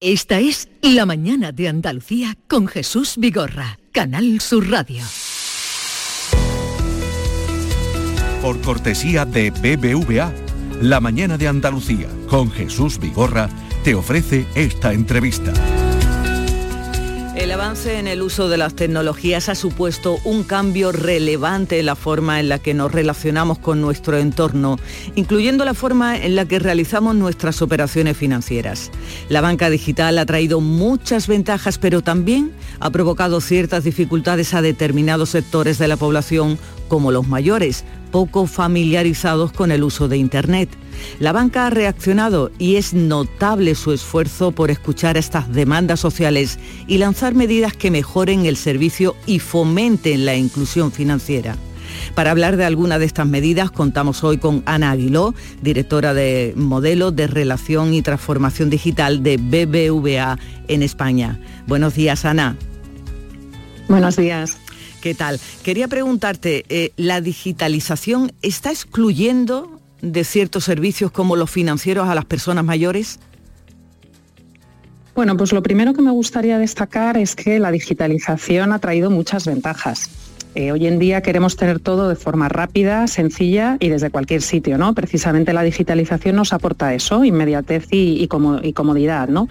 Esta 0.00 0.38
es 0.38 0.70
La 0.80 1.04
mañana 1.04 1.52
de 1.52 1.68
Andalucía 1.68 2.34
con 2.48 2.66
Jesús 2.66 3.16
Vigorra, 3.18 3.78
Canal 3.92 4.40
Sur 4.40 4.70
Radio. 4.70 5.02
Por 8.40 8.58
cortesía 8.62 9.26
de 9.26 9.50
BBVA, 9.50 10.32
La 10.80 11.00
mañana 11.00 11.36
de 11.36 11.48
Andalucía, 11.48 12.08
con 12.30 12.50
Jesús 12.50 12.98
Vigorra, 12.98 13.50
te 13.84 13.94
ofrece 13.94 14.46
esta 14.54 14.92
entrevista. 14.92 15.52
El 17.38 17.52
avance 17.52 18.00
en 18.00 18.08
el 18.08 18.20
uso 18.22 18.48
de 18.48 18.56
las 18.56 18.74
tecnologías 18.74 19.48
ha 19.48 19.54
supuesto 19.54 20.18
un 20.24 20.42
cambio 20.42 20.90
relevante 20.90 21.78
en 21.78 21.86
la 21.86 21.94
forma 21.94 22.40
en 22.40 22.48
la 22.48 22.58
que 22.58 22.74
nos 22.74 22.90
relacionamos 22.90 23.60
con 23.60 23.80
nuestro 23.80 24.18
entorno, 24.18 24.76
incluyendo 25.14 25.64
la 25.64 25.74
forma 25.74 26.16
en 26.16 26.34
la 26.34 26.46
que 26.46 26.58
realizamos 26.58 27.14
nuestras 27.14 27.62
operaciones 27.62 28.16
financieras. 28.16 28.90
La 29.28 29.40
banca 29.40 29.70
digital 29.70 30.18
ha 30.18 30.26
traído 30.26 30.60
muchas 30.60 31.28
ventajas, 31.28 31.78
pero 31.78 32.02
también 32.02 32.50
ha 32.80 32.90
provocado 32.90 33.40
ciertas 33.40 33.84
dificultades 33.84 34.52
a 34.52 34.60
determinados 34.60 35.30
sectores 35.30 35.78
de 35.78 35.86
la 35.86 35.96
población, 35.96 36.58
como 36.88 37.12
los 37.12 37.28
mayores, 37.28 37.84
poco 38.10 38.46
familiarizados 38.46 39.52
con 39.52 39.70
el 39.70 39.82
uso 39.82 40.08
de 40.08 40.16
Internet. 40.16 40.68
La 41.20 41.32
banca 41.32 41.66
ha 41.66 41.70
reaccionado 41.70 42.50
y 42.58 42.76
es 42.76 42.94
notable 42.94 43.74
su 43.74 43.92
esfuerzo 43.92 44.52
por 44.52 44.70
escuchar 44.70 45.16
estas 45.16 45.52
demandas 45.52 46.00
sociales 46.00 46.58
y 46.86 46.98
lanzar 46.98 47.34
medidas 47.34 47.74
que 47.74 47.90
mejoren 47.90 48.46
el 48.46 48.56
servicio 48.56 49.14
y 49.26 49.38
fomenten 49.38 50.26
la 50.26 50.36
inclusión 50.36 50.92
financiera. 50.92 51.56
Para 52.14 52.30
hablar 52.30 52.56
de 52.56 52.64
alguna 52.64 52.98
de 52.98 53.06
estas 53.06 53.26
medidas 53.26 53.70
contamos 53.70 54.24
hoy 54.24 54.38
con 54.38 54.62
Ana 54.66 54.90
Aguiló, 54.90 55.34
directora 55.62 56.14
de 56.14 56.52
Modelo 56.56 57.10
de 57.10 57.26
Relación 57.26 57.94
y 57.94 58.02
Transformación 58.02 58.70
Digital 58.70 59.22
de 59.22 59.36
BBVA 59.36 60.38
en 60.68 60.82
España. 60.82 61.40
Buenos 61.66 61.94
días, 61.94 62.24
Ana. 62.24 62.56
Buenos 63.88 64.16
días. 64.16 64.58
¿Qué 65.00 65.14
tal? 65.14 65.40
Quería 65.62 65.88
preguntarte, 65.88 66.64
eh, 66.68 66.92
¿la 66.96 67.20
digitalización 67.20 68.32
está 68.42 68.70
excluyendo 68.70 69.80
de 70.02 70.24
ciertos 70.24 70.64
servicios 70.64 71.10
como 71.10 71.36
los 71.36 71.50
financieros 71.50 72.08
a 72.08 72.14
las 72.14 72.24
personas 72.24 72.64
mayores? 72.64 73.20
Bueno, 75.14 75.36
pues 75.36 75.52
lo 75.52 75.62
primero 75.62 75.94
que 75.94 76.02
me 76.02 76.10
gustaría 76.10 76.58
destacar 76.58 77.16
es 77.16 77.34
que 77.34 77.58
la 77.58 77.70
digitalización 77.70 78.72
ha 78.72 78.78
traído 78.78 79.10
muchas 79.10 79.46
ventajas. 79.46 80.10
Eh, 80.58 80.72
hoy 80.72 80.88
en 80.88 80.98
día 80.98 81.22
queremos 81.22 81.54
tener 81.54 81.78
todo 81.78 82.08
de 82.08 82.16
forma 82.16 82.48
rápida, 82.48 83.06
sencilla 83.06 83.76
y 83.78 83.90
desde 83.90 84.10
cualquier 84.10 84.42
sitio, 84.42 84.76
¿no? 84.76 84.92
Precisamente 84.92 85.52
la 85.52 85.62
digitalización 85.62 86.34
nos 86.34 86.52
aporta 86.52 86.94
eso, 86.94 87.22
inmediatez 87.24 87.86
y, 87.92 88.26
comodidad, 88.26 89.28
¿no? 89.28 89.46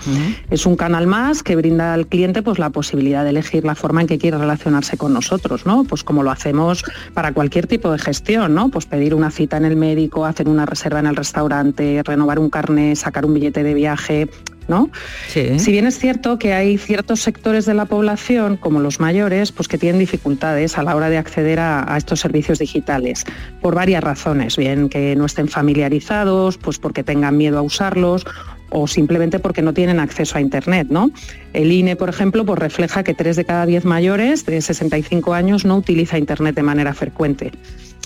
Es 0.49 0.66
un 0.66 0.76
canal 0.76 1.08
más 1.08 1.43
que 1.43 1.55
brinda 1.55 1.93
al 1.93 2.08
cliente 2.08 2.41
pues 2.41 2.60
la 2.60 2.72
posibilidad 2.72 3.24
de 3.24 3.30
elegir 3.30 3.64
la 3.64 3.76
forma 3.76 4.01
en 4.01 4.08
que 4.08 4.18
quiere 4.18 4.38
relacionarse 4.38 4.97
con 4.97 5.14
nosotros, 5.14 5.66
¿no? 5.66 5.86
Pues 5.86 6.03
como 6.03 6.24
lo 6.24 6.32
hacemos 6.32 6.84
para 7.14 7.32
cualquier 7.32 7.68
tipo 7.68 7.89
de 7.89 7.99
gestión, 7.99 8.53
¿no? 8.53 8.68
Pues 8.68 8.86
pedir 8.86 9.16
una 9.16 9.32
cita 9.32 9.55
en 9.55 9.64
el 9.64 9.78
médico, 9.78 10.26
hacer 10.26 10.49
una 10.49 10.66
reserva 10.66 10.99
en 10.99 11.05
el 11.05 11.16
restaurante, 11.16 12.01
renovar 12.03 12.38
un 12.38 12.49
carnet, 12.49 12.97
sacar 12.97 13.26
un 13.26 13.34
billete 13.34 13.64
de 13.64 13.74
viaje, 13.74 14.28
¿no? 14.68 14.89
Si 15.28 15.72
bien 15.72 15.88
es 15.88 15.99
cierto 15.99 16.38
que 16.39 16.53
hay 16.53 16.78
ciertos 16.78 17.22
sectores 17.22 17.65
de 17.65 17.74
la 17.74 17.86
población, 17.86 18.57
como 18.57 18.80
los 18.80 18.99
mayores, 18.99 19.51
pues 19.51 19.68
que 19.68 19.78
tienen 19.78 19.99
dificultades 19.99 20.78
a 20.78 20.84
la 20.84 20.95
hora 20.95 21.09
de 21.09 21.18
acceder 21.18 21.59
a, 21.59 21.95
estos 21.97 22.20
servicios 22.20 22.59
digitales, 22.59 23.26
por 23.61 23.76
varias 23.76 24.03
razones, 24.03 24.57
bien 24.57 24.89
que 24.89 25.15
no 25.15 25.26
estén 25.26 25.47
familiarizados, 25.47 26.57
pues 26.57 26.80
porque 26.80 27.03
tengan 27.03 27.38
miedo 27.38 27.57
a 27.57 27.61
usarlos 27.61 28.26
o 28.70 28.88
simplemente 28.88 29.39
porque 29.39 29.61
no 29.61 29.74
tienen 29.74 29.99
acceso 29.99 30.38
a 30.38 30.41
Internet. 30.41 30.88
¿no? 30.89 31.11
El 31.53 31.72
INE, 31.72 31.95
por 31.95 32.09
ejemplo, 32.09 32.45
pues 32.45 32.59
refleja 32.59 33.03
que 33.03 33.13
3 33.13 33.36
de 33.36 33.45
cada 33.45 33.65
10 33.65 33.86
mayores 33.86 34.45
de 34.45 34.61
65 34.61 35.34
años 35.34 35.65
no 35.65 35.78
utiliza 35.78 36.18
Internet 36.18 36.55
de 36.55 36.63
manera 36.63 36.93
frecuente 36.93 37.51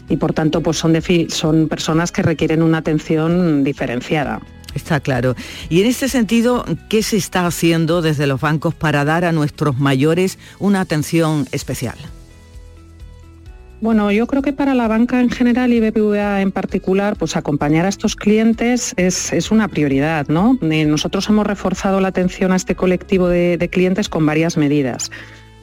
y 0.09 0.17
por 0.17 0.33
tanto 0.33 0.61
pues 0.61 0.77
son, 0.77 0.93
son 1.29 1.69
personas 1.69 2.11
que 2.11 2.21
requieren 2.21 2.61
una 2.61 2.79
atención 2.79 3.63
diferenciada. 3.63 4.41
Está 4.75 4.99
claro. 4.99 5.35
Y 5.69 5.81
en 5.81 5.87
este 5.87 6.07
sentido, 6.07 6.65
¿qué 6.89 7.03
se 7.03 7.17
está 7.17 7.45
haciendo 7.45 8.01
desde 8.01 8.27
los 8.27 8.41
bancos 8.41 8.73
para 8.73 9.05
dar 9.05 9.25
a 9.25 9.31
nuestros 9.31 9.79
mayores 9.79 10.37
una 10.59 10.81
atención 10.81 11.47
especial? 11.51 11.97
Bueno, 13.81 14.11
yo 14.11 14.27
creo 14.27 14.43
que 14.43 14.53
para 14.53 14.75
la 14.75 14.87
banca 14.87 15.21
en 15.21 15.31
general 15.31 15.73
y 15.73 15.79
BBVA 15.79 16.43
en 16.43 16.51
particular, 16.51 17.15
pues 17.17 17.35
acompañar 17.35 17.87
a 17.87 17.89
estos 17.89 18.15
clientes 18.15 18.93
es, 18.95 19.49
una 19.49 19.67
prioridad, 19.69 20.27
¿no? 20.27 20.59
Eh, 20.61 20.85
nosotros 20.85 21.27
hemos 21.29 21.47
reforzado 21.47 21.99
la 21.99 22.09
atención 22.09 22.51
a 22.51 22.57
este 22.57 22.75
colectivo 22.75 23.27
de, 23.27 23.69
clientes 23.71 24.07
con 24.07 24.23
varias 24.23 24.55
medidas. 24.55 25.09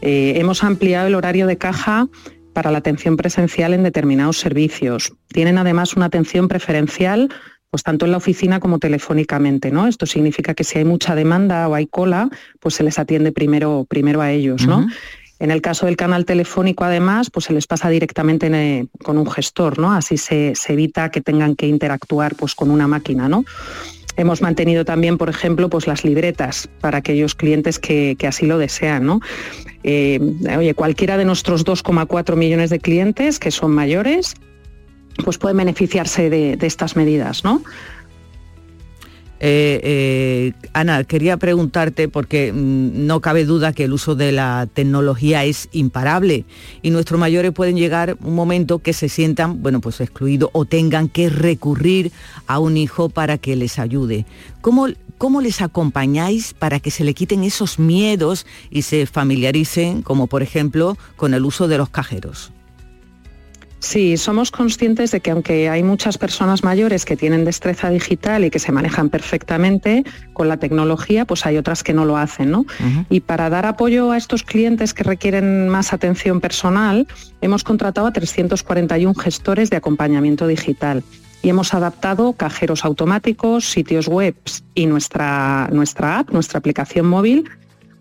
Eh, 0.02 0.32
hemos 0.34 0.64
ampliado 0.64 1.06
el 1.06 1.14
horario 1.14 1.46
de 1.46 1.58
caja 1.58 2.08
para 2.54 2.72
la 2.72 2.78
atención 2.78 3.16
presencial 3.16 3.72
en 3.72 3.84
determinados 3.84 4.38
servicios. 4.38 5.12
Tienen 5.28 5.56
además 5.56 5.94
una 5.94 6.06
atención 6.06 6.48
preferencial 6.48 7.28
pues 7.70 7.82
tanto 7.82 8.06
en 8.06 8.12
la 8.12 8.16
oficina 8.16 8.60
como 8.60 8.78
telefónicamente, 8.78 9.70
¿no? 9.70 9.86
Esto 9.86 10.06
significa 10.06 10.54
que 10.54 10.64
si 10.64 10.78
hay 10.78 10.84
mucha 10.84 11.14
demanda 11.14 11.68
o 11.68 11.74
hay 11.74 11.86
cola, 11.86 12.30
pues 12.60 12.74
se 12.74 12.82
les 12.82 12.98
atiende 12.98 13.32
primero, 13.32 13.86
primero 13.88 14.22
a 14.22 14.30
ellos, 14.30 14.66
¿no? 14.66 14.86
En 15.40 15.52
el 15.52 15.60
caso 15.60 15.86
del 15.86 15.96
canal 15.96 16.24
telefónico, 16.24 16.84
además, 16.84 17.30
pues 17.30 17.46
se 17.46 17.52
les 17.52 17.66
pasa 17.66 17.88
directamente 17.90 18.88
con 19.04 19.18
un 19.18 19.30
gestor, 19.30 19.78
¿no? 19.78 19.92
Así 19.92 20.16
se, 20.16 20.54
evita 20.68 21.10
que 21.10 21.20
tengan 21.20 21.54
que 21.54 21.66
interactuar 21.66 22.34
pues, 22.34 22.54
con 22.54 22.70
una 22.70 22.88
máquina, 22.88 23.28
¿no? 23.28 23.44
Hemos 24.16 24.42
mantenido 24.42 24.84
también, 24.84 25.16
por 25.16 25.28
ejemplo, 25.28 25.68
pues 25.68 25.86
las 25.86 26.04
libretas 26.04 26.68
para 26.80 26.98
aquellos 26.98 27.36
clientes 27.36 27.78
que, 27.78 28.16
así 28.26 28.46
lo 28.46 28.58
desean. 28.58 29.06
¿no? 29.06 29.20
Eh, 29.84 30.18
oye, 30.58 30.74
cualquiera 30.74 31.16
de 31.16 31.24
nuestros 31.24 31.64
2,4 31.64 32.34
millones 32.34 32.70
de 32.70 32.80
clientes 32.80 33.38
que 33.38 33.52
son 33.52 33.70
mayores 33.70 34.34
pues 35.24 35.38
pueden 35.38 35.56
beneficiarse 35.56 36.30
de, 36.30 36.58
estas 36.60 36.96
medidas, 36.96 37.44
¿no? 37.44 37.62
Eh, 39.40 39.80
eh, 39.84 40.68
Ana, 40.72 41.04
quería 41.04 41.36
preguntarte, 41.36 42.08
porque 42.08 42.52
mm, 42.52 43.06
no 43.06 43.20
cabe 43.20 43.44
duda 43.44 43.72
que 43.72 43.84
el 43.84 43.92
uso 43.92 44.16
de 44.16 44.32
la 44.32 44.66
tecnología 44.72 45.44
es 45.44 45.68
imparable 45.70 46.44
y 46.82 46.90
nuestros 46.90 47.20
mayores 47.20 47.52
pueden 47.52 47.76
llegar 47.76 48.16
un 48.20 48.34
momento 48.34 48.80
que 48.80 48.92
se 48.92 49.08
sientan, 49.08 49.62
bueno, 49.62 49.80
pues 49.80 50.00
excluidos 50.00 50.50
o 50.52 50.64
tengan 50.64 51.08
que 51.08 51.30
recurrir 51.30 52.10
a 52.48 52.58
un 52.58 52.76
hijo 52.76 53.10
para 53.10 53.38
que 53.38 53.54
les 53.54 53.78
ayude. 53.78 54.26
¿Cómo, 54.60 54.88
¿Cómo 55.18 55.40
les 55.40 55.62
acompañáis 55.62 56.52
para 56.52 56.80
que 56.80 56.90
se 56.90 57.04
le 57.04 57.14
quiten 57.14 57.44
esos 57.44 57.78
miedos 57.78 58.44
y 58.70 58.82
se 58.82 59.06
familiaricen, 59.06 60.02
como 60.02 60.26
por 60.26 60.42
ejemplo, 60.42 60.98
con 61.16 61.32
el 61.32 61.44
uso 61.44 61.68
de 61.68 61.78
los 61.78 61.90
cajeros? 61.90 62.52
Sí, 63.80 64.16
somos 64.16 64.50
conscientes 64.50 65.12
de 65.12 65.20
que 65.20 65.30
aunque 65.30 65.68
hay 65.68 65.82
muchas 65.82 66.18
personas 66.18 66.64
mayores 66.64 67.04
que 67.04 67.16
tienen 67.16 67.44
destreza 67.44 67.90
digital 67.90 68.44
y 68.44 68.50
que 68.50 68.58
se 68.58 68.72
manejan 68.72 69.08
perfectamente 69.08 70.04
con 70.32 70.48
la 70.48 70.56
tecnología, 70.56 71.24
pues 71.24 71.46
hay 71.46 71.56
otras 71.58 71.84
que 71.84 71.94
no 71.94 72.04
lo 72.04 72.16
hacen. 72.16 72.50
¿no? 72.50 72.66
Y 73.08 73.20
para 73.20 73.50
dar 73.50 73.66
apoyo 73.66 74.10
a 74.10 74.16
estos 74.16 74.42
clientes 74.42 74.94
que 74.94 75.04
requieren 75.04 75.68
más 75.68 75.92
atención 75.92 76.40
personal, 76.40 77.06
hemos 77.40 77.62
contratado 77.62 78.08
a 78.08 78.12
341 78.12 79.14
gestores 79.14 79.70
de 79.70 79.76
acompañamiento 79.76 80.46
digital 80.48 81.04
y 81.40 81.50
hemos 81.50 81.72
adaptado 81.72 82.32
cajeros 82.32 82.84
automáticos, 82.84 83.70
sitios 83.70 84.08
web 84.08 84.34
y 84.74 84.86
nuestra, 84.86 85.68
nuestra 85.72 86.18
app, 86.18 86.30
nuestra 86.30 86.58
aplicación 86.58 87.06
móvil 87.06 87.48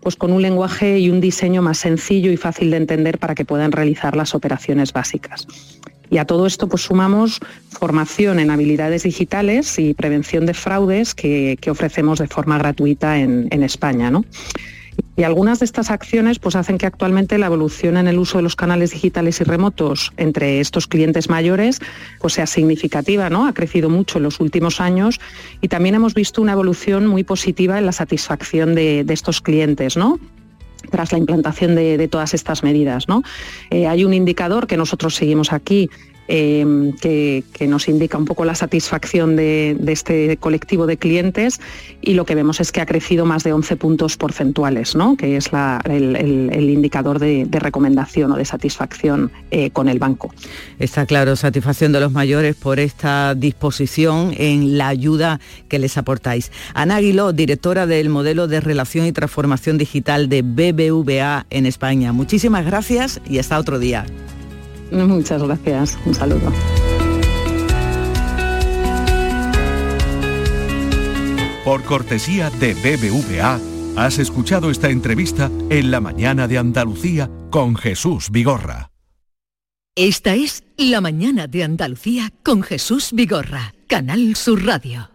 pues 0.00 0.16
con 0.16 0.32
un 0.32 0.42
lenguaje 0.42 0.98
y 0.98 1.10
un 1.10 1.20
diseño 1.20 1.62
más 1.62 1.78
sencillo 1.78 2.30
y 2.30 2.36
fácil 2.36 2.70
de 2.70 2.76
entender 2.78 3.18
para 3.18 3.34
que 3.34 3.44
puedan 3.44 3.72
realizar 3.72 4.16
las 4.16 4.34
operaciones 4.34 4.92
básicas. 4.92 5.46
Y 6.10 6.18
a 6.18 6.24
todo 6.24 6.46
esto 6.46 6.68
pues 6.68 6.82
sumamos 6.82 7.40
formación 7.70 8.38
en 8.38 8.50
habilidades 8.50 9.02
digitales 9.02 9.78
y 9.78 9.94
prevención 9.94 10.46
de 10.46 10.54
fraudes 10.54 11.14
que, 11.14 11.58
ofrecemos 11.70 12.18
de 12.18 12.28
forma 12.28 12.58
gratuita 12.58 13.18
en, 13.18 13.48
en 13.50 13.62
España. 13.62 14.10
¿no? 14.10 14.24
Y 15.16 15.24
algunas 15.24 15.58
de 15.58 15.64
estas 15.64 15.90
acciones 15.90 16.38
pues, 16.38 16.54
hacen 16.54 16.78
que 16.78 16.86
actualmente 16.86 17.38
la 17.38 17.46
evolución 17.46 17.96
en 17.96 18.06
el 18.06 18.18
uso 18.18 18.38
de 18.38 18.42
los 18.42 18.54
canales 18.54 18.92
digitales 18.92 19.40
y 19.40 19.44
remotos 19.44 20.12
entre 20.16 20.60
estos 20.60 20.86
clientes 20.86 21.28
mayores 21.28 21.80
pues, 22.20 22.34
sea 22.34 22.46
significativa, 22.46 23.28
¿no? 23.28 23.46
Ha 23.46 23.52
crecido 23.52 23.90
mucho 23.90 24.18
en 24.18 24.24
los 24.24 24.38
últimos 24.38 24.80
años 24.80 25.18
y 25.60 25.66
también 25.68 25.96
hemos 25.96 26.14
visto 26.14 26.40
una 26.40 26.52
evolución 26.52 27.06
muy 27.08 27.24
positiva 27.24 27.78
en 27.78 27.86
la 27.86 27.92
satisfacción 27.92 28.76
de, 28.76 29.04
estos 29.08 29.40
clientes, 29.40 29.96
¿no? 29.96 30.20
tras 30.90 31.10
la 31.10 31.18
implantación 31.18 31.74
de, 31.74 32.08
todas 32.08 32.32
estas 32.32 32.62
medidas. 32.62 33.08
¿no? 33.08 33.22
Eh, 33.70 33.88
hay 33.88 34.04
un 34.04 34.14
indicador 34.14 34.68
que 34.68 34.76
nosotros 34.76 35.16
seguimos 35.16 35.52
aquí 35.52 35.90
Em, 36.30 36.92
que, 36.92 37.42
nos 37.66 37.88
indica 37.88 38.18
un 38.18 38.26
poco 38.26 38.44
la 38.44 38.54
satisfacción 38.54 39.34
de, 39.34 39.76
este 39.86 40.36
colectivo 40.36 40.86
de 40.86 40.98
clientes 40.98 41.58
y 42.02 42.12
lo 42.12 42.26
que 42.26 42.34
vemos 42.34 42.60
es 42.60 42.70
que 42.70 42.82
ha 42.82 42.86
crecido 42.86 43.24
más 43.24 43.44
de 43.44 43.54
11 43.54 43.76
puntos 43.76 44.18
porcentuales, 44.18 44.94
¿no? 44.94 45.16
que 45.16 45.36
es 45.38 45.50
el, 45.86 46.70
indicador 46.70 47.18
de, 47.18 47.48
recomendación 47.50 48.30
o 48.32 48.36
de 48.36 48.44
satisfacción 48.44 49.32
eh, 49.50 49.70
con 49.70 49.88
el 49.88 49.98
banco. 49.98 50.32
Está 50.78 51.06
claro, 51.06 51.34
satisfacción 51.34 51.92
de 51.92 52.00
los 52.00 52.12
mayores 52.12 52.56
por 52.56 52.78
esta 52.78 53.34
disposición 53.34 54.34
en 54.36 54.76
la 54.76 54.88
ayuda 54.88 55.40
que 55.68 55.78
les 55.78 55.96
aportáis. 55.96 56.52
Ana 56.74 56.96
Aguiló, 56.96 57.32
directora 57.32 57.86
del 57.86 58.10
modelo 58.10 58.48
de 58.48 58.60
relación 58.60 59.06
y 59.06 59.12
transformación 59.12 59.78
digital 59.78 60.28
de 60.28 60.42
BBVA 60.42 61.46
en 61.48 61.64
España. 61.64 62.12
Muchísimas 62.12 62.66
gracias 62.66 63.20
y 63.28 63.38
hasta 63.38 63.58
otro 63.58 63.78
día. 63.78 64.04
Muchas 64.90 65.42
gracias. 65.42 65.98
Un 66.04 66.14
saludo. 66.14 66.52
Por 71.64 71.82
cortesía 71.84 72.50
de 72.50 72.74
BBVA, 72.74 73.60
has 73.96 74.18
escuchado 74.18 74.70
esta 74.70 74.88
entrevista 74.88 75.50
en 75.68 75.90
la 75.90 76.00
mañana 76.00 76.48
de 76.48 76.56
Andalucía 76.56 77.28
con 77.50 77.76
Jesús 77.76 78.30
Vigorra. 78.30 78.90
Esta 79.94 80.34
es 80.34 80.62
La 80.76 81.00
mañana 81.00 81.48
de 81.48 81.64
Andalucía 81.64 82.32
con 82.44 82.62
Jesús 82.62 83.10
Vigorra, 83.12 83.74
Canal 83.88 84.36
Sur 84.36 84.64
Radio. 84.64 85.10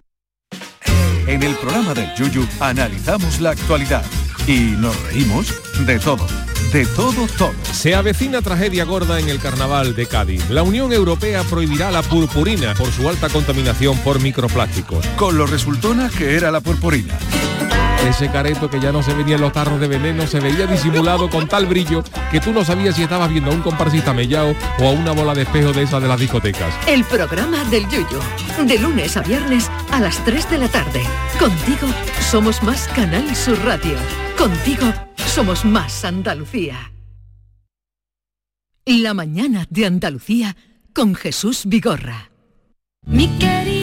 En 1.25 1.41
el 1.41 1.55
programa 1.55 1.93
del 1.93 2.13
Yuyu 2.15 2.45
analizamos 2.59 3.39
la 3.39 3.51
actualidad 3.51 4.03
y 4.47 4.75
nos 4.77 5.01
reímos 5.03 5.53
de 5.85 5.99
todo 5.99 6.25
de 6.73 6.87
todo, 6.87 7.27
todo. 7.37 7.53
Se 7.71 7.93
avecina 7.93 8.41
tragedia 8.41 8.83
gorda 8.83 9.19
en 9.19 9.29
el 9.29 9.39
carnaval 9.39 9.95
de 9.95 10.07
Cádiz. 10.07 10.49
La 10.49 10.63
Unión 10.63 10.91
Europea 10.91 11.43
prohibirá 11.43 11.91
la 11.91 12.01
purpurina 12.01 12.73
por 12.73 12.91
su 12.91 13.07
alta 13.07 13.29
contaminación 13.29 13.95
por 13.99 14.19
microplásticos. 14.19 15.05
Con 15.15 15.37
lo 15.37 15.45
resultona 15.45 16.09
que 16.09 16.35
era 16.35 16.49
la 16.49 16.61
purpurina. 16.61 17.15
Ese 18.03 18.29
careto 18.29 18.69
que 18.69 18.81
ya 18.81 18.91
no 18.91 19.01
se 19.01 19.13
veía 19.13 19.35
en 19.35 19.41
los 19.41 19.53
tarros 19.53 19.79
de 19.79 19.87
veneno 19.87 20.27
se 20.27 20.39
veía 20.39 20.67
disimulado 20.67 21.29
con 21.29 21.47
tal 21.47 21.65
brillo 21.65 22.03
que 22.31 22.41
tú 22.41 22.51
no 22.51 22.65
sabías 22.65 22.95
si 22.95 23.03
estabas 23.03 23.29
viendo 23.29 23.49
a 23.49 23.53
un 23.53 23.61
comparsista 23.61 24.13
mellao 24.13 24.53
o 24.79 24.87
a 24.87 24.91
una 24.91 25.13
bola 25.13 25.33
de 25.33 25.43
espejo 25.43 25.71
de 25.71 25.83
esas 25.83 26.01
de 26.01 26.07
las 26.07 26.19
discotecas. 26.19 26.73
El 26.85 27.03
programa 27.05 27.63
del 27.65 27.87
Yuyo. 27.89 28.19
De 28.65 28.77
lunes 28.77 29.15
a 29.15 29.21
viernes 29.21 29.71
a 29.91 29.99
las 29.99 30.23
3 30.25 30.49
de 30.49 30.57
la 30.57 30.67
tarde. 30.67 31.01
Contigo 31.39 31.87
somos 32.29 32.61
más 32.61 32.87
Canal 32.89 33.35
Sur 33.35 33.57
Radio. 33.63 33.95
Contigo 34.37 34.93
somos 35.27 35.63
más 35.63 36.03
Andalucía. 36.03 36.91
La 38.85 39.13
mañana 39.13 39.65
de 39.69 39.85
Andalucía 39.85 40.57
con 40.93 41.15
Jesús 41.15 41.63
Vigorra. 41.65 42.31
Mi 43.05 43.27
querida 43.39 43.82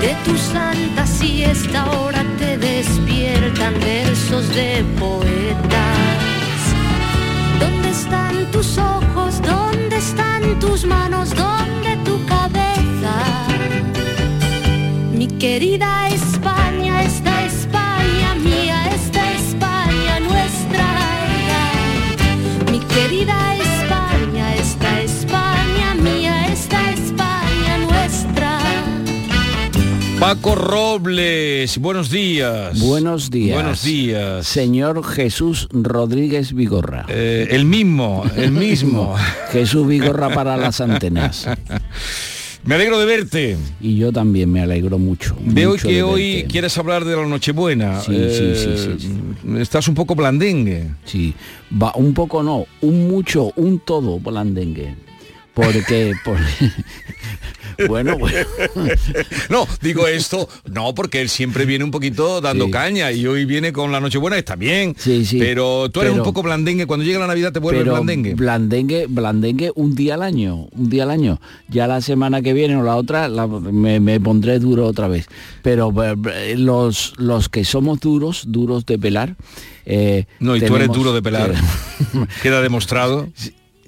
De 0.00 0.14
tu 0.24 0.36
santa 0.38 1.04
esta 1.42 1.90
hora 1.90 2.22
te 2.38 2.56
de 2.56 2.56
despiertan 2.58 3.74
versos 3.80 4.48
de 4.54 4.84
poetas. 4.98 6.60
¿Dónde 7.58 7.90
están 7.90 8.50
tus 8.52 8.78
ojos? 8.78 9.42
¿Dónde 9.42 9.96
están 9.96 10.58
tus 10.60 10.84
manos? 10.84 11.30
¿Dónde 11.30 11.96
tu 12.04 12.24
cabeza? 12.26 13.14
Mi 15.12 15.26
querida 15.26 16.08
España, 16.08 16.35
Paco 30.26 30.56
Robles, 30.56 31.78
buenos 31.78 32.10
días. 32.10 32.80
Buenos 32.80 33.30
días. 33.30 33.54
Buenos 33.54 33.84
días. 33.84 34.44
Señor 34.44 35.04
Jesús 35.04 35.68
Rodríguez 35.70 36.52
Vigorra. 36.52 37.06
Eh, 37.08 37.46
el 37.52 37.64
mismo, 37.64 38.24
el 38.34 38.50
mismo. 38.66 39.14
Jesús 39.52 39.86
Vigorra 39.86 40.30
para 40.30 40.56
las 40.56 40.80
antenas. 40.80 41.46
Me 42.64 42.74
alegro 42.74 42.98
de 42.98 43.06
verte. 43.06 43.56
Y 43.80 43.98
yo 43.98 44.10
también 44.10 44.50
me 44.50 44.60
alegro 44.62 44.98
mucho. 44.98 45.36
Veo 45.44 45.70
mucho 45.70 45.86
que 45.86 45.94
de 45.94 46.02
hoy 46.02 46.44
quieres 46.48 46.76
hablar 46.76 47.04
de 47.04 47.14
la 47.14 47.24
Nochebuena. 47.24 48.00
Sí, 48.00 48.12
sí, 48.28 48.52
sí, 48.56 48.96
sí, 48.98 49.08
Eh, 49.46 49.62
Estás 49.62 49.86
un 49.86 49.94
poco 49.94 50.16
blandengue. 50.16 50.90
Sí, 51.04 51.34
va 51.80 51.92
un 51.94 52.12
poco 52.14 52.42
no, 52.42 52.66
un 52.80 53.06
mucho, 53.06 53.52
un 53.54 53.78
todo 53.78 54.18
blandengue. 54.18 54.96
Porque, 55.54 56.12
por- 56.24 56.36
bueno, 57.88 58.16
bueno. 58.18 58.38
no, 59.50 59.66
digo 59.82 60.06
esto, 60.06 60.48
no, 60.72 60.94
porque 60.94 61.20
él 61.20 61.28
siempre 61.28 61.64
viene 61.64 61.84
un 61.84 61.90
poquito 61.90 62.40
dando 62.40 62.66
Sí. 62.66 62.70
caña 62.70 63.12
y 63.12 63.26
hoy 63.26 63.44
viene 63.44 63.72
con 63.72 63.92
la 63.92 64.00
Nochebuena, 64.00 64.36
está 64.38 64.56
bien. 64.56 64.94
Sí, 64.98 65.24
sí. 65.24 65.38
Pero 65.38 65.88
tú 65.90 66.00
eres 66.00 66.12
Pero- 66.12 66.22
un 66.22 66.26
poco 66.28 66.42
blandengue, 66.42 66.86
cuando 66.86 67.04
llega 67.04 67.18
la 67.18 67.26
Navidad 67.26 67.52
te 67.52 67.58
vuelves 67.60 67.84
blandengue. 67.84 68.34
blandengue, 68.34 69.06
blandengue 69.08 69.72
un 69.74 69.94
día 69.94 70.14
al 70.14 70.22
año, 70.22 70.68
un 70.72 70.88
día 70.90 71.04
al 71.04 71.10
año. 71.10 71.40
Ya 71.68 71.86
la 71.86 72.00
semana 72.00 72.42
que 72.42 72.52
viene 72.52 72.76
o 72.76 72.82
la 72.82 72.96
otra 72.96 73.28
la- 73.28 73.46
me, 73.46 74.00
me 74.00 74.20
pondré 74.20 74.58
duro 74.58 74.86
otra 74.86 75.08
vez. 75.08 75.26
Pero 75.62 75.92
eh, 76.04 76.54
los, 76.56 77.14
los 77.18 77.48
que 77.48 77.64
somos 77.64 78.00
duros, 78.00 78.44
duros 78.48 78.86
de 78.86 78.98
pelar. 78.98 79.36
eh, 79.84 80.24
No, 80.40 80.56
y 80.56 80.60
tú 80.60 80.74
eres 80.76 80.88
duro 80.88 81.12
de 81.12 81.22
pelar. 81.22 81.52
Queda 82.42 82.60
demostrado. 82.62 83.28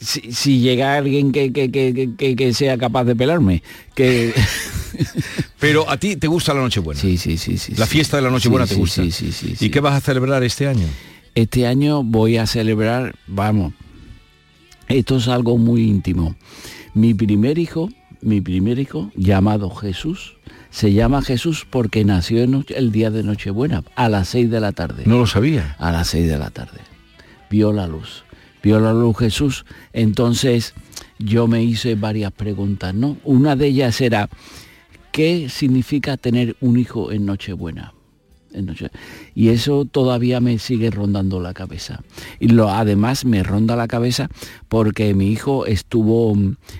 Si, 0.00 0.32
si 0.32 0.60
llega 0.60 0.96
alguien 0.96 1.32
que, 1.32 1.52
que, 1.52 1.70
que- 1.70 2.36
que- 2.36 2.52
sea 2.54 2.76
capaz 2.78 3.04
de 3.04 3.14
pelarme, 3.16 3.62
que 3.94 4.32
Pero 5.60 5.88
a 5.90 5.96
ti 5.96 6.16
te 6.16 6.26
gusta 6.26 6.54
la 6.54 6.60
Nochebuena. 6.60 7.00
Sí, 7.00 7.16
sí, 7.18 7.36
sí, 7.36 7.58
sí. 7.58 7.74
La 7.76 7.86
sí. 7.86 7.92
fiesta 7.92 8.16
de 8.16 8.22
la 8.22 8.30
Nochebuena 8.30 8.66
Sí, 8.66 8.74
te 8.74 8.80
gusta. 8.80 9.02
sí, 9.02 9.10
sí, 9.12 9.32
sí, 9.32 9.56
¿Y 9.64 9.70
qué 9.70 9.80
vas 9.80 9.94
a 9.94 10.00
celebrar 10.00 10.42
este 10.44 10.66
año? 10.68 10.86
Este 11.34 11.66
año 11.66 12.02
voy 12.02 12.36
a 12.36 12.46
celebrar, 12.46 13.14
vamos, 13.26 13.72
esto 14.88 15.16
es 15.18 15.28
algo 15.28 15.58
muy 15.58 15.82
íntimo. 15.82 16.34
Mi 16.94 17.14
primer 17.14 17.58
hijo, 17.58 17.90
mi 18.22 18.40
primer 18.40 18.78
hijo, 18.78 19.12
llamado 19.14 19.70
Jesús, 19.70 20.36
se 20.70 20.92
llama 20.92 21.22
Jesús 21.22 21.66
porque 21.68 22.04
nació 22.04 22.42
el 22.42 22.92
día 22.92 23.10
de 23.10 23.22
Nochebuena, 23.22 23.84
a 23.94 24.08
las 24.08 24.28
6 24.30 24.50
de 24.50 24.60
la 24.60 24.72
tarde. 24.72 25.04
No 25.06 25.18
lo 25.18 25.26
sabía. 25.26 25.76
A 25.78 25.92
las 25.92 26.08
6 26.08 26.28
de 26.28 26.38
la 26.38 26.50
tarde. 26.50 26.80
Vio 27.50 27.72
la 27.72 27.86
luz. 27.86 28.24
Vio 28.62 28.80
la 28.80 28.92
luz 28.92 29.16
Jesús. 29.18 29.64
Entonces 29.92 30.74
yo 31.18 31.46
me 31.46 31.62
hice 31.62 31.94
varias 31.94 32.32
preguntas, 32.32 32.94
¿no? 32.94 33.16
Una 33.24 33.56
de 33.56 33.66
ellas 33.68 34.00
era, 34.00 34.28
¿qué 35.12 35.48
significa 35.48 36.16
tener 36.16 36.56
un 36.60 36.78
hijo 36.78 37.12
en 37.12 37.26
Nochebuena? 37.26 37.94
En 38.52 38.66
Noche- 38.66 38.90
Y 39.34 39.48
eso 39.50 39.84
todavía 39.84 40.40
me 40.40 40.58
sigue 40.58 40.90
rondando 40.90 41.38
la 41.38 41.52
cabeza. 41.54 42.02
Y 42.40 42.48
lo, 42.48 42.70
además 42.70 43.24
me 43.24 43.42
ronda 43.42 43.76
la 43.76 43.86
cabeza 43.88 44.28
porque 44.68 45.12
mi 45.14 45.30
hijo 45.30 45.66
estuvo, 45.66 46.34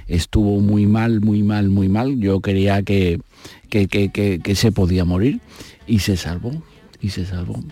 estuvo 0.07 0.61
muy 0.61 0.87
mal, 0.87 1.21
muy 1.21 1.43
mal, 1.43 1.69
muy 1.69 1.89
mal. 1.89 2.19
Yo 2.19 2.41
creía 2.41 2.83
que, 2.83 3.21
que, 3.69 3.87
que- 3.87 4.09
que- 4.11 4.41
que 4.43 4.55
se 4.55 4.73
podía 4.73 5.05
morir 5.05 5.41
y 5.87 5.99
se 6.01 6.17
salvó, 6.17 6.53
y 7.01 7.11
se 7.11 7.27
salvó. 7.27 7.63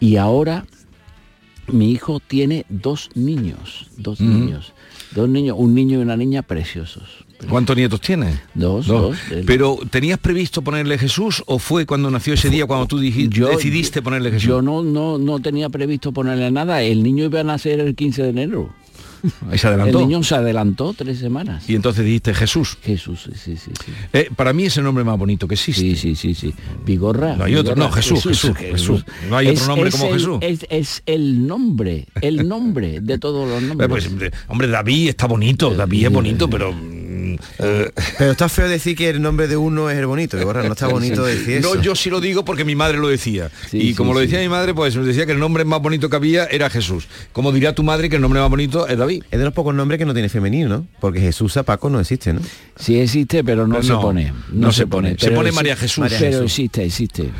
Y 0.00 0.16
ahora 0.16 0.64
mi 1.72 1.90
hijo 1.92 2.20
tiene 2.20 2.64
dos 2.68 3.10
niños, 3.14 3.86
dos 3.96 4.20
niños, 4.20 4.72
dos 5.14 5.28
niños, 5.28 5.56
un 5.58 5.74
niño 5.74 5.98
y 5.98 6.02
una 6.02 6.16
niña 6.16 6.42
preciosos. 6.42 7.04
¿Cuántos 7.48 7.76
nietos 7.76 8.00
tienes? 8.00 8.36
Dos, 8.54 8.86
dos. 8.88 9.16
Pero 9.46 9.78
¿tenías 9.90 10.18
previsto 10.18 10.62
ponerle 10.62 10.98
Jesús 10.98 11.42
o 11.46 11.58
fue 11.60 11.86
cuando 11.86 12.10
nació 12.10 12.34
ese 12.34 12.50
día 12.50 12.66
cuando 12.66 12.86
tú 12.86 12.98
dijiste, 12.98 13.36
Yo- 13.38 13.48
decidiste 13.48 14.02
ponerle 14.02 14.30
Jesús? 14.32 14.48
Yo 14.48 14.60
no, 14.60 14.82
no, 14.82 15.18
no 15.18 15.38
tenía 15.38 15.68
previsto 15.68 16.12
ponerle 16.12 16.50
nada. 16.50 16.82
El 16.82 17.02
niño 17.04 17.24
iba 17.26 17.40
a 17.40 17.44
nacer 17.44 17.78
el 17.78 17.94
15 17.94 18.22
de 18.24 18.28
enero. 18.30 18.70
Ahí 19.50 19.58
se 19.58 19.66
adelantó. 19.68 20.00
El 20.00 20.06
niño 20.08 20.22
se 20.22 20.34
adelantó 20.34 20.94
tres 20.94 21.18
semanas. 21.18 21.68
Y 21.68 21.74
entonces 21.74 22.04
dijiste 22.04 22.34
Jesús. 22.34 22.78
Jesús, 22.82 23.28
sí, 23.44 23.56
sí, 23.56 23.70
sí. 23.84 23.92
Eh, 24.12 24.30
para 24.34 24.52
mí 24.52 24.64
es 24.64 24.76
el 24.76 24.84
nombre 24.84 25.04
más 25.04 25.18
bonito 25.18 25.46
que 25.48 25.54
existe. 25.54 25.80
Sí, 25.82 25.96
sí, 25.96 26.14
sí, 26.14 26.34
sí. 26.34 26.54
Vigorra. 26.84 27.36
No 27.36 27.44
hay 27.44 27.54
otro, 27.56 27.74
no, 27.76 27.90
Jesús, 27.90 28.22
Jesús, 28.22 28.56
Jesús. 28.56 29.04
No 29.28 29.36
hay 29.36 29.48
otro 29.48 29.66
nombre 29.66 29.90
como 29.90 30.06
el- 30.06 30.12
Jesús. 30.14 30.38
Es, 30.40 30.66
es 30.70 31.02
el 31.06 31.46
nombre, 31.46 32.06
el 32.20 32.46
nombre 32.48 33.00
de 33.00 33.18
todos 33.18 33.48
los 33.48 33.62
nombres. 33.68 33.88
pues, 33.88 34.32
hombre, 34.48 34.68
David 34.68 35.08
está 35.10 35.26
bonito, 35.26 35.70
David 35.74 36.06
es 36.06 36.12
bonito, 36.12 36.48
pero... 36.48 36.74
eh, 37.58 37.90
Pero 38.18 38.32
está 38.32 38.48
feo 38.48 38.68
decir 38.68 38.96
que 38.96 39.08
el 39.08 39.20
nombre 39.22 39.48
de 39.48 39.56
uno 39.56 39.90
es 39.90 39.98
el 39.98 40.06
bonito, 40.06 40.36
no 40.36 40.72
está 40.72 40.86
bonito 40.88 41.24
decir 41.24 41.58
eso. 41.58 41.74
No, 41.74 41.80
yo 41.82 41.94
sí 41.94 42.10
lo 42.10 42.20
digo 42.20 42.44
porque 42.44 42.64
mi 42.64 42.74
madre 42.74 42.98
lo 42.98 43.08
decía. 43.08 43.50
Sí, 43.70 43.78
y 43.78 43.80
sí, 43.88 43.94
como 43.94 44.12
lo 44.12 44.20
sí. 44.20 44.26
decía 44.26 44.40
mi 44.40 44.48
madre, 44.48 44.74
pues 44.74 44.94
decía 44.94 45.26
que 45.26 45.32
el 45.32 45.38
nombre 45.38 45.64
más 45.64 45.80
bonito 45.80 46.08
que 46.10 46.16
había 46.16 46.44
era 46.46 46.70
Jesús. 46.70 47.08
Como 47.32 47.52
diría 47.52 47.74
tu 47.74 47.82
madre 47.82 48.08
que 48.08 48.16
el 48.16 48.22
nombre 48.22 48.40
más 48.40 48.50
bonito 48.50 48.86
es 48.86 48.96
David. 48.98 49.24
Es 49.30 49.38
de 49.38 49.44
los 49.44 49.54
pocos 49.54 49.74
nombres 49.74 49.98
que 49.98 50.04
no 50.06 50.12
tiene 50.14 50.28
femenino, 50.28 50.68
¿no? 50.68 50.86
Porque 51.00 51.20
Jesús 51.20 51.56
a 51.56 51.62
Paco 51.62 51.90
no 51.90 52.00
existe, 52.00 52.32
¿no? 52.32 52.40
Sí 52.76 52.98
existe, 52.98 53.42
pero 53.44 53.66
no, 53.66 53.74
Pero 53.76 53.82
se 53.82 53.92
no, 53.92 54.00
pone. 54.00 54.32
no 54.52 54.72
se 54.72 54.86
pone. 54.86 55.16
Se 55.18 55.30
pone 55.30 55.52
María 55.52 55.76
Jesús. 55.76 55.98
María 55.98 56.18
Pero 56.18 56.30
pero 56.30 56.42
Jesús. 56.42 56.52
existe, 56.58 56.84
existe. 56.84 57.30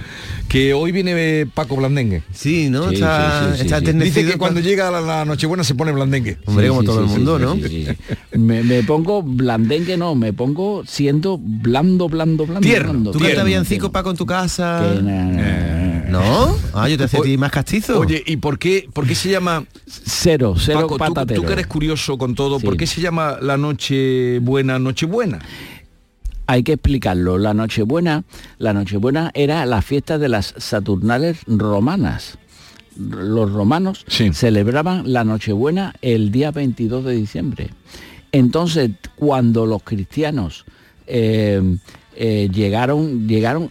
Que 0.48 0.72
hoy 0.72 0.92
viene 0.92 1.12
eh, 1.14 1.46
Paco 1.52 1.76
Blandengue. 1.76 2.22
Sí, 2.32 2.70
¿no? 2.70 2.88
Sí, 2.88 2.94
está 2.94 3.50
sí, 3.52 3.56
sí, 3.58 3.62
está 3.64 3.76
sí. 3.76 3.80
enternecido 3.80 4.20
Dice 4.22 4.32
que 4.32 4.38
cuando 4.38 4.60
llega 4.60 4.90
la, 4.90 5.00
la 5.02 5.24
Nochebuena 5.26 5.62
se 5.62 5.74
pone 5.74 5.92
Blandengue. 5.92 6.38
Hombre, 6.46 6.64
Sí, 6.64 6.68
como 6.70 6.80
sí, 6.80 6.86
todo 6.86 6.96
sí, 6.98 7.04
el 7.04 7.10
mundo, 7.10 7.38
sí, 7.38 7.44
¿no? 7.44 7.68
sí, 7.68 7.86
sí. 7.86 8.16
Me, 8.38 8.62
me 8.62 8.82
pongo 8.82 9.22
blandengue, 9.22 9.96
no, 9.98 10.14
me 10.14 10.32
pongo 10.32 10.84
siendo 10.86 11.38
blando, 11.38 12.08
blando, 12.08 12.46
blando. 12.46 12.66
Tierno, 12.66 12.92
blando. 12.92 13.10
¿Tú 13.10 13.18
cantas 13.18 13.44
villancico 13.44 13.90
Paco 13.92 14.10
en 14.10 14.16
tu 14.16 14.24
casa? 14.26 14.80
Que 14.94 15.02
na- 15.02 15.24
na- 15.24 15.42
na- 15.42 16.04
¿No? 16.08 16.56
Ah, 16.72 16.88
yo 16.88 16.96
te 16.96 17.04
hacía 17.04 17.18
a 17.18 17.22
Oye, 17.22 17.32
ti 17.32 17.36
más 17.38 17.50
castizo. 17.50 17.98
Oye, 18.00 18.22
¿y 18.24 18.38
por 18.38 18.58
qué, 18.58 18.88
por 18.94 19.06
qué 19.06 19.14
se 19.14 19.28
llama... 19.30 19.64
Cero, 19.86 20.54
cero 20.58 20.80
Paco, 20.80 20.94
tú, 20.94 20.98
patatero. 20.98 21.42
tú 21.42 21.46
que 21.46 21.52
eres 21.52 21.66
curioso 21.66 22.16
con 22.16 22.34
todo, 22.34 22.58
Sí. 22.58 22.64
¿por 22.64 22.78
qué 22.78 22.86
se 22.86 23.02
llama 23.02 23.36
la 23.42 23.58
noche 23.58 24.38
buena, 24.38 24.78
Nochebuena? 24.78 25.38
Hay 26.50 26.62
que 26.62 26.72
explicarlo. 26.72 27.36
La 27.36 27.52
Nochebuena, 27.52 28.24
la 28.56 28.72
Nochebuena 28.72 29.30
era 29.34 29.66
la 29.66 29.82
fiesta 29.82 30.16
de 30.16 30.30
las 30.30 30.54
Saturnales 30.56 31.40
romanas. 31.46 32.38
Los 32.96 33.52
romanos 33.52 34.06
Sí. 34.08 34.32
celebraban 34.32 35.12
la 35.12 35.24
Nochebuena 35.24 35.94
el 36.00 36.32
día 36.32 36.50
22 36.50 37.04
de 37.04 37.12
diciembre. 37.14 37.68
Entonces, 38.32 38.92
cuando 39.16 39.66
los 39.66 39.82
cristianos 39.82 40.64
eh, 41.06 41.60
eh, 42.16 42.48
llegaron, 42.50 43.28
llegaron, 43.28 43.70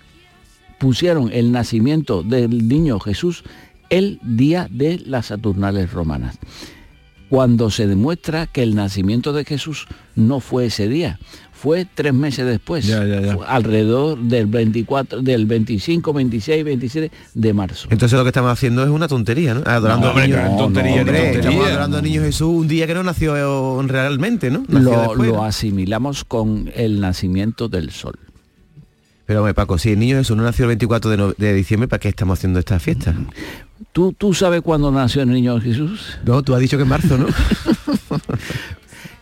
pusieron 0.78 1.32
el 1.34 1.52
nacimiento 1.52 2.22
del 2.22 2.68
niño 2.68 3.00
Jesús 3.00 3.44
el 3.90 4.20
día 4.22 4.68
de 4.70 5.00
las 5.04 5.28
Saturnales 5.28 5.92
romanas 5.92 6.38
cuando 7.30 7.70
se 7.70 7.88
demuestra 7.88 8.48
que 8.48 8.64
el 8.64 8.76
nacimiento 8.76 9.34
de 9.34 9.46
Jesús 9.46 9.88
no 10.16 10.40
fue 10.40 10.68
ese 10.68 10.88
día, 10.88 11.20
fue 11.60 11.86
tres 11.93 12.14
meses 12.14 12.45
después, 12.45 12.86
Ya, 12.86 13.03
ya, 13.03 13.20
ya. 13.20 13.34
Fue 13.36 13.45
alrededor 13.47 14.18
del 14.20 14.45
24, 14.45 15.22
del 15.22 15.45
25, 15.45 16.14
26, 16.14 16.64
27 16.64 17.12
de 17.34 17.53
marzo. 17.53 17.88
Entonces 17.91 18.18
lo 18.18 18.24
que 18.24 18.30
estamos 18.30 18.51
haciendo 18.51 18.84
es 18.84 18.89
una 18.89 19.08
tontería, 19.08 19.53
¿no? 19.55 19.64
Adorando 19.66 20.05
No, 20.05 20.12
hombre, 20.12 20.24
a 20.26 20.28
niños. 20.45 20.58
tontería, 20.58 21.01
hombre, 21.01 21.32
tontería. 21.34 21.66
adorando 21.68 21.97
a 21.97 22.01
niño 22.01 22.22
Jesús 22.22 22.47
un 22.47 22.68
día 22.68 22.86
que 22.88 22.93
no 22.93 23.03
nació 23.03 23.36
eh, 23.36 23.88
realmente, 23.88 24.51
¿no? 24.51 24.64
Nació 24.68 24.91
Lo, 24.91 25.01
después, 25.01 25.30
lo 25.30 25.43
asimilamos 25.43 26.24
con 26.24 26.72
el 26.76 27.01
nacimiento 27.01 27.68
del 27.68 27.91
sol. 27.91 28.16
Pero 29.26 29.39
hombre, 29.41 29.53
Paco, 29.53 29.78
si 29.78 29.91
el 29.91 29.99
niño 29.99 30.16
Jesús 30.18 30.38
no 30.38 30.43
nació 30.43 30.64
el 30.64 30.68
24 30.70 31.12
de, 31.12 31.18
no- 31.18 31.34
de 31.38 31.53
diciembre, 31.53 31.89
¿para 31.89 31.99
qué 31.99 32.08
estamos 32.08 32.39
haciendo 32.39 32.60
esta 32.60 32.80
fiesta? 32.80 33.14
¿Tú, 33.91 34.14
¿Tú 34.18 34.34
sabes 34.34 34.62
cuándo 34.62 34.89
nació 34.91 35.22
el 35.24 35.30
niño 35.32 35.60
Jesús? 35.60 36.18
No, 36.26 36.41
tú 36.43 36.53
has 36.55 36.62
dicho 36.62 36.78
que 36.78 36.84
en 36.84 36.89
marzo, 36.89 37.18
¿no? 37.18 37.26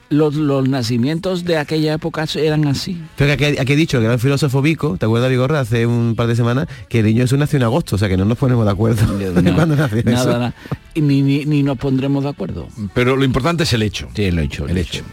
Los, 0.10 0.36
los 0.36 0.70
nacimientos 0.70 1.46
de 1.46 1.58
aquella 1.58 1.94
época 1.96 2.26
eran 2.36 2.68
así. 2.68 3.02
Pero 3.18 3.34
aquí, 3.34 3.44
aquí 3.46 3.74
he 3.74 3.76
dicho 3.76 3.98
el 3.98 4.04
gran 4.04 4.20
filósofo 4.20 4.62
Vico, 4.62 4.98
¿te 4.98 5.06
acuerdas, 5.08 5.32
Vigorra, 5.32 5.60
hace 5.62 5.88
un 5.88 6.14
par 6.16 6.28
de 6.28 6.36
semanas, 6.36 6.68
que 6.90 7.00
el 7.00 7.06
niño 7.08 7.24
Jesús 7.24 7.40
nació 7.40 7.58
en 7.58 7.64
agosto, 7.64 7.96
o 7.96 8.00
sea 8.00 8.08
que 8.08 8.16
no 8.16 8.24
nos 8.24 8.38
ponemos 8.38 8.66
de 8.66 8.72
acuerdo 8.72 9.02
nació 9.18 9.42
nada, 9.42 9.88
eso. 10.22 10.30
nada. 10.32 10.54
Y 10.94 11.02
ni, 11.02 11.24
ni, 11.24 11.46
ni 11.46 11.64
nos 11.64 11.78
pondremos 11.80 12.24
de 12.24 12.30
acuerdo. 12.30 12.68
Pero 12.94 13.16
lo 13.16 13.26
importante 13.26 13.64
es 13.64 13.74
el 13.74 13.82
hecho. 13.82 14.08
Sí, 14.16 14.22
he 14.24 14.44
hecho. 14.44 14.68
El 14.68 14.78
hecho. 14.78 15.04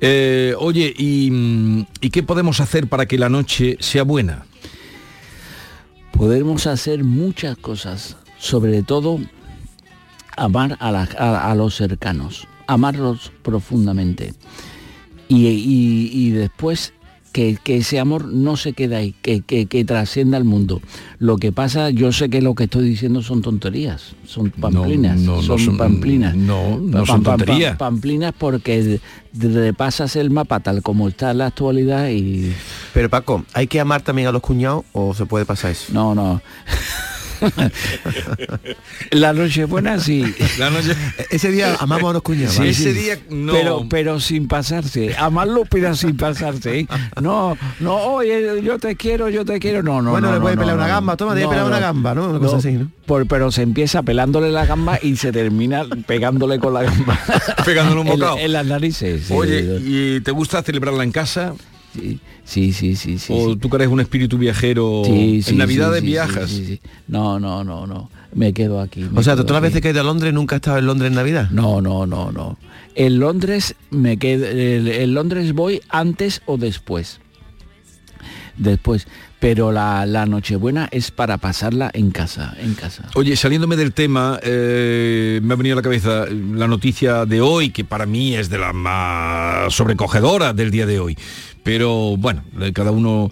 Eh, 0.00 0.54
oye, 0.58 0.94
y, 0.96 1.86
¿y 2.00 2.08
qué 2.10 2.22
podemos 2.22 2.60
hacer 2.60 2.86
para 2.88 3.04
que 3.06 3.18
la 3.18 3.28
noche 3.28 3.76
sea 3.80 4.04
buena? 4.04 4.46
podemos 6.12 6.66
hacer 6.66 7.04
muchas 7.04 7.56
cosas, 7.56 8.16
sobre 8.38 8.82
todo 8.82 9.18
amar 10.36 10.76
a, 10.80 10.90
la- 10.92 11.08
a- 11.18 11.50
a 11.50 11.54
los 11.54 11.74
cercanos, 11.76 12.46
amarlos 12.72 13.32
profundamente. 13.42 14.34
Y, 15.28 15.46
y- 15.46 16.10
y 16.12 16.30
después 16.30 16.92
que, 17.32 17.56
que 17.62 17.76
ese 17.76 18.00
amor 18.00 18.24
no 18.26 18.56
se 18.56 18.72
queda 18.72 18.96
ahí, 18.96 19.14
que, 19.22 19.40
que- 19.42 19.66
que 19.66 19.84
trascienda 19.84 20.36
al 20.36 20.42
mundo. 20.42 20.80
Lo 21.20 21.36
que 21.36 21.52
pasa, 21.52 21.90
yo 21.90 22.10
sé 22.10 22.28
que 22.28 22.42
lo 22.42 22.56
que 22.56 22.64
estoy 22.64 22.88
diciendo 22.88 23.22
son 23.22 23.40
tonterías, 23.40 24.16
son 24.26 24.50
pamplinas, 24.50 25.20
no, 25.20 25.36
no 25.36 25.42
son, 25.42 25.58
son- 25.60 25.76
pamplinas. 25.76 26.34
no, 26.34 26.78
no 26.80 27.04
Pam- 27.04 27.06
son 27.06 27.22
pam- 27.22 27.22
pam- 27.22 27.36
tonterías. 27.36 27.76
Pamplinas 27.76 28.34
porque 28.36 28.82
de- 29.32 29.48
repasas 29.48 30.16
el 30.16 30.30
mapa 30.30 30.58
tal 30.58 30.82
como 30.82 31.06
está 31.06 31.30
en 31.30 31.38
la 31.38 31.46
actualidad 31.46 32.08
y... 32.08 32.52
Pero 32.92 33.08
Paco, 33.08 33.44
¿hay 33.54 33.68
que 33.68 33.78
amar 33.78 34.02
también 34.02 34.26
a 34.26 34.32
los 34.32 34.42
cuñados 34.42 34.84
o 34.92 35.14
se 35.14 35.24
puede 35.26 35.44
pasar 35.44 35.70
eso? 35.70 35.92
No, 35.92 36.16
no. 36.16 36.42
La 39.10 39.32
noche 39.32 39.64
buena 39.64 39.98
sí. 39.98 40.24
La 40.58 40.70
noche... 40.70 40.94
Ese 41.30 41.50
día 41.50 41.76
amamos 41.80 42.10
a 42.10 42.12
los 42.14 42.22
cuñados. 42.22 42.52
Sí, 42.54 42.58
¿vale? 42.60 42.74
sí. 42.74 42.82
Ese 42.88 42.92
día 42.92 43.18
no. 43.30 43.52
Pero, 43.52 43.86
pero 43.88 44.20
sin 44.20 44.48
pasarse. 44.48 45.14
Amarlo, 45.18 45.64
pero 45.68 45.94
sin 45.94 46.16
pasarse. 46.16 46.80
¿eh? 46.80 46.86
No, 47.20 47.56
no, 47.80 47.96
oye, 48.14 48.62
yo 48.62 48.78
te 48.78 48.96
quiero, 48.96 49.28
yo 49.28 49.44
te 49.44 49.58
quiero. 49.58 49.82
No, 49.82 50.00
no. 50.02 50.10
Bueno, 50.12 50.28
no, 50.28 50.32
le 50.34 50.38
no, 50.38 50.42
puede 50.44 50.56
no, 50.56 50.62
pelar 50.62 50.76
no. 50.76 50.82
una 50.84 50.88
gamba, 50.92 51.16
toma, 51.16 51.34
te 51.34 51.46
pelar 51.46 51.64
una 51.66 51.80
gamba, 51.80 52.14
¿no? 52.14 52.28
Una 52.30 52.38
cosa 52.38 52.52
No, 52.52 52.58
así, 52.58 52.72
¿no? 52.72 52.90
por- 53.06 53.26
pero 53.26 53.50
se 53.50 53.62
empieza 53.62 54.02
pelándole 54.02 54.50
la 54.50 54.66
gamba 54.66 54.98
y 55.02 55.16
se 55.16 55.32
termina 55.32 55.84
pegándole 56.06 56.58
con 56.58 56.74
la 56.74 56.82
gamba. 56.84 57.18
Pegándole 57.64 58.00
un 58.00 58.06
En- 58.08 58.12
bocado. 58.18 58.38
En, 58.38 58.52
las 58.52 58.66
narices. 58.66 59.24
sí. 59.26 59.32
Oye, 59.34 59.78
¿y 59.82 60.20
te 60.20 60.30
gusta 60.30 60.62
celebrarla 60.62 61.04
en 61.04 61.12
casa? 61.12 61.54
Sí, 61.92 62.20
sí, 62.44 62.72
sí, 62.72 62.96
sí. 62.96 63.18
sí, 63.18 63.32
¿O 63.34 63.56
tú 63.56 63.68
que 63.68 63.76
eres 63.76 63.88
un 63.88 64.00
espíritu 64.00 64.38
viajero? 64.38 65.02
Sí, 65.04 65.42
sí, 65.42 65.50
en 65.50 65.58
Navidad 65.58 65.92
sí, 65.94 66.00
sí, 66.00 66.06
viajas. 66.06 66.50
sí, 66.50 66.56
sí, 66.56 66.66
sí. 66.66 66.80
No, 67.08 67.40
no, 67.40 67.64
no, 67.64 67.86
no. 67.86 68.10
Me 68.32 68.52
quedo 68.52 68.80
aquí. 68.80 69.00
me 69.10 69.18
O 69.18 69.22
sea, 69.22 69.34
todas 69.34 69.50
las 69.50 69.62
veces 69.62 69.80
que 69.80 69.88
he 69.88 69.90
ido 69.90 70.00
a 70.00 70.04
Londres 70.04 70.32
nunca 70.32 70.56
he 70.56 70.58
estado 70.58 70.78
en 70.78 70.86
Londres 70.86 71.08
en 71.08 71.16
Navidad. 71.16 71.50
No, 71.50 71.80
no, 71.80 72.06
no, 72.06 72.30
no. 72.30 72.58
En 72.94 73.18
Londres 73.18 73.74
me 73.90 74.18
quedo, 74.18 74.46
en 74.46 74.86
en 74.86 75.14
Londres 75.14 75.52
voy 75.52 75.80
antes 75.88 76.42
o 76.46 76.56
después. 76.56 77.20
Después. 78.56 79.06
Pero 79.40 79.72
la, 79.72 80.04
la 80.04 80.26
Nochebuena 80.26 80.86
es 80.92 81.10
para 81.10 81.38
pasarla 81.38 81.90
en 81.94 82.10
casa, 82.10 82.54
en 82.60 82.74
casa. 82.74 83.08
Oye, 83.14 83.34
saliéndome 83.36 83.74
del 83.74 83.94
tema, 83.94 84.38
eh, 84.42 85.40
me 85.42 85.54
ha 85.54 85.56
venido 85.56 85.74
a 85.74 85.76
la 85.76 85.82
cabeza 85.82 86.26
la 86.26 86.68
noticia 86.68 87.24
de 87.24 87.40
hoy, 87.40 87.70
que 87.70 87.82
para 87.82 88.04
mí 88.04 88.36
es 88.36 88.50
de 88.50 88.58
la 88.58 88.74
más 88.74 89.72
sobrecogedora 89.72 90.52
del 90.52 90.70
día 90.70 90.84
de 90.84 91.00
hoy. 91.00 91.16
Pero 91.62 92.16
bueno, 92.16 92.42
eh, 92.60 92.72
cada 92.72 92.90
uno... 92.90 93.30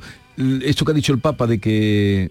Esto 0.62 0.84
que 0.84 0.92
ha 0.92 0.94
dicho 0.94 1.12
el 1.12 1.18
Papa 1.18 1.46
de 1.46 1.58
que 1.58 2.30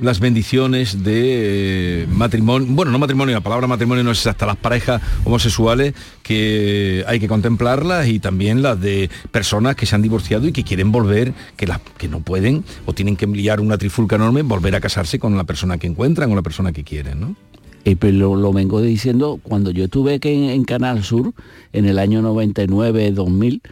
las 0.00 0.18
bendiciones 0.18 1.04
de 1.04 2.02
eh, 2.02 2.06
matrimonio, 2.10 2.66
bueno, 2.70 2.90
no 2.90 2.98
matrimonio, 2.98 3.34
la 3.34 3.42
palabra 3.42 3.66
matrimonio 3.66 4.02
no 4.02 4.10
es 4.10 4.26
hasta 4.26 4.46
las 4.46 4.56
parejas 4.56 5.02
homosexuales 5.24 5.94
que 6.22 7.04
hay 7.06 7.20
que 7.20 7.28
contemplarlas 7.28 8.08
y 8.08 8.18
también 8.18 8.62
las 8.62 8.80
de 8.80 9.10
personas 9.30 9.76
que 9.76 9.86
se 9.86 9.94
han 9.94 10.02
divorciado 10.02 10.46
y 10.46 10.52
que 10.52 10.64
quieren 10.64 10.90
volver, 10.90 11.34
que, 11.56 11.66
las 11.66 11.80
que 11.98 12.08
no 12.08 12.20
pueden 12.20 12.64
o 12.86 12.94
tienen 12.94 13.16
que 13.16 13.26
enviar 13.26 13.60
una 13.60 13.76
trifulca 13.76 14.16
enorme, 14.16 14.42
volver 14.42 14.74
a 14.74 14.80
casarse 14.80 15.18
con 15.18 15.36
la 15.36 15.44
persona 15.44 15.78
que 15.78 15.86
encuentran 15.86 16.32
o 16.32 16.34
la 16.34 16.42
persona 16.42 16.72
que 16.72 16.82
quieren, 16.82 17.20
¿no? 17.20 17.36
Y 17.84 17.94
pues 17.94 18.12
lo, 18.12 18.36
lo 18.36 18.52
vengo 18.52 18.82
diciendo 18.82 19.40
cuando 19.42 19.70
yo 19.70 19.84
estuve 19.84 20.20
que 20.20 20.34
en, 20.34 20.50
en 20.50 20.64
Canal 20.64 21.02
Sur 21.02 21.32
en 21.72 21.86
el 21.86 21.98
año 21.98 22.20
99, 22.20 23.12
2000, 23.12 23.62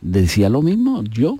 decía 0.00 0.48
lo 0.48 0.62
mismo 0.62 1.02
yo. 1.04 1.38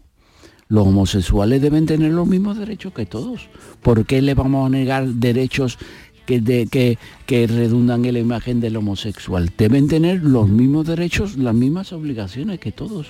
Los 0.69 0.87
homosexuales 0.87 1.61
deben 1.61 1.87
tener 1.87 2.13
los 2.13 2.29
mismos 2.29 2.57
derechos 2.57 2.93
que 2.93 3.05
todos. 3.07 3.49
¿Por 3.83 4.07
qué 4.07 4.23
le 4.23 4.35
vamos 4.35 4.67
a 4.67 4.71
negar 4.71 5.05
derechos 5.07 5.79
que, 6.27 6.41
de- 6.41 6.69
que, 6.69 6.97
que 7.27 7.47
redundan 7.49 8.05
en 8.05 8.15
la 8.15 8.21
imagen 8.21 8.61
del 8.61 8.77
homosexual? 8.77 9.51
Deben 9.59 9.89
tener 9.89 10.23
los 10.23 10.49
mismos 10.49 10.87
derechos, 10.87 11.37
las 11.37 11.55
mismas 11.55 11.93
obligaciones 11.93 12.61
que 12.61 12.71
todos. 12.71 13.09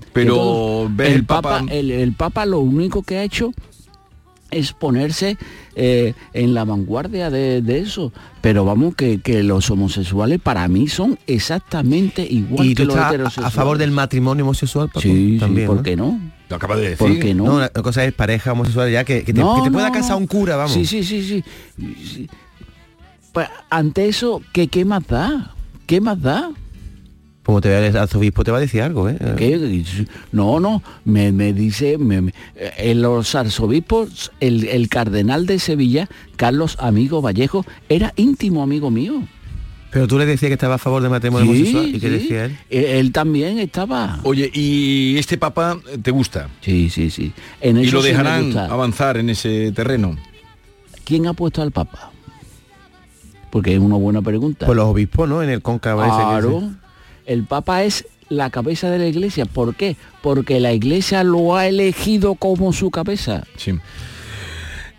Que 0.00 0.06
Pero 0.12 0.34
todos. 0.34 0.96
ves 0.96 1.08
el, 1.08 1.14
el 1.14 1.24
Papa, 1.24 1.60
Papa- 1.60 1.72
el, 1.72 1.90
el 1.90 2.12
Papa 2.12 2.44
lo 2.44 2.60
único 2.60 3.02
que 3.02 3.16
ha 3.16 3.24
hecho 3.24 3.54
es 4.50 4.72
ponerse 4.72 5.36
eh, 5.74 6.14
en 6.32 6.54
la 6.54 6.64
vanguardia 6.64 7.30
de, 7.30 7.60
de 7.62 7.80
eso. 7.80 8.12
Pero 8.40 8.64
vamos, 8.64 8.94
que, 8.94 9.20
que 9.20 9.42
los 9.42 9.70
homosexuales 9.70 10.40
para 10.40 10.66
mí 10.68 10.88
son 10.88 11.18
exactamente 11.26 12.22
igual 12.28 12.66
¿Y 12.66 12.74
tú 12.74 12.82
que 12.82 12.86
los 12.86 12.94
estás 12.94 13.06
a- 13.10 13.14
heterosexuales. 13.14 13.54
a 13.54 13.56
favor 13.56 13.78
del 13.78 13.90
matrimonio 13.90 14.44
homosexual, 14.44 14.88
Paco? 14.88 15.00
Sí, 15.00 15.32
sí, 15.34 15.38
También, 15.38 15.66
¿por 15.66 15.76
¿no? 15.76 15.82
qué 15.82 15.96
no? 15.96 16.20
Lo 16.48 16.56
acaba 16.56 16.76
de 16.76 16.82
decir. 16.90 16.98
¿Por 16.98 17.18
qué 17.18 17.34
no? 17.34 17.44
No, 17.44 17.60
la 17.60 17.68
cosa 17.68 18.04
es 18.04 18.12
pareja 18.14 18.52
homosexual 18.52 18.90
ya 18.90 19.04
que, 19.04 19.22
que 19.22 19.34
te, 19.34 19.40
No, 19.40 19.56
que 19.56 19.62
te 19.62 19.70
pueda 19.70 19.92
casar 19.92 20.16
un 20.16 20.26
cura, 20.26 20.56
vamos. 20.56 20.72
Sí, 20.72 20.86
sí, 20.86 21.04
sí, 21.04 21.22
sí. 21.22 21.44
Sí. 22.02 22.28
Pues, 23.32 23.48
ante 23.68 24.08
eso, 24.08 24.40
¿qué, 24.52 24.68
¿qué 24.68 24.84
más 24.86 25.06
da? 25.06 25.54
¿Qué 25.86 26.00
más 26.00 26.20
da? 26.20 26.50
Como 27.48 27.62
te 27.62 27.70
vea 27.70 27.86
el 27.86 27.96
arzobispo 27.96 28.44
te 28.44 28.50
va 28.50 28.58
a 28.58 28.60
decir 28.60 28.82
algo, 28.82 29.08
¿eh? 29.08 29.16
¿Qué? 29.38 29.82
No, 30.32 30.60
no, 30.60 30.82
me, 31.06 31.32
me 31.32 31.54
dice, 31.54 31.96
me- 31.96 32.20
me- 32.20 32.34
en 32.76 33.00
los 33.00 33.34
arzobispos, 33.34 34.30
el, 34.38 34.64
el 34.68 34.90
cardenal 34.90 35.46
de 35.46 35.58
Sevilla, 35.58 36.10
Carlos 36.36 36.76
Amigo 36.78 37.22
Vallejo, 37.22 37.64
era 37.88 38.12
íntimo 38.16 38.62
amigo 38.62 38.90
mío. 38.90 39.22
Pero 39.90 40.06
tú 40.06 40.18
le 40.18 40.26
decías 40.26 40.50
que 40.50 40.52
estaba 40.52 40.74
a 40.74 40.78
favor 40.78 41.00
del 41.00 41.10
matrimonio 41.10 41.50
homosexual. 41.50 41.86
¿Y 41.88 41.92
qué 41.98 42.08
sí. 42.08 42.12
decía 42.18 42.44
él? 42.44 42.58
Eh, 42.68 42.98
Él 43.00 43.12
también 43.12 43.58
estaba. 43.58 44.20
Oye, 44.24 44.50
¿y 44.52 45.16
este 45.16 45.38
Papa 45.38 45.78
te 46.02 46.10
gusta? 46.10 46.50
Sí, 46.60 46.90
sí, 46.90 47.08
sí. 47.08 47.32
En 47.62 47.78
¿Y 47.78 47.86
lo 47.90 48.02
sí 48.02 48.08
dejarán 48.08 48.54
avanzar 48.58 49.16
en 49.16 49.30
ese 49.30 49.72
terreno? 49.72 50.18
¿Quién 51.04 51.26
ha 51.26 51.32
puesto 51.32 51.62
al 51.62 51.70
Papa? 51.72 52.10
Porque 53.50 53.72
es 53.72 53.80
una 53.80 53.96
buena 53.96 54.20
pregunta. 54.20 54.66
Pues 54.66 54.76
los 54.76 54.84
obispos, 54.84 55.26
¿no? 55.26 55.42
En 55.42 55.48
el 55.48 55.62
cóncavo 55.62 56.02
ese 56.02 56.10
que 56.10 56.16
Claro. 56.18 56.70
El 57.28 57.44
Papa 57.44 57.84
es 57.84 58.06
la 58.30 58.50
cabeza 58.50 58.90
de 58.90 58.98
la 58.98 59.06
iglesia. 59.06 59.44
¿Por 59.44 59.74
qué? 59.74 59.96
Porque 60.22 60.58
la 60.60 60.72
iglesia 60.72 61.22
lo 61.24 61.54
ha 61.56 61.66
elegido 61.66 62.34
como 62.34 62.72
su 62.72 62.90
cabeza. 62.90 63.44
Sí. 63.56 63.78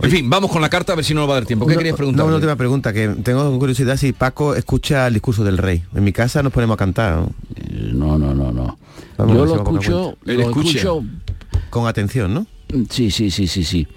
En 0.01 0.11
fin, 0.11 0.29
vamos 0.29 0.49
con 0.49 0.61
la 0.61 0.69
carta 0.69 0.93
a 0.93 0.95
ver 0.95 1.03
si 1.03 1.13
no 1.13 1.21
nos 1.21 1.29
va 1.29 1.33
a 1.33 1.39
dar 1.39 1.45
tiempo. 1.45 1.65
¿Qué 1.65 1.73
Una- 1.73 1.79
querías 1.79 1.97
preguntar? 1.97 2.19
No, 2.19 2.25
una 2.27 2.35
última 2.35 2.55
pregunta, 2.55 2.93
que 2.93 3.09
tengo 3.21 3.59
curiosidad 3.59 3.97
si 3.97 4.13
Paco 4.13 4.55
escucha 4.55 5.07
el 5.07 5.13
discurso 5.13 5.43
del 5.43 5.57
rey. 5.57 5.83
En 5.93 6.03
mi 6.05 6.13
casa 6.13 6.41
nos 6.41 6.53
ponemos 6.53 6.75
a 6.75 6.77
cantar, 6.77 7.17
¿no? 7.17 7.33
No, 7.67 8.17
no, 8.17 8.33
no, 8.33 8.51
no. 8.53 8.79
Vamos, 9.17 9.35
Yo 9.35 9.45
lo 9.45 9.55
escucho, 9.55 10.17
lo 10.23 10.41
escucho 10.41 11.03
Con 11.69 11.87
atención, 11.87 12.33
¿no? 12.33 12.47
Sí, 12.89 13.11
sí, 13.11 13.29
sí, 13.31 13.47
sí, 13.47 13.63
sí. 13.65 13.87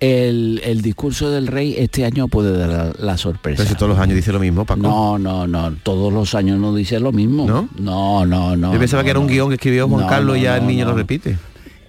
El, 0.00 0.60
el 0.64 0.82
discurso 0.82 1.30
del 1.30 1.46
rey 1.46 1.76
este 1.78 2.04
año 2.04 2.28
puede 2.28 2.56
dar 2.56 2.68
la, 2.68 2.92
la 2.98 3.16
sorpresa. 3.16 3.58
Pero 3.62 3.68
si 3.70 3.74
todos 3.76 3.88
los 3.90 3.98
años 3.98 4.16
dice 4.16 4.32
lo 4.32 4.40
mismo, 4.40 4.64
Paco. 4.66 4.80
No, 4.82 5.18
no, 5.18 5.46
no. 5.46 5.72
Todos 5.82 6.12
los 6.12 6.34
años 6.34 6.58
no 6.58 6.74
dice 6.74 7.00
lo 7.00 7.12
mismo. 7.12 7.46
¿No? 7.46 7.68
No, 7.78 8.26
no, 8.26 8.56
no. 8.56 8.72
Yo 8.72 8.78
pensaba 8.78 9.02
no, 9.02 9.04
que 9.04 9.10
era 9.10 9.20
un 9.20 9.26
guion 9.28 9.48
que 9.48 9.54
escribió 9.54 9.88
Juan 9.88 10.02
No, 10.02 10.06
Carlos 10.08 10.34
no, 10.34 10.40
y 10.40 10.42
ya 10.42 10.56
el 10.58 10.66
niño 10.66 10.84
lo 10.86 10.94
repite. 10.94 11.38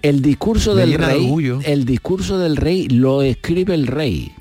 El 0.02 0.22
discurso 0.22 0.74
Me 0.74 0.82
del 0.82 0.94
rey, 0.94 1.24
orgullo. 1.24 1.58
el 1.64 1.84
discurso 1.84 2.38
del 2.38 2.56
rey 2.56 2.88
lo 2.88 3.22
escribe 3.22 3.74
el 3.74 3.86
rey. 3.86 4.32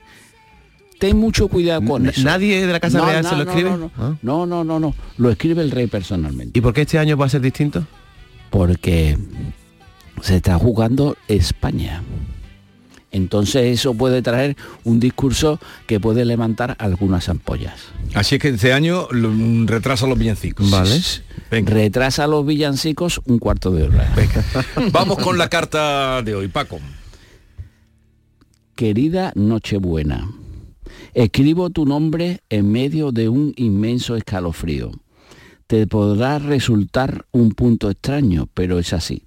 Ten 0.99 1.18
mucho 1.18 1.47
cuidado 1.49 1.82
con 1.84 2.07
eso. 2.07 2.22
¿Nadie 2.24 2.66
de 2.66 2.72
la 2.72 2.80
Casa 2.80 3.03
Real 3.05 3.26
se 3.26 3.36
lo 3.36 3.43
escribe? 3.43 3.72
No, 3.72 3.78
no, 3.78 3.91
Ah. 3.97 4.13
no, 4.22 4.45
no, 4.45 4.63
no, 4.63 4.80
no. 4.80 4.95
Lo 5.18 5.30
escribe 5.30 5.61
el 5.63 5.72
rey 5.72 5.88
personalmente. 5.88 6.57
¿Y 6.57 6.61
por 6.61 6.74
qué 6.74 6.82
este 6.82 6.97
año 6.99 7.18
va 7.18 7.26
a 7.26 7.30
ser 7.30 7.41
distinto? 7.41 7.84
Porque 8.51 9.18
se 10.22 10.38
está 10.38 10.57
jugando 10.57 11.18
España. 11.28 12.01
Entonces 13.16 13.80
eso 13.80 13.93
puede 13.93 14.22
traer 14.22 14.57
un 14.84 14.99
discurso 14.99 15.57
que 15.88 16.01
puede 16.01 16.26
levantar 16.26 16.76
algunas 16.80 17.30
ampollas. 17.30 17.80
Así 18.13 18.36
es 18.36 18.41
que 18.41 18.49
este 18.49 18.74
año 18.74 19.07
mm, 19.09 19.68
retrasa 19.68 20.05
los 20.05 20.20
villancicos. 20.20 20.70
Vale. 20.70 20.99
Retrasa 21.49 22.28
los 22.28 22.45
villancicos 22.45 23.22
un 23.26 23.39
cuarto 23.39 23.72
de 23.72 23.84
hora. 23.84 24.13
Vamos 24.91 25.20
con 25.20 25.38
la 25.38 25.47
carta 25.47 26.22
de 26.24 26.36
hoy, 26.36 26.49
Paco. 26.49 26.82
Querida 28.76 29.32
Nochebuena, 29.36 30.30
escribo 31.13 31.70
tu 31.70 31.86
nombre 31.86 32.41
en 32.49 32.70
medio 32.70 33.13
de 33.13 33.30
un 33.30 33.53
inmenso 33.55 34.18
escalofrío. 34.18 34.91
Te 35.68 35.88
podrá 35.88 36.39
resultar 36.39 37.26
un 37.32 37.51
punto 37.51 37.89
extraño, 37.89 38.49
pero 38.53 38.78
es 38.78 38.91
así. 38.91 39.24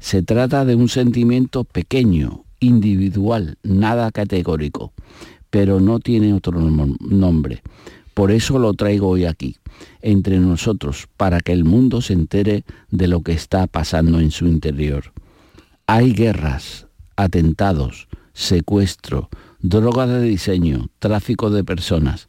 Se 0.00 0.24
trata 0.24 0.64
de 0.64 0.74
un 0.74 0.88
sentimiento 0.88 1.62
pequeño, 1.62 2.44
individual, 2.60 3.56
nada 3.62 4.10
categórico, 4.10 4.92
pero 5.50 5.80
no 5.80 5.98
tiene 6.00 6.32
otro 6.34 6.60
nom- 6.60 6.98
nombre. 7.00 7.62
Por 8.14 8.32
eso 8.32 8.58
lo 8.58 8.74
traigo 8.74 9.08
hoy 9.08 9.24
aquí, 9.26 9.56
entre 10.02 10.38
nosotros, 10.40 11.06
para 11.16 11.40
que 11.40 11.52
el 11.52 11.64
mundo 11.64 12.00
se 12.00 12.14
entere 12.14 12.64
de 12.90 13.06
lo 13.06 13.22
que 13.22 13.32
está 13.32 13.66
pasando 13.66 14.18
en 14.20 14.30
su 14.32 14.46
interior. 14.46 15.12
Hay 15.86 16.12
guerras, 16.12 16.86
atentados, 17.16 18.08
secuestro, 18.32 19.28
droga 19.60 20.06
de 20.06 20.22
diseño, 20.22 20.88
tráfico 20.98 21.50
de 21.50 21.64
personas. 21.64 22.28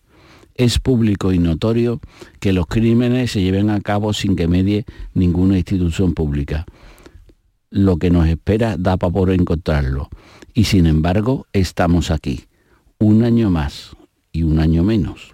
Es 0.55 0.77
público 0.77 1.31
y 1.31 1.39
notorio 1.39 2.01
que 2.39 2.53
los 2.53 2.67
crímenes 2.67 3.31
se 3.31 3.41
lleven 3.41 3.69
a 3.69 3.79
cabo 3.81 4.13
sin 4.13 4.35
que 4.35 4.47
medie 4.47 4.85
ninguna 5.13 5.57
institución 5.57 6.13
pública. 6.13 6.65
Lo 7.71 7.97
que 7.97 8.09
nos 8.09 8.27
espera 8.27 8.77
da 8.77 8.97
para 8.97 9.13
por 9.13 9.31
encontrarlo. 9.31 10.09
Y 10.53 10.63
sin 10.65 10.87
embargo, 10.87 11.45
estamos 11.53 12.09
aquí, 12.09 12.45
un 12.97 13.23
año 13.23 13.49
más 13.49 13.95
y 14.31 14.43
un 14.43 14.59
año 14.59 14.83
menos. 14.83 15.31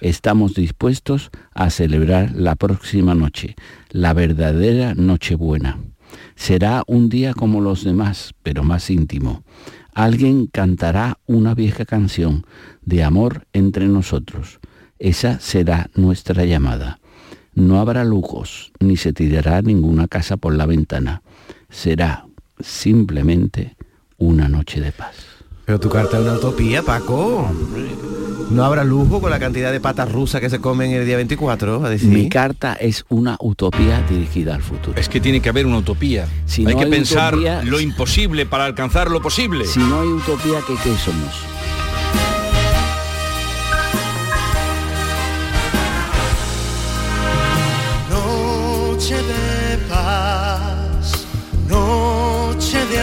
Estamos 0.00 0.54
dispuestos 0.54 1.30
a 1.54 1.70
celebrar 1.70 2.32
la 2.34 2.56
próxima 2.56 3.14
noche, 3.14 3.54
la 3.90 4.12
verdadera 4.12 4.94
Nochebuena. 4.94 5.78
Será 6.34 6.82
un 6.86 7.08
día 7.08 7.34
como 7.34 7.60
los 7.60 7.84
demás, 7.84 8.34
pero 8.42 8.62
más 8.62 8.90
íntimo. 8.90 9.42
Alguien 9.94 10.46
cantará 10.46 11.18
una 11.26 11.54
vieja 11.54 11.84
canción 11.84 12.44
de 12.82 13.04
amor 13.04 13.46
entre 13.52 13.88
nosotros. 13.88 14.60
Esa 14.98 15.40
será 15.40 15.90
nuestra 15.94 16.44
llamada. 16.44 17.00
No 17.54 17.80
habrá 17.80 18.04
lujos, 18.04 18.72
ni 18.80 18.96
se 18.96 19.12
tirará 19.12 19.60
ninguna 19.60 20.08
casa 20.08 20.36
por 20.36 20.54
la 20.54 20.66
ventana. 20.66 21.22
Será 21.70 22.26
simplemente 22.58 23.76
una 24.18 24.48
noche 24.48 24.80
de 24.80 24.92
paz. 24.92 25.14
Pero 25.64 25.78
tu 25.78 25.88
carta 25.88 26.18
es 26.18 26.24
una 26.24 26.34
utopía, 26.34 26.82
Paco. 26.82 27.48
No 28.50 28.64
habrá 28.64 28.82
lujo 28.82 29.20
con 29.20 29.30
la 29.30 29.38
cantidad 29.38 29.70
de 29.70 29.78
patas 29.78 30.10
rusas 30.10 30.40
que 30.40 30.50
se 30.50 30.58
comen 30.60 30.90
el 30.90 31.06
día 31.06 31.16
24, 31.16 31.84
a 31.84 31.88
decir. 31.88 32.08
Mi 32.08 32.28
carta 32.28 32.72
es 32.74 33.04
una 33.08 33.36
utopía 33.38 34.02
dirigida 34.08 34.56
al 34.56 34.62
futuro. 34.62 34.98
Es 35.00 35.08
que 35.08 35.20
tiene 35.20 35.40
que 35.40 35.48
haber 35.48 35.66
una 35.66 35.78
utopía. 35.78 36.26
Si 36.46 36.66
hay 36.66 36.72
no 36.74 36.78
que 36.80 36.84
hay 36.86 36.90
pensar 36.90 37.34
utopía- 37.34 37.62
lo 37.62 37.78
imposible 37.80 38.46
para 38.46 38.64
alcanzar 38.64 39.08
lo 39.10 39.22
posible. 39.22 39.64
Si 39.66 39.78
no 39.78 40.00
hay 40.00 40.08
utopía, 40.08 40.58
¿qué, 40.66 40.74
qué 40.82 40.96
somos? 40.96 41.30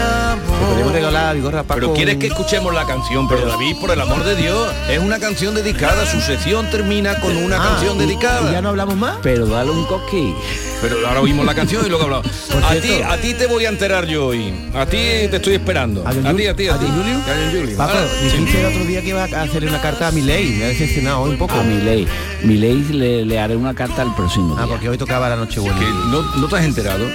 Paco. 0.07 1.75
Pero 1.75 1.93
quieres 1.93 2.17
que 2.17 2.27
escuchemos 2.27 2.73
la 2.73 2.85
canción, 2.85 3.27
pero 3.27 3.45
David, 3.45 3.75
por 3.79 3.91
el 3.91 3.99
amor 4.01 4.23
de 4.23 4.35
Dios, 4.35 4.67
es 4.89 4.99
una 4.99 5.19
canción 5.19 5.53
dedicada, 5.55 6.05
su 6.05 6.19
sección 6.21 6.69
termina 6.69 7.19
con 7.19 7.35
una 7.37 7.57
Ah, 7.57 7.69
canción 7.71 7.95
y- 7.97 7.99
dedicada. 7.99 8.49
y 8.49 8.53
ya 8.53 8.61
no 8.61 8.69
hablamos 8.69 8.95
más. 8.95 9.17
Pero 9.21 9.45
dale 9.47 9.71
un 9.71 9.85
coquí. 9.85 10.33
Pero 10.81 11.07
ahora 11.07 11.21
oímos 11.21 11.45
la 11.45 11.55
canción 11.55 11.85
y 11.85 11.89
luego 11.89 12.03
hablamos. 12.05 12.27
A 12.69 12.75
ti, 12.75 13.01
a 13.01 13.17
ti 13.17 13.33
te 13.33 13.47
voy 13.47 13.65
a 13.65 13.69
enterar 13.69 14.05
yo 14.07 14.27
hoy. 14.27 14.53
A 14.75 14.85
ti 14.85 14.97
te 15.29 15.35
estoy 15.37 15.55
esperando. 15.55 16.01
A, 16.07 16.13
John 16.13 16.35
ti, 16.35 16.47
a 16.47 16.55
ti, 16.55 16.67
a 16.67 16.75
¿A 16.75 16.79
ti. 16.79 16.85
Julio? 16.85 17.17
A 17.17 17.51
Julio. 17.51 17.77
Paco, 17.77 17.91
Ahora, 17.93 18.07
sí. 18.19 18.25
dijiste 18.37 18.59
el 18.59 18.65
otro 18.67 18.85
día 18.85 19.01
que 19.01 19.07
iba 19.09 19.23
a 19.23 19.41
hacerle 19.43 19.69
una 19.69 19.81
carta 19.81 20.07
a 20.07 20.11
Milei. 20.11 20.49
Me 20.53 20.65
ha 20.65 20.67
decepcionado 20.67 21.21
hoy 21.21 21.31
un 21.31 21.37
poco. 21.37 21.53
A 21.55 21.63
mi 21.63 21.81
ley. 21.81 22.07
Mi 22.43 22.57
ley 22.57 22.83
le, 22.91 23.25
le 23.25 23.39
haré 23.39 23.55
una 23.55 23.73
carta 23.73 24.03
el 24.03 24.13
próximo 24.13 24.55
Ah, 24.57 24.65
porque 24.67 24.89
hoy 24.89 24.97
tocaba 24.97 25.29
la 25.29 25.35
noche 25.35 25.59
buena. 25.59 25.79
No, 25.79 26.21
no 26.21 26.47
te 26.47 26.55
has 26.57 26.65
enterado. 26.65 27.05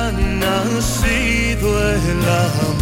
Ha 0.00 0.12
nacido 0.12 1.90
el 1.90 2.20
amor. 2.40 2.76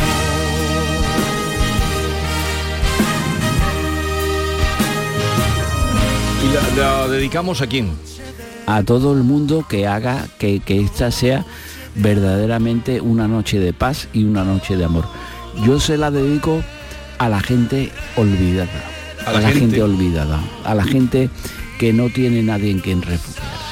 ¿Y 6.45 6.77
la, 6.77 6.83
la 6.83 7.09
dedicamos 7.09 7.61
a 7.61 7.67
quién? 7.67 7.91
A 8.67 8.83
todo 8.83 9.13
el 9.13 9.23
mundo 9.25 9.65
que 9.69 9.87
haga 9.87 10.27
que, 10.39 10.61
que 10.61 10.81
esta 10.81 11.11
sea 11.11 11.45
verdaderamente 11.95 13.01
una 13.01 13.27
noche 13.27 13.59
de 13.59 13.73
paz 13.73 14.09
y 14.13 14.25
una 14.25 14.45
noche 14.45 14.77
de 14.77 14.85
amor. 14.85 15.05
Yo 15.65 15.81
se 15.81 15.97
la 15.97 16.11
dedico 16.11 16.63
a 17.19 17.29
la 17.29 17.41
gente 17.41 17.91
olvidada. 18.17 18.71
A 19.27 19.33
la 19.33 19.51
gente. 19.51 19.83
olvidada. 19.83 20.41
A 20.65 20.75
la 20.75 20.85
gente 20.85 21.29
que 21.79 21.93
no 21.93 22.09
tiene 22.09 22.43
nadie 22.43 22.71
en 22.71 22.81
quien 22.81 23.03
refugiarse. 23.03 23.68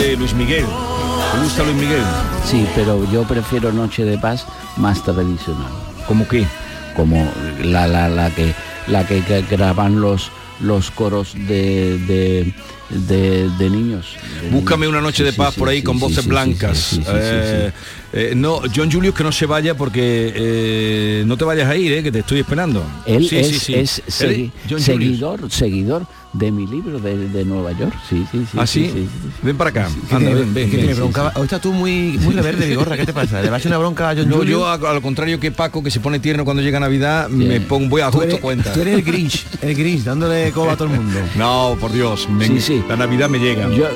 De 0.00 0.16
Luis 0.16 0.34
Miguel. 0.34 0.64
¿Te 1.32 1.42
gusta 1.42 1.62
Luis 1.64 1.76
Miguel? 1.76 2.02
Sí, 2.44 2.66
pero 2.74 3.10
yo 3.12 3.22
prefiero 3.24 3.72
Noche 3.72 4.04
de 4.04 4.18
Paz 4.18 4.46
más 4.76 5.02
tradicional. 5.04 5.70
¿Cómo 6.06 6.26
qué? 6.26 6.46
Como 6.96 7.30
la, 7.62 7.86
la, 7.86 8.08
la 8.08 8.30
que 8.34 8.52
la 8.88 9.06
que 9.06 9.22
gra- 9.22 9.46
graban 9.48 10.00
los 10.00 10.30
los 10.60 10.90
coros 10.90 11.32
de, 11.34 11.96
de, 12.06 12.54
de- 12.90 13.48
de 13.58 13.70
niños. 13.70 14.16
Búscame 14.50 14.86
una 14.88 15.00
noche 15.00 15.18
Sí, 15.18 15.24
de 15.24 15.32
paz 15.32 15.54
sí, 15.54 15.58
por 15.60 15.68
ahí 15.70 15.78
sí, 15.78 15.82
con 15.84 15.98
voces 15.98 16.26
blancas. 16.26 17.00
Eh, 17.06 17.72
eh, 18.12 18.32
no, 18.36 18.60
John 18.74 18.90
Julius 18.92 19.14
que 19.14 19.22
no 19.24 19.32
se 19.32 19.46
vaya 19.46 19.74
porque 19.74 20.32
eh, 20.34 21.22
no 21.26 21.38
te 21.38 21.44
vayas 21.44 21.66
a 21.70 21.76
ir, 21.76 21.92
eh, 21.94 22.02
que 22.02 22.12
te 22.12 22.18
estoy 22.18 22.40
esperando. 22.40 22.84
Él 23.06 23.26
Sí, 23.26 23.38
es, 23.38 23.48
sí, 23.48 23.58
sí. 23.58 23.74
es 23.74 23.98
Él- 23.98 24.04
segui- 24.08 24.50
John 24.68 24.82
Julius. 24.82 24.84
seguidor, 24.84 25.50
seguidor 25.50 26.06
de 26.32 26.52
mi 26.52 26.66
libro 26.66 27.00
de, 27.00 27.28
de 27.28 27.44
Nueva 27.44 27.72
York. 27.72 27.92
Sí, 28.08 28.24
sí, 28.30 28.46
sí. 28.50 28.56
¿Ah, 28.58 28.66
sí? 28.66 28.84
sí, 28.92 29.08
sí. 29.10 29.30
Ven 29.42 29.56
para 29.56 29.70
acá. 29.70 29.88
¿Qué 30.08 30.14
Anda, 30.14 30.30
ven, 30.30 30.54
ven, 30.54 30.70
ven. 30.70 30.96
bronca? 30.96 31.32
Hoy 31.34 31.42
estás 31.44 31.60
tú 31.60 31.72
muy, 31.72 32.18
muy 32.22 32.34
reverde, 32.34 32.66
Vigorra. 32.68 32.96
¿Qué 32.96 33.04
te 33.04 33.12
pasa? 33.12 33.42
¿Le 33.42 33.50
vas 33.50 33.64
a 33.64 33.68
una 33.68 33.78
bronca 33.78 34.10
a 34.10 34.14
John 34.14 34.28
No, 34.28 34.36
Julio? 34.36 34.58
yo 34.60 34.66
a, 34.68 34.74
a 34.74 34.94
lo 34.94 35.02
contrario 35.02 35.40
que 35.40 35.50
Paco, 35.50 35.82
que 35.82 35.90
se 35.90 35.98
pone 36.00 36.20
tierno 36.20 36.44
cuando 36.44 36.62
llega 36.62 36.78
Navidad, 36.78 37.28
me 37.28 37.60
pongo, 37.60 37.88
voy 37.88 38.02
a 38.02 38.06
Tú 38.10 38.18
justo 38.18 38.28
eres, 38.28 38.40
cuenta. 38.40 38.72
tú 38.72 38.80
eres 38.80 38.94
el 38.94 39.02
Grinch, 39.02 39.44
el 39.60 39.74
Grinch, 39.74 40.04
dándole 40.04 40.52
coba 40.52 40.72
a 40.72 40.76
todo 40.76 40.88
el 40.88 40.94
mundo. 41.00 41.18
No, 41.36 41.76
por 41.80 41.90
Dios, 41.92 42.28
me- 42.28 42.46
Sí, 42.46 42.60
sí. 42.60 42.84
la 42.88 42.96
Navidad 42.96 43.28
me 43.28 43.38
llega. 43.38 43.68
Yo, 43.70 43.86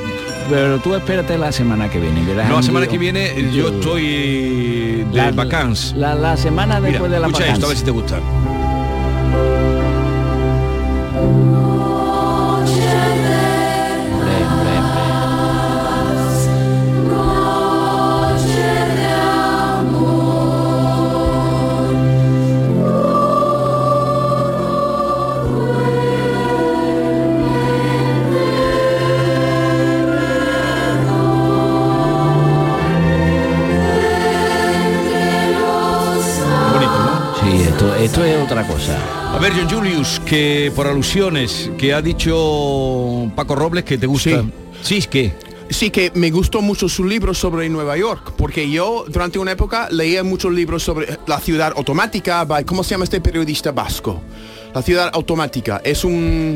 pero 0.50 0.78
tú 0.80 0.94
espérate 0.94 1.38
la 1.38 1.52
semana 1.52 1.88
que 1.88 2.00
viene. 2.00 2.24
verás 2.26 2.48
no, 2.48 2.56
la 2.56 2.62
semana 2.62 2.86
que 2.86 2.98
viene 2.98 3.32
yo 3.54 3.68
estoy 3.68 5.04
de 5.12 5.30
vacances. 5.34 5.94
La, 5.96 6.14
la 6.14 6.36
semana 6.36 6.80
Mira, 6.80 6.90
después 6.92 7.10
de 7.12 7.20
la 7.20 7.28
escucha 7.28 7.46
esto, 7.52 7.66
a 7.66 7.68
ver 7.68 7.78
si 7.78 7.84
te 7.84 7.90
gusta. 7.92 8.18
Cosa. 38.74 39.34
A 39.34 39.38
ver, 39.38 39.52
John 39.52 39.68
Julius, 39.70 40.20
que 40.26 40.72
por 40.74 40.86
alusiones, 40.86 41.70
que 41.78 41.94
ha 41.94 42.02
dicho 42.02 43.30
Paco 43.36 43.54
Robles 43.54 43.84
que 43.84 43.98
te 43.98 44.06
gusta. 44.06 44.44
Sí, 44.82 44.98
es 44.98 45.06
que. 45.08 45.32
Sí, 45.70 45.90
que 45.90 46.12
me 46.14 46.30
gustó 46.30 46.60
mucho 46.60 46.88
su 46.88 47.04
libro 47.04 47.32
sobre 47.34 47.68
Nueva 47.68 47.96
York, 47.96 48.34
porque 48.36 48.70
yo 48.70 49.04
durante 49.08 49.38
una 49.38 49.52
época 49.52 49.88
leía 49.90 50.22
muchos 50.22 50.52
libros 50.52 50.82
sobre 50.82 51.18
la 51.26 51.38
ciudad 51.40 51.72
automática, 51.76 52.44
by- 52.44 52.64
¿cómo 52.64 52.84
se 52.84 52.90
llama 52.90 53.04
este 53.04 53.20
periodista 53.20 53.72
vasco? 53.72 54.20
La 54.74 54.82
ciudad 54.82 55.10
automática. 55.12 55.80
Es 55.84 56.04
un... 56.04 56.54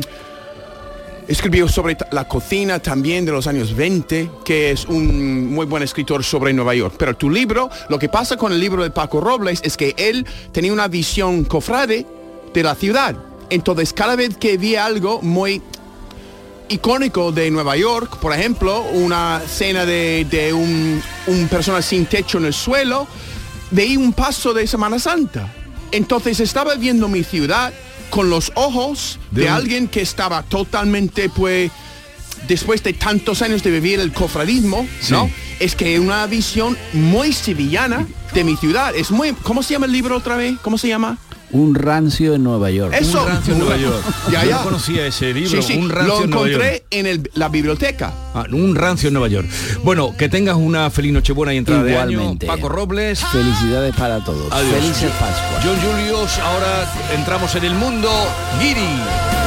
Escribió 1.29 1.67
sobre 1.67 1.95
la 2.09 2.27
cocina 2.27 2.79
también 2.79 3.23
de 3.23 3.31
los 3.31 3.45
años 3.45 3.75
20, 3.75 4.31
que 4.43 4.71
es 4.71 4.85
un 4.85 5.53
muy 5.53 5.67
buen 5.67 5.83
escritor 5.83 6.23
sobre 6.23 6.53
Nueva 6.53 6.73
York. 6.73 6.95
Pero 6.97 7.15
tu 7.15 7.29
libro, 7.29 7.69
lo 7.87 7.99
que 7.99 8.09
pasa 8.09 8.35
con 8.35 8.51
el 8.51 8.59
libro 8.59 8.81
de 8.81 8.89
Paco 8.89 9.21
Robles 9.21 9.61
es 9.63 9.77
que 9.77 9.93
él 9.95 10.25
tenía 10.51 10.73
una 10.73 10.87
visión 10.87 11.43
cofrade 11.43 12.07
de 12.51 12.63
la 12.63 12.73
ciudad. 12.73 13.15
Entonces 13.51 13.93
cada 13.93 14.15
vez 14.15 14.37
que 14.37 14.57
veía 14.57 14.87
algo 14.87 15.21
muy 15.21 15.61
icónico 16.67 17.31
de 17.31 17.51
Nueva 17.51 17.77
York, 17.77 18.17
por 18.17 18.33
ejemplo, 18.33 18.81
una 18.93 19.39
escena 19.45 19.85
de, 19.85 20.51
un, 20.51 20.99
un 21.27 21.47
persona 21.47 21.83
sin 21.83 22.07
techo 22.07 22.39
en 22.39 22.45
el 22.45 22.55
suelo, 22.55 23.05
veía 23.69 23.99
un 23.99 24.13
paso 24.13 24.51
de 24.51 24.65
Semana 24.65 24.97
Santa. 24.97 25.53
Entonces 25.91 26.39
estaba 26.39 26.73
viendo 26.73 27.07
mi 27.07 27.23
ciudad 27.23 27.71
con 28.09 28.29
los 28.29 28.51
ojos 28.55 29.19
de, 29.31 29.49
alguien 29.49 29.87
que 29.87 30.01
estaba 30.01 30.43
totalmente, 30.43 31.29
pues, 31.29 31.71
después 32.47 32.83
de 32.83 32.93
tantos 32.93 33.41
años 33.41 33.63
de 33.63 33.71
vivir 33.71 33.99
el 33.99 34.13
cofradismo, 34.13 34.87
¿no? 35.09 35.29
Es 35.59 35.75
que 35.75 35.99
una 35.99 36.25
visión 36.27 36.77
muy 36.93 37.33
sevillana 37.33 38.07
de 38.33 38.43
mi 38.43 38.55
ciudad. 38.55 38.95
Es 38.95 39.11
muy, 39.11 39.33
¿cómo 39.43 39.63
se 39.63 39.73
llama 39.73 39.85
el 39.85 39.91
libro 39.91 40.15
otra 40.15 40.35
vez? 40.35 40.57
¿Cómo 40.61 40.77
se 40.77 40.87
llama? 40.87 41.17
Un 41.51 41.73
rancio 41.73 42.35
en 42.35 42.43
Nueva 42.43 42.69
York. 42.69 42.93
Eso. 42.93 43.23
Un 43.23 43.27
rancio 43.29 43.53
en 43.53 43.59
Nueva 43.59 43.77
York. 43.77 44.03
Ya, 44.31 44.43
Yo 44.43 44.49
ya. 44.51 44.57
conocía 44.63 45.05
ese 45.07 45.33
libro, 45.33 45.49
Sí, 45.61 45.73
sí, 45.73 45.79
un 45.79 45.89
rancio 45.89 46.15
lo 46.19 46.23
en 46.25 46.29
Nueva 46.29 46.47
York. 46.47 46.63
encontré 46.63 46.83
en 46.91 47.05
el- 47.07 47.31
la 47.33 47.49
biblioteca. 47.49 48.13
Ah, 48.35 48.45
un 48.51 48.75
rancio 48.75 49.07
en 49.07 49.13
Nueva 49.13 49.27
York. 49.29 49.47
Bueno, 49.83 50.15
que 50.15 50.29
tengas 50.29 50.55
una 50.57 50.89
feliz 50.91 51.11
Nochebuena 51.11 51.53
y 51.53 51.57
entrada 51.57 51.89
Igualmente. 51.89 52.45
de 52.45 52.51
año. 52.51 52.61
Paco 52.61 52.69
Robles. 52.69 53.23
Felicidades 53.31 53.95
para 53.95 54.23
todos. 54.23 54.51
Adiós. 54.51 54.73
Felices 54.75 55.11
Pascua. 55.19 55.59
John 55.63 55.77
Julius, 55.81 56.37
ahora 56.37 56.87
entramos 57.17 57.55
en 57.55 57.63
el 57.65 57.73
mundo 57.73 58.09
Guiri. 58.59 59.38